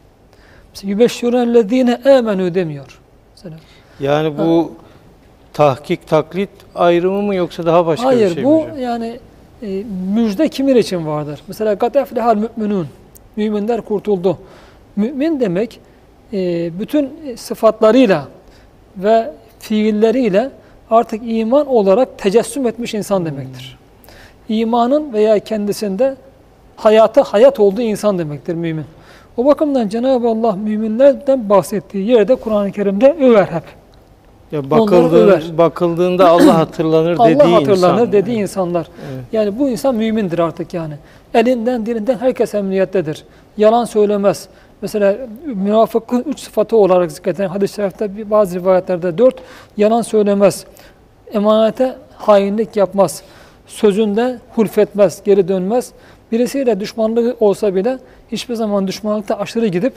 Yübeşşirellezine 0.82 2.00
amenü 2.18 2.54
demiyor. 2.54 3.00
mesela. 3.36 3.56
Yani 4.00 4.38
bu 4.38 4.72
tahkik 5.52 6.08
taklit 6.08 6.50
ayrımı 6.74 7.22
mı 7.22 7.34
yoksa 7.34 7.66
daha 7.66 7.86
başka 7.86 8.06
Hayır 8.06 8.30
bir 8.30 8.34
şey 8.34 8.44
bu 8.44 8.56
mi 8.56 8.62
hocam? 8.62 8.78
yani 8.78 9.18
e, 9.62 9.82
müjde 10.14 10.48
kimin 10.48 10.76
için 10.76 11.06
vardır? 11.06 11.40
Mesela 11.48 11.78
kad 11.78 11.94
eflehal 11.94 12.36
müminun. 12.56 12.88
Müminler 13.37 13.80
kurtuldu. 13.80 14.39
Mümin 14.97 15.41
demek 15.41 15.80
e, 16.32 16.70
bütün 16.80 17.11
sıfatlarıyla 17.37 18.28
ve 18.97 19.30
fiilleriyle 19.59 20.51
artık 20.91 21.20
iman 21.24 21.66
olarak 21.66 22.18
tecessüm 22.18 22.66
etmiş 22.66 22.95
insan 22.95 23.26
demektir. 23.26 23.78
İmanın 24.49 25.12
veya 25.12 25.39
kendisinde 25.39 26.16
hayata 26.76 27.22
hayat 27.22 27.61
olduğu 27.61 27.80
insan 27.80 28.18
demektir 28.18 28.55
mümin. 28.55 28.85
O 29.37 29.47
bakımdan 29.47 29.89
Cenab-ı 29.89 30.28
Allah 30.28 30.53
müminlerden 30.53 31.49
bahsettiği 31.49 32.07
yerde 32.07 32.35
Kur'an-ı 32.35 32.72
Kerim'de 32.72 33.16
över 33.20 33.47
hep. 33.47 33.84
Ya 34.55 34.70
bakıldığı, 34.70 35.59
bakıldığında 35.59 36.28
Allah 36.28 36.59
hatırlanır 36.59 37.18
dediği 37.18 37.42
Allah 37.42 37.55
hatırlanır 37.55 38.00
insan. 38.00 38.12
dediği 38.12 38.36
insanlar. 38.36 38.88
Evet. 39.12 39.24
Yani 39.32 39.59
bu 39.59 39.68
insan 39.68 39.94
mümindir 39.94 40.38
artık 40.38 40.74
yani. 40.74 40.94
Elinden 41.34 41.86
dilinden 41.86 42.18
herkes 42.18 42.55
emniyettedir. 42.55 43.24
Yalan 43.57 43.84
söylemez. 43.84 44.48
Mesela 44.82 45.16
münafıkın 45.44 46.24
üç 46.26 46.40
sıfatı 46.40 46.76
olarak 46.76 47.12
zikredilen 47.12 47.48
hadis-i 47.48 47.74
şerifte 47.74 48.30
bazı 48.30 48.59
rivayetlerde 48.59 49.18
dört 49.18 49.34
yalan 49.76 50.02
söylemez. 50.02 50.64
Emanete 51.32 51.96
hainlik 52.16 52.76
yapmaz. 52.76 53.22
Sözünde 53.66 54.38
hulfetmez, 54.55 55.22
geri 55.24 55.48
dönmez. 55.48 55.92
Birisiyle 56.32 56.80
düşmanlığı 56.80 57.36
olsa 57.40 57.74
bile 57.74 57.98
hiçbir 58.32 58.55
zaman 58.55 58.86
düşmanlıkta 58.88 59.38
aşırı 59.38 59.66
gidip 59.66 59.92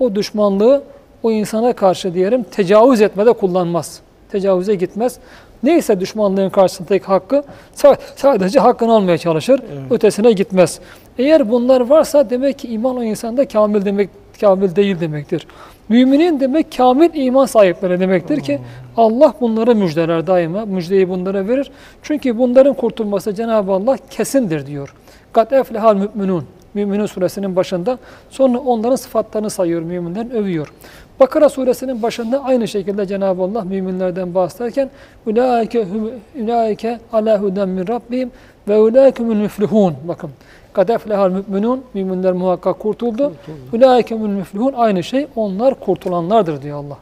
o 0.00 0.14
düşmanlığı 0.14 0.82
o 1.22 1.30
insana 1.30 1.72
karşı 1.72 2.14
diyelim 2.14 2.42
tecavüz 2.42 3.00
etmede 3.00 3.32
kullanmaz. 3.32 4.00
Tecavüze 4.32 4.74
gitmez. 4.74 5.18
Neyse 5.62 6.00
düşmanlığın 6.00 6.50
karşısındaki 6.50 7.04
hakkı 7.04 7.42
sa- 7.76 7.96
sadece 8.16 8.60
hakkını 8.60 8.92
almaya 8.92 9.18
çalışır. 9.18 9.60
Evet. 9.72 9.82
Ötesine 9.92 10.32
gitmez. 10.32 10.80
Eğer 11.18 11.50
bunlar 11.50 11.80
varsa 11.80 12.30
demek 12.30 12.58
ki 12.58 12.68
iman 12.68 12.96
o 12.96 13.02
insanda 13.02 13.48
kamil 13.48 13.84
demek 13.84 14.10
kamil 14.40 14.76
değil 14.76 15.00
demektir. 15.00 15.46
Müminin 15.88 16.40
demek 16.40 16.76
kamil 16.76 17.10
iman 17.14 17.46
sahipleri 17.46 18.00
demektir 18.00 18.40
ki 18.40 18.58
Allah 18.96 19.34
bunları 19.40 19.74
müjdeler 19.74 20.26
daima. 20.26 20.64
Müjdeyi 20.64 21.08
bunlara 21.08 21.48
verir. 21.48 21.70
Çünkü 22.02 22.38
bunların 22.38 22.74
kurtulması 22.74 23.34
Cenab-ı 23.34 23.72
Allah 23.72 23.98
kesindir 24.10 24.66
diyor. 24.66 24.94
Kat 25.32 25.52
eflehal 25.52 25.94
müminun. 25.96 26.44
Müminin 26.74 27.06
suresinin 27.06 27.56
başında. 27.56 27.98
Sonra 28.30 28.58
onların 28.58 28.96
sıfatlarını 28.96 29.50
sayıyor, 29.50 29.82
müminlerin 29.82 30.30
övüyor. 30.30 30.72
Bakara 31.20 31.48
suresinin 31.48 32.02
başında 32.02 32.44
aynı 32.44 32.68
şekilde 32.68 33.06
Cenab-ı 33.06 33.42
Allah 33.42 33.62
müminlerden 33.64 34.34
bahsederken 34.34 34.90
ulaike 35.26 36.98
ala 37.12 37.40
huden 37.40 37.68
min 37.68 37.88
rabbihim 37.88 38.30
ve 38.68 38.78
ulaike 38.78 39.22
humul 39.22 39.36
müflihun. 39.36 39.94
Bakın. 40.08 40.30
Kad 40.72 40.88
eflehal 40.88 41.30
müminun. 41.30 41.82
Müminler 41.94 42.32
muhakkak 42.32 42.78
kurtuldu. 42.78 43.32
Ulaike 43.72 44.14
humul 44.14 44.28
müflihun. 44.28 44.72
Aynı 44.72 45.02
şey. 45.02 45.26
Onlar 45.36 45.74
kurtulanlardır 45.80 46.62
diyor 46.62 46.78
Allah. 46.84 46.98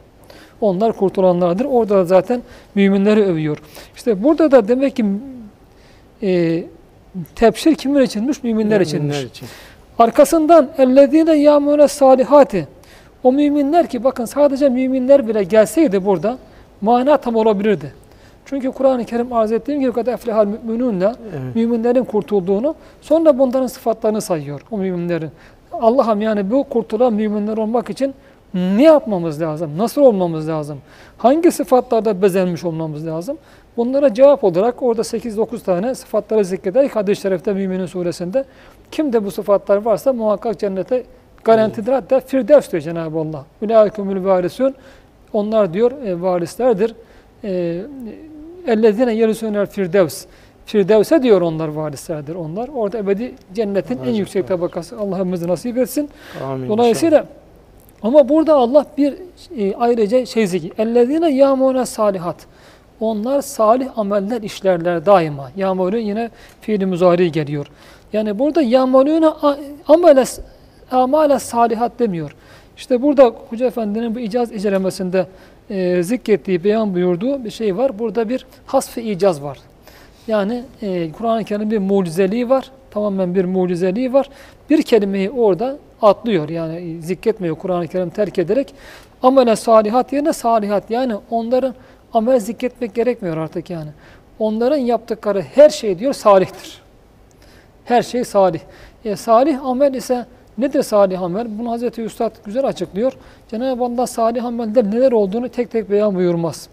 Onlar 0.61 0.93
kurtulanlardır. 0.93 1.65
Orada 1.65 1.95
da 1.95 2.05
zaten 2.05 2.41
müminleri 2.75 3.23
övüyor. 3.23 3.57
İşte 3.95 4.23
burada 4.23 4.51
da 4.51 4.67
demek 4.67 4.95
ki 4.95 5.05
e, 6.23 6.63
tebşir 7.35 7.75
kimler 7.75 8.01
içinmiş? 8.01 8.43
Müminler 8.43 8.81
içinmiş. 8.81 9.15
Müminler 9.15 9.29
için. 9.29 9.47
Arkasından 9.99 10.69
ellezine 10.77 11.35
yamune 11.35 11.87
salihati. 11.87 12.67
O 13.25 13.31
müminler 13.31 13.87
ki 13.87 14.03
bakın 14.03 14.25
sadece 14.25 14.69
müminler 14.69 15.27
bile 15.27 15.43
gelseydi 15.43 16.05
burada 16.05 16.37
mana 16.81 17.17
tam 17.17 17.35
olabilirdi. 17.35 17.93
Çünkü 18.45 18.71
Kur'an-ı 18.71 19.05
Kerim 19.05 19.33
arz 19.33 19.51
ettiğim 19.51 19.79
gibi 19.79 19.91
kad 19.91 20.07
eflehal 20.07 20.45
müminunla 20.45 21.15
Evet. 21.31 21.55
müminlerin 21.55 22.03
kurtulduğunu 22.03 22.75
sonra 23.01 23.39
bunların 23.39 23.67
sıfatlarını 23.67 24.21
sayıyor 24.21 24.61
o 24.71 24.77
müminlerin. 24.77 25.29
Allah'ım 25.73 26.21
yani 26.21 26.51
bu 26.51 26.63
kurtulan 26.63 27.13
müminler 27.13 27.57
olmak 27.57 27.89
için 27.89 28.13
ne 28.53 28.83
yapmamız 28.83 29.41
lazım? 29.41 29.77
Nasıl 29.77 30.01
olmamız 30.01 30.49
lazım? 30.49 30.77
Hangi 31.17 31.51
sıfatlarda 31.51 32.21
bezenmiş 32.21 32.63
olmamız 32.63 33.07
lazım? 33.07 33.37
Bunlara 33.77 34.13
cevap 34.13 34.43
olarak 34.43 34.83
orada 34.83 35.01
8-9 35.01 35.63
tane 35.63 35.95
sıfatları 35.95 36.45
zikreder. 36.45 36.89
Hadis-i 36.89 37.21
Şerif'te 37.21 37.53
Müminin 37.53 37.85
suresinde. 37.85 38.45
Kimde 38.91 39.25
bu 39.25 39.31
sıfatlar 39.31 39.77
varsa 39.77 40.13
muhakkak 40.13 40.59
cennete 40.59 41.03
garantidar. 41.45 41.93
Hatta 41.93 42.19
Firdevs 42.19 42.71
diyor 42.71 42.83
Cenab-ı 42.83 43.19
Allah. 43.19 43.45
Ülâikümül 43.61 44.25
varisûn. 44.25 44.73
Onlar 45.33 45.73
diyor 45.73 45.91
e, 45.91 46.21
varislerdir. 46.21 46.95
E, 47.43 47.81
Ellezine 48.67 49.13
yerisûnel 49.13 49.65
firdevs. 49.65 50.25
Firdevs'e 50.65 51.23
diyor 51.23 51.41
onlar 51.41 51.67
varislerdir 51.67 52.35
onlar. 52.35 52.69
Orada 52.75 52.97
ebedi 52.97 53.35
cennetin 53.53 53.97
en 53.97 54.01
Acaba. 54.01 54.17
yüksek 54.17 54.47
tabakası. 54.47 54.99
Allah'ımız 54.99 55.45
nasip 55.45 55.77
etsin. 55.77 56.09
Amin. 56.43 56.69
Dolayısıyla 56.69 57.25
ama 58.01 58.29
burada 58.29 58.55
Allah 58.55 58.85
bir 58.97 59.13
e, 59.57 59.75
ayrıca 59.75 60.25
şey 60.25 60.47
zikir. 60.47 60.73
Ellezine 60.77 61.31
yamune 61.35 61.85
salihat. 61.85 62.35
Onlar 62.99 63.41
salih 63.41 63.87
ameller 63.97 64.41
işlerler 64.41 65.05
daima. 65.05 65.51
Yamune 65.57 65.99
yine 65.99 66.29
fiili 66.61 66.85
muzari 66.85 67.31
geliyor. 67.31 67.67
Yani 68.13 68.39
burada 68.39 68.61
yamalune 68.61 69.27
amele 69.87 70.23
amale 70.91 71.39
salihat 71.39 71.99
demiyor. 71.99 72.35
İşte 72.77 73.01
burada 73.01 73.33
Hoca 73.49 73.65
Efendi'nin 73.65 74.15
bu 74.15 74.19
icaz 74.19 74.51
incelemesinde 74.51 75.27
e, 75.69 76.03
zikrettiği, 76.03 76.63
beyan 76.63 76.93
buyurduğu 76.93 77.45
bir 77.45 77.49
şey 77.49 77.77
var. 77.77 77.99
Burada 77.99 78.29
bir 78.29 78.45
hasf-ı 78.65 79.01
icaz 79.01 79.43
var. 79.43 79.57
Yani 80.27 80.63
e, 80.81 81.11
Kur'an-ı 81.11 81.43
Kerim'in 81.43 81.71
bir 81.71 81.77
mucizeliği 81.77 82.49
var. 82.49 82.71
Tamamen 82.91 83.35
bir 83.35 83.45
mucizeliği 83.45 84.13
var. 84.13 84.29
Bir 84.69 84.81
kelimeyi 84.81 85.31
orada 85.31 85.77
atlıyor. 86.01 86.49
Yani 86.49 87.01
zikretmiyor 87.01 87.55
Kur'an-ı 87.55 87.87
Kerim 87.87 88.09
terk 88.09 88.39
ederek. 88.39 88.73
Amele 89.23 89.55
salihat 89.55 90.13
yerine 90.13 90.33
salihat. 90.33 90.91
Yani 90.91 91.15
onların 91.29 91.73
amel 92.13 92.39
zikretmek 92.39 92.95
gerekmiyor 92.95 93.37
artık 93.37 93.69
yani. 93.69 93.89
Onların 94.39 94.77
yaptıkları 94.77 95.41
her 95.41 95.69
şey 95.69 95.99
diyor 95.99 96.13
salihtir. 96.13 96.81
Her 97.85 98.01
şey 98.01 98.23
salih. 98.23 98.59
E, 99.05 99.15
salih 99.15 99.65
amel 99.65 99.93
ise 99.93 100.25
nedir 100.57 100.83
salih 100.83 101.21
amel? 101.21 101.59
Bunu 101.59 101.71
Hazreti 101.71 102.01
Üstad 102.01 102.31
güzel 102.45 102.65
açıklıyor. 102.65 103.13
Cenab-ı 103.51 103.83
Allah 103.83 104.07
salih 104.07 104.45
amelde 104.45 104.83
neler 104.83 105.11
olduğunu 105.11 105.49
tek 105.49 105.71
tek 105.71 105.91
beyan 105.91 106.15
buyurmaz. 106.15 106.69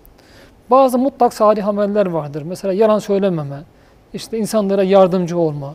Bazı 0.70 0.98
mutlak 0.98 1.34
salih 1.34 1.68
ameller 1.68 2.06
vardır. 2.06 2.42
Mesela 2.42 2.72
yalan 2.72 2.98
söylememe, 2.98 3.56
işte 4.14 4.38
insanlara 4.38 4.82
yardımcı 4.82 5.38
olma, 5.38 5.74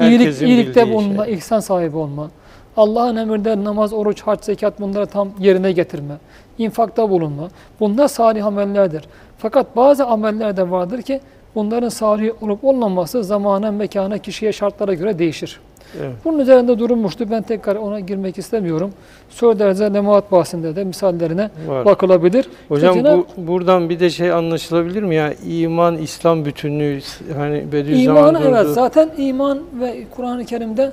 iyilik, 0.00 0.20
Herkesin 0.20 0.46
iyilikte 0.46 0.80
bildiği 0.82 0.94
bulunma, 0.94 1.24
şey. 1.24 1.34
ihsan 1.34 1.60
sahibi 1.60 1.96
olma, 1.96 2.30
Allah'ın 2.76 3.16
emirleri 3.16 3.64
namaz, 3.64 3.92
oruç, 3.92 4.22
hac, 4.22 4.44
zekat 4.44 4.80
bunları 4.80 5.06
tam 5.06 5.28
yerine 5.38 5.72
getirme, 5.72 6.14
infakta 6.58 7.10
bulunma. 7.10 7.48
Bunlar 7.80 8.08
salih 8.08 8.46
amellerdir. 8.46 9.04
Fakat 9.38 9.76
bazı 9.76 10.06
ameller 10.06 10.56
de 10.56 10.70
vardır 10.70 11.02
ki 11.02 11.20
bunların 11.54 11.88
salih 11.88 12.42
olup 12.42 12.64
olmaması 12.64 13.24
zamana, 13.24 13.70
mekana, 13.70 14.18
kişiye, 14.18 14.52
şartlara 14.52 14.94
göre 14.94 15.18
değişir. 15.18 15.60
Evet. 15.98 16.10
Bunun 16.24 16.38
üzerinde 16.38 16.78
durulmuştu. 16.78 17.30
Ben 17.30 17.42
tekrar 17.42 17.76
ona 17.76 18.00
girmek 18.00 18.38
istemiyorum. 18.38 18.90
Sörderze 19.30 19.92
Nemaat 19.92 20.32
bahsinde 20.32 20.76
de 20.76 20.84
misallerine 20.84 21.50
Var. 21.68 21.84
bakılabilir. 21.84 22.48
Hocam 22.68 22.98
Cenab- 22.98 23.16
bu 23.36 23.46
buradan 23.48 23.88
bir 23.90 24.00
de 24.00 24.10
şey 24.10 24.32
anlaşılabilir 24.32 25.02
mi 25.02 25.14
ya? 25.14 25.32
İman, 25.48 25.96
İslam 25.98 26.44
bütünlüğü 26.44 27.00
hani 27.36 27.72
Bediüzzaman 27.72 28.34
İmanı 28.34 28.48
evet 28.48 28.66
zaten 28.74 29.10
iman 29.18 29.58
ve 29.80 29.96
Kur'an-ı 30.16 30.44
Kerim'de 30.44 30.92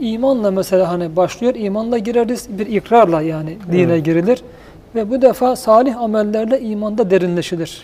imanla 0.00 0.50
mesela 0.50 0.88
hani 0.88 1.16
başlıyor. 1.16 1.54
İmanla 1.54 1.98
gireriz 1.98 2.48
bir 2.58 2.66
ikrarla 2.66 3.20
yani 3.22 3.56
dine 3.72 3.82
Evet. 3.92 4.04
girilir. 4.04 4.42
Ve 4.94 5.10
bu 5.10 5.22
defa 5.22 5.56
salih 5.56 6.00
amellerle 6.00 6.60
imanda 6.60 7.10
derinleşilir. 7.10 7.82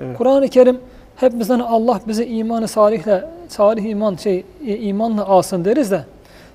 Evet. 0.00 0.18
Kur'an-ı 0.18 0.48
Kerim 0.48 0.78
hep 1.22 1.38
bizden 1.38 1.58
Allah 1.58 2.00
bizi 2.08 2.24
imanı 2.24 2.68
salihle, 2.68 3.24
salih 3.48 3.84
iman 3.84 4.16
şey 4.16 4.44
e, 4.66 4.76
imanla 4.76 5.26
alsın 5.26 5.64
deriz 5.64 5.90
de 5.90 6.04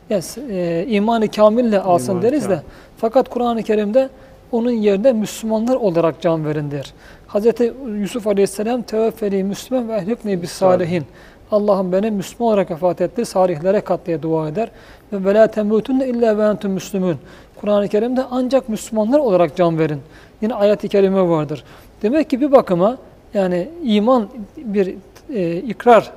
yes, 0.10 0.38
e, 0.38 0.86
imanı 0.88 1.28
kamille 1.28 1.80
alsın 1.80 2.12
İman 2.12 2.22
deriz 2.22 2.50
de 2.50 2.62
fakat 2.98 3.30
Kur'an-ı 3.30 3.64
Kerim'de 3.64 4.10
onun 4.52 4.72
yerine 4.72 5.14
Müslümanlar 5.14 5.76
olarak 5.76 6.22
can 6.22 6.46
verin 6.46 6.72
der. 6.72 6.94
Hazreti 7.28 7.74
Yusuf 8.00 8.28
Aleyhisselam 8.28 8.82
teveffeli 8.82 9.44
Müslüman 9.44 9.90
ve 9.90 9.96
ehlükni 9.96 10.42
bis 10.42 10.52
salihin. 10.52 11.04
Allah'ım 11.52 11.92
beni 11.92 12.12
Müslüman 12.12 12.54
olarak 12.54 12.72
vefat 12.72 13.02
ettir, 13.02 13.26
salihlere 13.26 13.82
kat 13.82 14.00
diye 14.06 14.22
dua 14.22 14.48
eder. 14.48 14.70
Ve 15.14 15.26
ve 15.26 15.34
la 15.34 15.48
temutunne 15.48 16.08
illa 16.08 16.38
ve 16.38 16.44
entum 16.44 16.72
müslümün. 16.72 17.16
Kur'an-ı 17.62 17.88
Kerim'de 17.88 18.24
ancak 18.32 18.70
Müslümanlar 18.70 19.20
olarak 19.20 19.56
can 19.56 19.80
verin. 19.80 20.02
Yine 20.42 20.54
ayet-i 20.54 20.90
kerime 20.90 21.30
vardır. 21.30 21.64
Demek 22.02 22.30
ki 22.30 22.42
bir 22.42 22.52
bakıma 22.52 22.98
yani 23.38 23.70
iman 23.84 24.30
bir 24.58 24.96
e, 25.34 25.58
ikrar, 25.58 26.12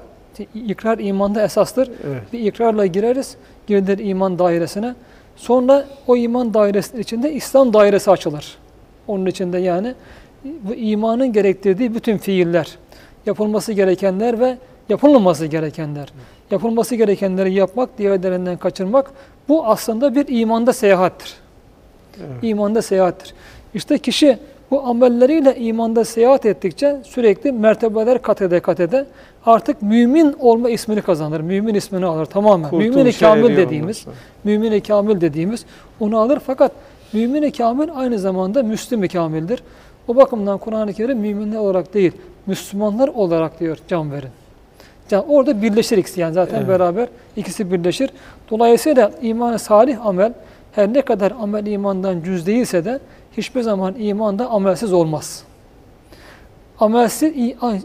ikrar 0.54 0.98
imanda 0.98 1.42
esastır. 1.42 1.90
Evet. 2.06 2.22
Bir 2.32 2.38
ikrarla 2.38 2.86
gireriz, 2.86 3.36
girilir 3.66 3.98
iman 3.98 4.38
dairesine. 4.38 4.94
Sonra 5.36 5.84
o 6.06 6.16
iman 6.16 6.54
dairesi 6.54 7.00
içinde 7.00 7.32
İslam 7.32 7.72
dairesi 7.72 8.10
açılır. 8.10 8.58
Onun 9.08 9.26
içinde 9.26 9.58
yani 9.58 9.94
bu 10.44 10.74
imanın 10.74 11.32
gerektirdiği 11.32 11.94
bütün 11.94 12.18
fiiller, 12.18 12.78
yapılması 13.26 13.72
gerekenler 13.72 14.40
ve 14.40 14.58
yapılmaması 14.88 15.46
gerekenler. 15.46 16.12
Yapılması 16.50 16.94
gerekenleri 16.94 17.52
yapmak, 17.52 17.98
diğerlerinden 17.98 18.56
kaçırmak 18.56 19.10
bu 19.48 19.66
aslında 19.66 20.14
bir 20.14 20.40
imanda 20.40 20.72
seyahattir. 20.72 21.34
Evet. 22.18 22.38
İmanda 22.42 22.82
seyahattir. 22.82 23.34
İşte 23.74 23.98
kişi 23.98 24.38
bu 24.70 24.86
amelleriyle 24.86 25.56
imanda 25.56 26.04
seyahat 26.04 26.46
ettikçe 26.46 26.96
sürekli 27.04 27.52
mertebeler 27.52 28.22
kat 28.22 28.42
ede 28.42 28.60
kat 28.60 28.80
ede 28.80 29.06
artık 29.46 29.82
mümin 29.82 30.36
olma 30.40 30.70
ismini 30.70 31.02
kazanır. 31.02 31.40
Mümin 31.40 31.74
ismini 31.74 32.06
alır 32.06 32.26
tamamen. 32.26 32.74
Mümin-i 32.74 33.18
kamil 33.18 33.56
dediğimiz, 33.56 34.06
mümin-i 34.44 34.80
kamil 34.80 35.20
dediğimiz 35.20 35.64
onu 36.00 36.18
alır. 36.18 36.38
Fakat 36.46 36.72
mümin-i 37.12 37.52
kamil 37.52 37.88
aynı 37.94 38.18
zamanda 38.18 38.62
müslim-i 38.62 39.08
kamildir. 39.08 39.62
O 40.08 40.16
bakımdan 40.16 40.58
Kur'an-ı 40.58 40.92
Kerim 40.92 41.18
müminler 41.18 41.58
olarak 41.58 41.94
değil, 41.94 42.12
Müslümanlar 42.46 43.08
olarak 43.08 43.60
diyor 43.60 43.78
can 43.88 44.12
verin. 44.12 44.30
Can, 45.08 45.28
orada 45.28 45.62
birleşir 45.62 45.98
ikisi 45.98 46.20
yani 46.20 46.34
zaten 46.34 46.58
Evet. 46.58 46.68
beraber 46.68 47.08
ikisi 47.36 47.72
birleşir. 47.72 48.10
Dolayısıyla 48.50 49.10
imanı 49.22 49.58
salih 49.58 50.06
amel 50.06 50.32
her 50.72 50.92
ne 50.92 51.02
kadar 51.02 51.32
amel 51.40 51.66
imandan 51.66 52.22
cüz 52.22 52.46
değilse 52.46 52.84
de 52.84 53.00
hiçbir 53.36 53.60
zaman 53.62 53.94
imanda 53.98 54.50
amelsiz 54.50 54.92
olmaz. 54.92 55.42
Amelsiz, 56.80 57.32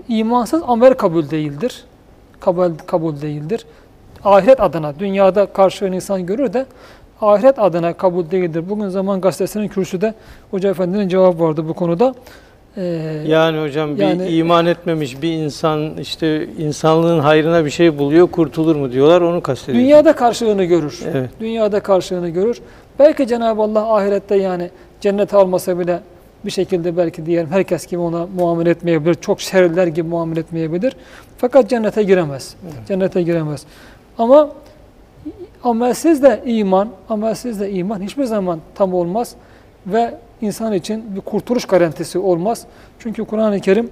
imansız 0.10 0.62
amel 0.68 0.94
kabul 0.94 1.30
değildir. 1.30 1.84
Kabul, 2.40 2.70
kabul 2.86 3.22
değildir. 3.22 3.66
Ahiret 4.24 4.62
adına, 4.62 5.00
dünyada 5.00 5.46
karşılığını 5.46 5.96
insan 5.96 6.26
görür 6.26 6.54
de 6.54 6.66
ahiret 7.22 7.60
adına 7.60 7.94
kabul 7.94 8.32
değildir. 8.32 8.64
Bugün 8.70 8.88
Zaman 8.90 9.22
Gazetesi'nin 9.22 9.68
kürsüde 9.68 10.14
Hoca 10.52 10.70
Efendi'nin 10.70 11.08
cevabı 11.08 11.40
vardı 11.44 11.68
bu 11.68 11.74
konuda. 11.74 12.16
Ee, 12.78 12.84
Yani 13.28 13.62
hocam 13.62 13.96
bir 13.96 14.02
Yani- 14.02 14.28
iman 14.28 14.66
etmemiş 14.66 15.22
bir 15.22 15.32
insan 15.34 15.98
işte 15.98 16.48
insanlığın 16.58 17.20
hayrına 17.20 17.66
bir 17.66 17.70
şey 17.70 17.98
buluyor 17.98 18.28
kurtulur 18.28 18.76
mu 18.76 18.92
diyorlar 18.92 19.22
onu 19.22 19.42
kastediyor. 19.42 19.84
Dünyada 19.84 20.14
karşılığını 20.16 20.64
görür. 20.64 21.00
Evet. 21.14 21.30
Dünyada 21.40 21.80
karşılığını 21.80 22.30
görür. 22.30 22.62
Belki 23.00 23.28
Cenab-ı 23.28 23.62
Allah 23.62 23.96
ahirette 23.96 24.36
yani 24.36 24.70
cennete 25.06 25.38
almasa 25.38 25.80
bile 25.80 26.00
bir 26.46 26.52
şekilde 26.52 26.98
belki 26.98 27.26
diyelim 27.26 27.52
herkes 27.52 27.88
gibi 27.88 28.02
ona 28.02 28.28
muamele 28.28 28.70
etmeyebilir. 28.70 29.14
Çok 29.14 29.42
şerliler 29.42 29.88
gibi 29.88 30.10
muamele 30.10 30.40
etmeyebilir. 30.40 30.96
Fakat 31.38 31.70
cennete 31.70 32.04
giremez. 32.04 32.56
Cennete 32.88 33.22
giremez. 33.22 33.66
Ama 34.18 34.50
amelsiz 35.64 36.24
de 36.24 36.42
iman, 36.46 36.90
amelsiz 37.10 37.60
de 37.60 37.72
iman 37.72 38.02
hiçbir 38.02 38.24
zaman 38.24 38.60
tam 38.76 38.94
olmaz 38.94 39.36
ve 39.88 40.14
insan 40.42 40.74
için 40.74 41.16
bir 41.16 41.22
kurtuluş 41.22 41.66
garantisi 41.66 42.20
olmaz. 42.20 42.66
Çünkü 43.00 43.26
Kur'an-ı 43.26 43.60
Kerim 43.60 43.90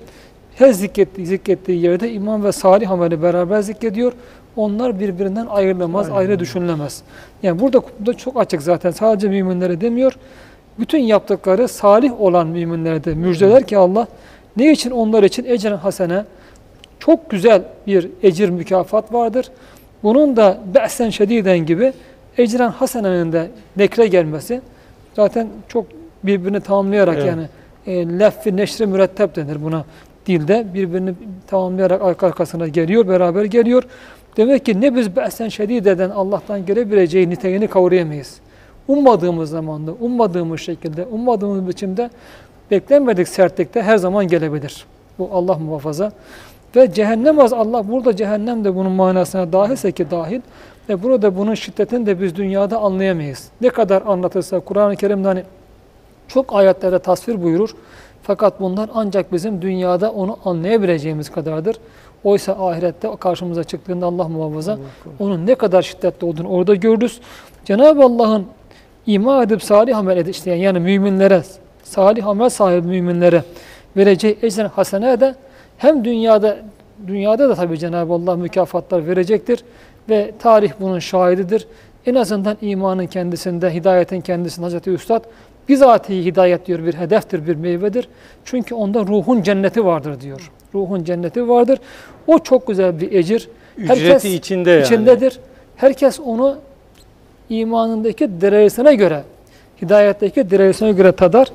her 0.55 0.74
zikrettiği, 0.74 1.28
zikrettiği 1.28 1.82
yerde 1.82 2.11
iman 2.11 2.43
ve 2.43 2.51
salih 2.51 2.91
ameli 2.91 3.22
beraber 3.22 3.61
zikrediyor. 3.61 4.14
Onlar 4.55 4.99
birbirinden 4.99 5.45
ayrılamaz, 5.45 6.05
Aynen 6.05 6.18
ayrı 6.18 6.39
düşünülemez. 6.39 7.01
Yani 7.43 7.59
burada, 7.59 7.82
burada 7.99 8.14
çok 8.18 8.39
açık 8.39 8.61
zaten. 8.61 8.91
Sadece 8.91 9.30
müminlere 9.30 9.82
demiyor. 9.82 10.14
Bütün 10.80 10.99
yaptıkları 10.99 11.67
salih 11.67 12.21
olan 12.21 12.47
müminlere 12.47 13.03
de 13.03 13.13
müjdeler 13.13 13.67
ki 13.67 13.78
Allah 13.78 14.07
ne 14.57 14.71
için 14.71 14.91
onlar 14.91 15.24
için 15.24 15.45
ecren 15.45 15.78
hasene 15.78 16.24
çok 16.99 17.30
güzel 17.30 17.61
bir 17.88 18.09
ecir 18.24 18.49
mükafat 18.49 19.13
vardır. 19.13 19.51
Bunun 20.03 20.36
da 20.36 20.57
be'sen 20.76 21.09
şediden 21.09 21.59
gibi 21.59 21.93
ecren 22.38 22.69
hasenenin 22.69 23.32
de 23.32 23.47
nekre 23.78 24.07
gelmesi 24.07 24.61
zaten 25.15 25.47
çok 25.67 25.86
birbirini 26.24 26.61
tamamlayarak 26.61 27.15
Evet. 27.17 27.28
yani 27.28 27.47
e, 27.88 28.19
leffi 28.19 28.57
neşri 28.57 28.88
mürettep 28.88 29.36
denir 29.36 29.63
buna 29.63 29.86
dilde 30.26 30.65
birbirini 30.74 31.13
tamamlayarak 31.47 32.01
arka 32.01 32.28
arkasına 32.28 32.67
geliyor 32.67 33.07
beraber 33.07 33.45
geliyor. 33.45 33.84
Demek 34.38 34.65
ki 34.65 34.82
ne 34.82 34.95
biz 34.95 35.15
be'sen 35.15 35.49
şedideden 35.49 36.09
Allah'tan 36.09 36.65
gelebileceği 36.65 37.30
niteliğini 37.30 37.67
kavrayamayız. 37.67 38.39
Ummadığımız 38.88 39.50
zamanda, 39.50 39.92
ummadığımız 39.92 40.60
şekilde, 40.60 41.06
ummadığımız 41.06 41.68
biçimde 41.68 42.10
beklenmedik 42.72 43.28
sertlikte 43.28 43.82
her 43.82 43.98
zaman 43.98 44.28
gelebilir. 44.28 44.86
Bu 45.20 45.30
Allah 45.34 45.58
muhafaza. 45.58 46.12
Ve 46.76 46.94
cehennem 46.94 47.40
az 47.40 47.54
Allah 47.54 47.90
burada 47.90 48.16
cehennem 48.16 48.64
de 48.64 48.76
bunun 48.76 48.92
manasına 48.92 49.54
dahilse 49.54 49.92
ki 49.92 50.12
dahil 50.12 50.42
ve 50.90 51.04
burada 51.04 51.38
bunun 51.38 51.54
şiddetini 51.54 52.06
de 52.06 52.22
biz 52.22 52.36
dünyada 52.36 52.78
anlayamayız. 52.78 53.50
Ne 53.62 53.70
kadar 53.70 54.02
anlatırsa 54.02 54.60
Kur'an-ı 54.60 54.96
Kerim'de 54.96 55.28
hani 55.28 55.44
çok 56.28 56.56
ayetlerde 56.56 57.00
tasvir 57.00 57.44
buyurur. 57.44 57.76
Fakat 58.24 58.60
bunlar 58.60 58.90
ancak 58.94 59.34
bizim 59.34 59.62
dünyada 59.62 60.12
onu 60.12 60.38
anlayabileceğimiz 60.46 61.30
kadardır. 61.30 61.76
Oysa 62.24 62.54
ahirette 62.54 63.10
karşımıza 63.20 63.64
çıktığında 63.64 64.06
Allah 64.06 64.28
muhafaza 64.28 64.78
onun 65.20 65.48
ne 65.48 65.56
kadar 65.56 65.82
şiddetli 65.82 66.28
olduğunu 66.28 66.48
orada 66.48 66.76
görürüz. 66.76 67.20
Cenab-ı 67.66 68.04
Allah'ın 68.04 68.46
iman 69.08 69.43
edip 69.43 69.64
salih 69.64 69.97
amel 69.97 70.18
edip 70.18 70.36
işleyen 70.36 70.58
yani 70.58 70.80
müminlere, 70.80 71.43
salih 71.84 72.28
amel 72.28 72.49
sahibi 72.49 72.88
müminlere 72.88 73.43
vereceği 73.97 74.38
ecren 74.41 74.68
hasene 74.68 75.20
de 75.20 75.36
hem 75.78 76.06
dünyada 76.06 76.58
dünyada 77.08 77.49
da 77.49 77.56
tabii 77.56 77.80
Cenab-ı 77.80 78.14
Allah 78.14 78.36
mükafatlar 78.36 79.08
verecektir 79.08 79.64
ve 80.10 80.32
tarih 80.39 80.72
bunun 80.80 80.99
şahididir. 80.99 81.68
En 82.06 82.16
azından 82.16 82.58
imanın 82.62 83.08
kendisinde, 83.08 83.74
hidayetin 83.74 84.22
kendisinde 84.22 84.66
Hazreti 84.66 84.89
Üstad 84.89 85.24
bizatihi 85.70 86.26
hidayet 86.26 86.68
diyor 86.68 86.86
bir 86.86 86.93
hedeftir, 86.93 87.47
bir 87.47 87.56
meyvedir. 87.56 88.08
Çünkü 88.45 88.76
onda 88.76 88.99
ruhun 88.99 89.41
cenneti 89.41 89.86
vardır 89.86 90.22
diyor. 90.22 90.51
Ruhun 90.74 91.04
cenneti 91.04 91.49
vardır. 91.49 91.80
O 92.28 92.39
çok 92.39 92.68
güzel 92.68 92.99
bir 92.99 93.12
ecir. 93.12 93.49
Ücreti 93.78 94.30
içinde 94.30 94.72
yani. 94.72 94.84
içindedir. 94.84 95.39
Herkes 95.76 96.20
onu 96.20 96.58
imanındaki 97.50 98.41
derecesine 98.41 98.96
göre, 98.96 99.24
hidayetteki 99.82 100.52
derecesine 100.52 100.91
göre 100.91 101.12
tadar. 101.12 101.48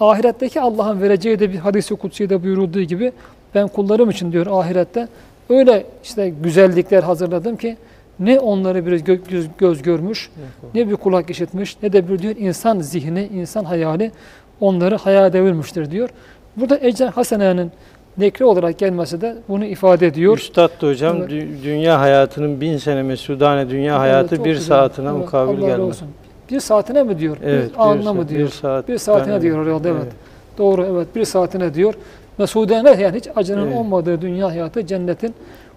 Ahiretteki 0.00 0.60
Allah'ın 0.60 1.02
vereceği 1.02 1.38
de 1.38 1.52
bir 1.52 1.58
hadis-i 1.58 1.94
kutsi'de 1.94 2.42
buyurulduğu 2.42 2.82
gibi 2.82 3.12
ben 3.54 3.68
kullarım 3.68 4.10
için 4.10 4.32
diyor 4.32 4.46
ahirette 4.50 5.08
öyle 5.50 5.86
işte 6.04 6.32
güzellikler 6.42 7.02
hazırladım 7.02 7.56
ki 7.56 7.76
ne 8.18 8.40
onları 8.40 8.86
bir 8.86 8.92
gö- 8.92 9.28
göz, 9.30 9.48
göz 9.58 9.82
görmüş, 9.82 10.30
ne 10.74 10.88
bir 10.88 10.96
kulak 10.96 11.30
işitmiş, 11.30 11.76
ne 11.82 11.92
de 11.92 12.08
bir 12.08 12.18
diyor 12.18 12.34
insan 12.38 12.80
zihni, 12.80 13.28
insan 13.34 13.64
hayali 13.64 14.12
onları 14.60 14.96
hayal 14.96 15.32
devirmiştir 15.32 15.90
diyor. 15.90 16.08
Burada 16.56 16.78
ecren 16.80 17.08
hasenenin 17.08 17.72
nekre 18.18 18.44
olarak 18.44 18.78
gelmesi 18.78 19.20
de 19.20 19.36
bunu 19.48 19.64
ifade 19.64 20.06
ediyor. 20.06 20.36
Üstad 20.38 20.70
da 20.82 20.86
hocam 20.88 21.16
Evet. 21.16 21.30
dü- 21.30 21.62
dünya 21.64 22.00
hayatının 22.00 22.60
bin 22.60 22.76
sene 22.76 23.02
mesudane 23.02 23.70
dünya 23.70 23.98
hayatı 24.00 24.34
Evet, 24.34 24.44
bir 24.44 24.54
çok 24.54 24.60
güzel. 24.60 24.76
saatine 24.76 25.08
Evet, 25.18 25.34
Allah 25.34 25.46
razı 25.52 25.60
gelmez. 25.60 25.80
olsun. 25.80 26.08
Bir 26.50 26.60
saatine 26.60 27.02
mi 27.02 27.18
diyor? 27.18 27.36
Evet, 27.44 27.70
bir 27.72 27.78
anına 27.90 28.12
mı 28.14 28.28
diyor? 28.28 28.40
Bir, 28.40 28.48
saat, 28.48 28.88
Bir 28.88 28.98
saatine 28.98 29.42
diyor 29.42 29.66
herhalde 29.66 29.90
evet. 29.90 30.12
Doğru 30.58 30.84
evet 30.92 31.06
bir 31.16 31.24
saatine 31.24 31.74
diyor. 31.74 31.94
Mesudene 32.38 32.90
yani 33.02 33.16
hiç 33.16 33.28
acının 33.36 33.66
Evet. 33.66 33.76
olmadığı 33.78 34.20
dünya 34.22 34.50
hayatı 34.50 34.86
cennetin. 34.86 35.34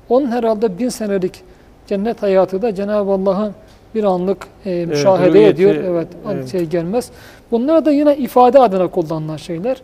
Onun 0.09 0.31
herhalde 0.31 0.79
bin 0.79 0.89
senelik 0.89 1.41
cennet 1.87 2.21
hayatı 2.23 2.61
da 2.61 2.75
Cenab-ı 2.75 3.11
Allah'ın 3.11 3.53
bir 3.95 4.03
anlık 4.03 4.47
e, 4.65 4.85
müşahede 4.85 5.33
rüyeti, 5.33 5.49
ediyor. 5.53 5.75
Evet, 5.75 6.07
evet. 6.31 6.51
şey 6.51 6.65
gelmez. 6.65 7.11
Bunlar 7.51 7.85
da 7.85 7.91
yine 7.91 8.17
ifade 8.17 8.59
adına 8.59 8.87
kullanılan 8.87 9.37
şeyler. 9.37 9.81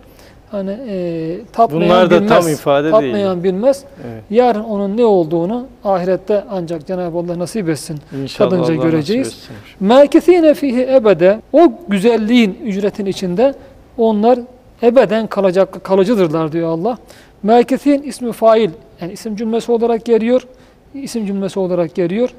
Hani 0.52 0.78
e, 0.88 1.38
tatmayan 1.54 1.90
Bunlar 1.90 2.10
da 2.10 2.16
bilmez. 2.22 2.30
tam 2.44 2.54
ifade 2.54 2.84
değil. 2.84 2.94
tatmayan 2.94 3.44
bilmez. 3.44 3.84
Evet. 4.12 4.24
Yarın 4.30 4.64
onun 4.64 4.98
ne 4.98 5.06
olduğunu 5.06 5.66
ahirette 5.84 6.44
ancak 6.52 6.88
Cenab-ı 6.88 7.18
Allah 7.18 7.40
nasip 7.40 7.70
etsin. 7.70 8.00
İnşallah 8.22 8.50
Tadınca 8.50 8.74
Allah 8.74 8.84
göreceğiz. 8.84 9.50
Mâkithîne 9.80 10.54
fihi 10.54 10.82
ebede 10.94 11.42
o 11.54 11.74
güzelliğin 11.88 12.58
ücretin 12.66 13.06
içinde 13.06 13.54
onlar 13.98 14.40
ebeden 14.84 15.28
kalacak 15.28 15.84
kalıcıdırlar 15.84 16.52
diyor 16.52 16.70
Allah. 16.70 16.98
Mâkithin 17.44 18.02
ismi 18.02 18.32
fail 18.32 18.70
yani 19.02 19.14
isim 19.14 19.36
cümlesi 19.36 19.72
olarak 19.72 20.06
geliyor. 20.06 20.48
isim 20.94 21.26
cümlesi 21.26 21.60
olarak 21.60 21.96
geliyor 21.96 22.30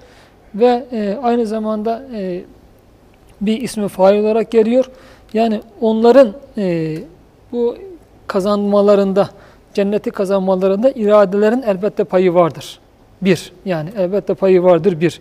ve 0.54 0.84
e, 0.92 1.18
aynı 1.22 1.46
zamanda 1.46 2.02
e, 2.14 2.40
bir 3.40 3.60
ismi 3.60 3.88
fail 3.88 4.20
olarak 4.20 4.50
geliyor. 4.50 4.84
Yani 5.34 5.60
onların 5.80 6.32
e, 6.58 6.96
bu 7.52 7.76
kazanmalarında, 8.32 9.28
cenneti 9.74 10.10
kazanmalarında 10.10 10.90
iradelerin 10.90 11.62
elbette 11.62 12.04
payı 12.04 12.34
vardır. 12.34 12.78
Bir, 13.22 13.52
yani 13.64 13.90
elbette 13.98 14.34
payı 14.34 14.62
vardır 14.62 15.00
bir. 15.00 15.20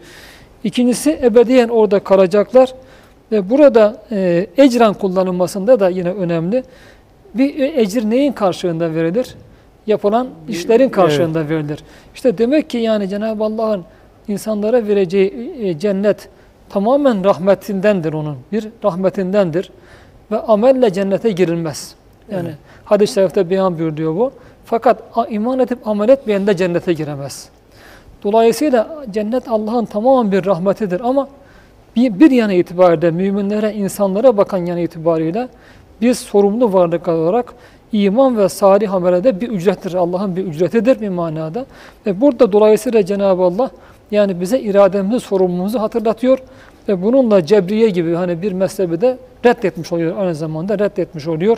İkincisi 0.63 1.19
ebediyen 1.23 1.69
orada 1.69 1.99
kalacaklar 1.99 2.73
ve 3.31 3.49
burada 3.49 4.01
e, 4.11 4.47
ecran 4.57 4.93
kullanılmasında 4.93 5.79
da 5.79 5.89
yine 5.89 6.11
önemli. 6.11 6.63
Bir 7.33 7.59
e, 7.59 7.81
ecir 7.81 8.09
neyin 8.09 8.31
karşılığında 8.31 8.95
verilir? 8.95 9.35
Yapılan 9.87 10.27
işlerin 10.49 10.89
karşılığında 10.89 11.49
verilir. 11.49 11.79
İşte 12.15 12.37
demek 12.37 12.69
ki 12.69 12.77
yani 12.77 13.09
Cenab-ı 13.09 13.43
Allah'ın 13.43 13.83
insanlara 14.27 14.87
vereceği 14.87 15.53
e, 15.59 15.79
cennet 15.79 16.29
tamamen 16.69 17.23
rahmetindendir 17.23 18.13
onun. 18.13 18.37
Bir 18.51 18.67
rahmetindendir. 18.83 19.71
ve 20.31 20.39
amelle 20.39 20.93
cennete 20.93 21.31
girilmez. 21.31 22.00
Yani 22.31 22.47
Evet. 22.47 22.57
hadis-i 22.85 23.13
şerifte 23.13 23.49
beyan 23.49 23.79
buyuruyor 23.79 24.15
bu. 24.15 24.31
Fakat 24.65 25.03
iman 25.29 25.59
edip 25.59 25.87
amel 25.87 26.09
etmeyen 26.09 26.47
de 26.47 26.57
cennete 26.57 26.93
giremez. 26.93 27.49
Dolayısıyla 28.23 29.05
cennet 29.11 29.47
Allah'ın 29.47 29.85
tamamen 29.85 30.31
bir 30.31 30.45
rahmetidir 30.45 31.01
ama 31.03 31.27
bir, 31.95 32.19
bir 32.19 32.31
yana 32.31 32.53
itibariyle 32.53 33.11
müminlere, 33.11 33.73
insanlara 33.73 34.37
bakan 34.37 34.57
yana 34.65 34.79
itibariyle 34.79 35.47
biz 36.01 36.19
sorumlu 36.19 36.73
varlık 36.73 37.07
olarak 37.07 37.53
iman 37.91 38.37
ve 38.37 38.49
salih 38.49 38.93
amele 38.93 39.23
de 39.23 39.41
bir 39.41 39.49
ücrettir. 39.49 39.93
Allah'ın 39.93 40.35
bir 40.35 40.45
ücretidir 40.45 41.01
bir 41.01 41.09
manada. 41.09 41.65
Ve 42.05 42.21
burada 42.21 42.51
dolayısıyla 42.51 43.05
Cenab-ı 43.05 43.43
Allah 43.43 43.71
yani 44.11 44.41
bize 44.41 44.59
irademizi, 44.59 45.19
sorumluluğumuzu 45.19 45.79
hatırlatıyor. 45.79 46.39
Ve 46.87 47.03
bununla 47.03 47.45
cebriye 47.45 47.89
gibi 47.89 48.13
hani 48.15 48.41
bir 48.41 48.51
mezhebi 48.51 49.01
de 49.01 49.17
reddetmiş 49.45 49.91
oluyor. 49.93 50.17
Aynı 50.17 50.35
zamanda 50.35 50.79
reddetmiş 50.79 51.27
oluyor. 51.27 51.57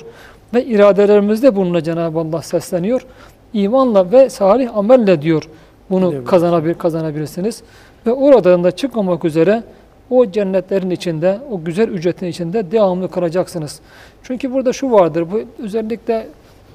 Ve 0.53 0.65
iradelerimizde 0.65 1.55
bununla 1.55 1.83
Cenab-ı 1.83 2.19
Allah 2.19 2.41
sesleniyor. 2.41 3.05
İmanla 3.53 4.11
ve 4.11 4.29
salih 4.29 4.77
amelle 4.77 5.21
diyor 5.21 5.49
bunu 5.89 6.13
Evet. 6.13 6.27
kazanabil, 6.27 6.73
kazanabilirsiniz. 6.73 7.63
Ve 8.05 8.11
oradan 8.11 8.63
da 8.63 8.71
çıkmamak 8.71 9.25
üzere 9.25 9.63
o 10.09 10.31
cennetlerin 10.31 10.89
içinde, 10.89 11.39
o 11.51 11.63
güzel 11.63 11.87
ücretin 11.87 12.27
içinde 12.27 12.71
devamlı 12.71 13.11
kalacaksınız. 13.11 13.79
Çünkü 14.23 14.53
burada 14.53 14.73
şu 14.73 14.91
vardır, 14.91 15.25
bu 15.31 15.63
özellikle 15.63 16.27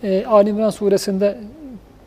e, 0.03 0.25
Ali 0.25 0.51
İmran 0.51 0.71
suresinde 0.71 1.39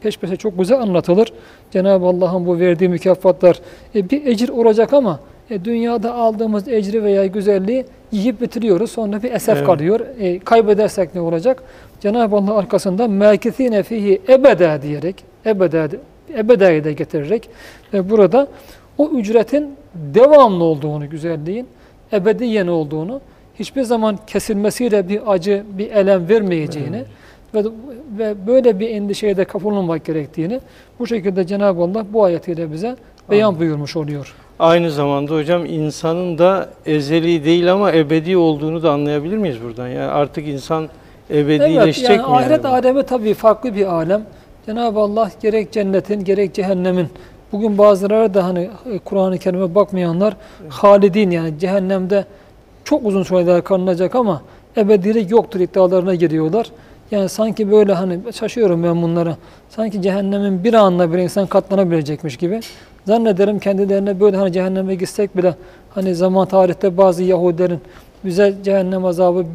peş 0.02 0.18
peşe 0.18 0.36
çok 0.36 0.60
güzel 0.60 0.82
anlatılır. 0.82 1.34
Cenab-ı 1.72 2.06
Allah'ın 2.06 2.46
bu 2.46 2.60
verdiği 2.60 2.90
mükafatlar 2.90 3.60
e, 3.96 4.10
bir 4.10 4.26
ecir 4.26 4.50
olacak 4.50 4.94
ama 4.94 5.20
e, 5.50 5.66
dünyada 5.66 6.14
aldığımız 6.14 6.68
ecri 6.68 7.04
veya 7.04 7.26
güzelliği 7.26 7.86
yiyip 8.12 8.42
bitiriyoruz. 8.42 8.92
Sonra 8.92 9.24
bir 9.24 9.32
esef 9.32 9.58
Evet. 9.58 9.66
kalıyor. 9.66 10.00
E, 10.20 10.40
kaybedersek 10.40 11.16
ne 11.16 11.22
olacak? 11.22 11.64
Cenab-ı 12.00 12.36
Allah 12.36 12.58
arkasında 12.58 13.08
mâkithîne 13.08 13.84
fihi 13.84 14.22
ebede 14.30 14.80
diyerek, 14.82 15.24
ebede, 15.46 15.90
ebedayı 16.38 16.84
da 16.84 16.92
getirerek 16.92 17.50
ve 17.94 18.10
burada 18.10 18.48
o 18.98 19.10
ücretin 19.10 19.70
devamlı 19.96 20.64
olduğunu, 20.64 21.10
güzelliğin 21.10 21.68
ebediyen 22.14 22.68
olduğunu, 22.68 23.22
hiçbir 23.60 23.84
zaman 23.84 24.20
kesilmesiyle 24.28 25.10
bir 25.10 25.32
acı, 25.32 25.64
bir 25.78 25.92
elem 25.92 26.30
vermeyeceğini 26.30 27.04
ve, 27.56 27.64
ve 28.18 28.48
böyle 28.48 28.80
bir 28.80 28.90
endişeye 28.90 29.38
de 29.38 29.46
kapılmamak 29.46 30.06
gerektiğini 30.06 30.60
bu 31.00 31.08
şekilde 31.08 31.48
Cenab-ı 31.48 31.82
Allah 31.82 32.06
bu 32.14 32.24
ayetiyle 32.24 32.72
bize 32.72 32.96
beyan 33.30 33.48
Anladım. 33.48 33.60
buyurmuş 33.62 33.96
oluyor. 33.96 34.36
Aynı 34.62 34.92
zamanda 34.92 35.36
hocam 35.36 35.66
insanın 35.66 36.38
da 36.38 36.70
ezeli 36.86 37.46
değil 37.46 37.74
ama 37.74 37.92
ebedi 37.92 38.38
olduğunu 38.38 38.84
da 38.84 38.92
anlayabilir 38.92 39.38
miyiz 39.38 39.58
buradan? 39.64 39.88
Yani 39.88 40.12
artık 40.12 40.48
insan 40.48 40.90
ebedileşecek 41.30 42.10
evet, 42.10 42.20
yani 42.20 42.30
mi? 42.30 42.36
ahiret 42.36 42.64
yani? 42.64 42.76
alemi 42.76 43.04
tabii 43.04 43.34
farklı 43.34 43.76
bir 43.76 43.86
alem. 43.86 44.24
Cenab-ı 44.66 45.00
Allah 45.00 45.32
gerek 45.42 45.72
cennetin 45.72 46.24
gerek 46.24 46.54
cehennemin 46.54 47.08
bugün 47.52 47.78
bazıları 47.78 48.34
da 48.34 48.46
hani 48.46 48.70
e, 48.92 49.00
Kur'an-ı 49.00 49.38
Kerim'e 49.38 49.76
bakmayanlar 49.76 50.34
halidin 50.70 51.32
yani 51.32 51.60
cehennemde 51.60 52.26
çok 52.84 53.06
uzun 53.06 53.24
süreler 53.24 53.64
kalınacak 53.64 54.16
ama 54.16 54.42
ebedilik 54.78 55.32
yoktur 55.32 55.60
iddialarına 55.60 56.16
giriyorlar. 56.16 56.68
Yani 57.12 57.30
sanki 57.30 57.72
böyle 57.72 57.94
hani 57.94 58.20
şaşıyorum 58.34 58.84
ben 58.84 59.02
bunlara. 59.02 59.38
Sanki 59.70 60.02
cehennemin 60.02 60.64
bir 60.64 60.74
anla 60.74 61.14
bir 61.14 61.18
insan 61.18 61.48
katlanabilecekmiş 61.48 62.38
gibi. 62.38 62.60
Zannederim 63.06 63.60
kendilerine 63.60 64.20
böyle 64.20 64.38
hani 64.38 64.52
cehenneme 64.52 64.96
gitsek 64.96 65.38
bile 65.38 65.56
hani 65.90 66.16
zaman 66.16 66.48
tarihte 66.48 66.98
bazı 66.98 67.24
Yahudilerin 67.24 67.80
bize 68.26 68.56
cehennem 68.64 69.06
azabı 69.06 69.46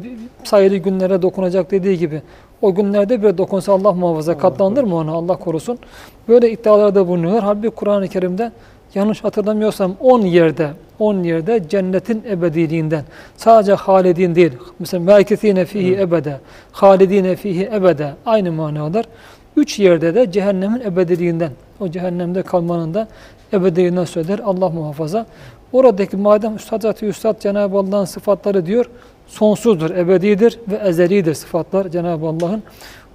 sayılı 0.43 0.77
günlere 0.77 1.21
dokunacak 1.21 1.71
dediği 1.71 1.97
gibi 1.97 2.21
o 2.61 2.75
günlerde 2.75 3.21
bile 3.21 3.37
dokunsa 3.37 3.73
Allah 3.73 3.91
muhafaza 3.93 4.37
katlanır 4.37 4.83
mı 4.83 4.95
ona 4.95 5.11
Allah 5.11 5.35
korusun. 5.35 5.77
Böyle 6.27 6.51
iddialarda 6.51 7.07
bulunuyorlar. 7.07 7.43
Halbuki 7.43 7.69
Kur'an-ı 7.69 8.07
Kerim'de 8.07 8.51
yanlış 8.95 9.23
hatırlamıyorsam 9.23 9.95
10 9.99 10.21
yerde 10.21 10.69
10 10.99 11.23
yerde 11.23 11.69
cennetin 11.69 12.23
ebediliğinden 12.29 13.03
sadece 13.37 13.73
halidin 13.73 14.35
değil. 14.35 14.51
Mesela 14.79 15.03
mâkithîne 15.03 15.65
fihi 15.65 15.99
ebede, 15.99 16.39
halidine 16.71 17.35
fihi 17.35 17.69
ebede 17.73 18.13
aynı 18.25 18.51
manalar. 18.51 19.05
Üç 19.57 19.79
yerde 19.79 20.15
de 20.15 20.31
cehennemin 20.31 20.81
ebediliğinden, 20.81 21.51
o 21.79 21.87
cehennemde 21.87 22.41
kalmanın 22.41 22.93
da 22.93 23.07
ebediliğinden 23.53 24.05
söyler 24.05 24.39
Allah 24.45 24.69
muhafaza. 24.69 25.25
Oradaki 25.71 26.17
madem 26.17 26.55
Üstad 26.55 26.81
Zat-ı 26.81 27.05
Üstad 27.05 27.41
Cenab-ı 27.41 27.77
Allah'ın 27.77 28.05
sıfatları 28.05 28.65
diyor, 28.65 28.85
sonsuzdur, 29.27 29.89
ebedidir 29.89 30.59
ve 30.67 30.75
ezelidir 30.75 31.33
sıfatlar 31.33 31.89
Cenab-ı 31.89 32.25
Allah'ın. 32.25 32.63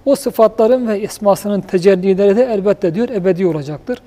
O 0.05 0.15
sıfatların 0.17 0.89
ve 0.89 1.01
ismasının 1.01 1.61
tecellileri 1.61 2.37
de 2.37 2.45
elbette 2.45 2.95
diyor 2.95 3.09
ebedi 3.09 3.47
olacaktır. 3.47 3.99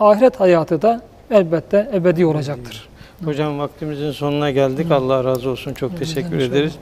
Ahiret 0.00 0.40
hayatı 0.40 0.82
da 0.82 1.00
elbette 1.30 1.90
ebedi 1.94 2.26
olacaktır. 2.26 2.88
Hocam 3.24 3.58
vaktimizin 3.58 4.10
sonuna 4.12 4.50
geldik. 4.50 4.90
Allah 4.90 5.24
razı 5.24 5.50
olsun. 5.50 5.74
Çok 5.74 5.90
Evet, 5.90 5.98
teşekkür 5.98 6.36
inşallah. 6.36 6.50
ederiz. 6.50 6.72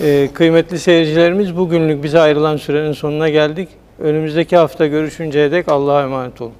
Ee, 0.00 0.28
kıymetli 0.34 0.78
seyircilerimiz 0.78 1.56
bugünlük 1.56 2.02
bize 2.04 2.20
ayrılan 2.20 2.56
sürenin 2.56 2.92
sonuna 2.92 3.28
geldik. 3.28 3.68
Önümüzdeki 3.98 4.56
hafta 4.56 4.86
görüşünceye 4.86 5.52
dek 5.52 5.68
Allah'a 5.68 6.02
emanet 6.02 6.40
olun. 6.40 6.52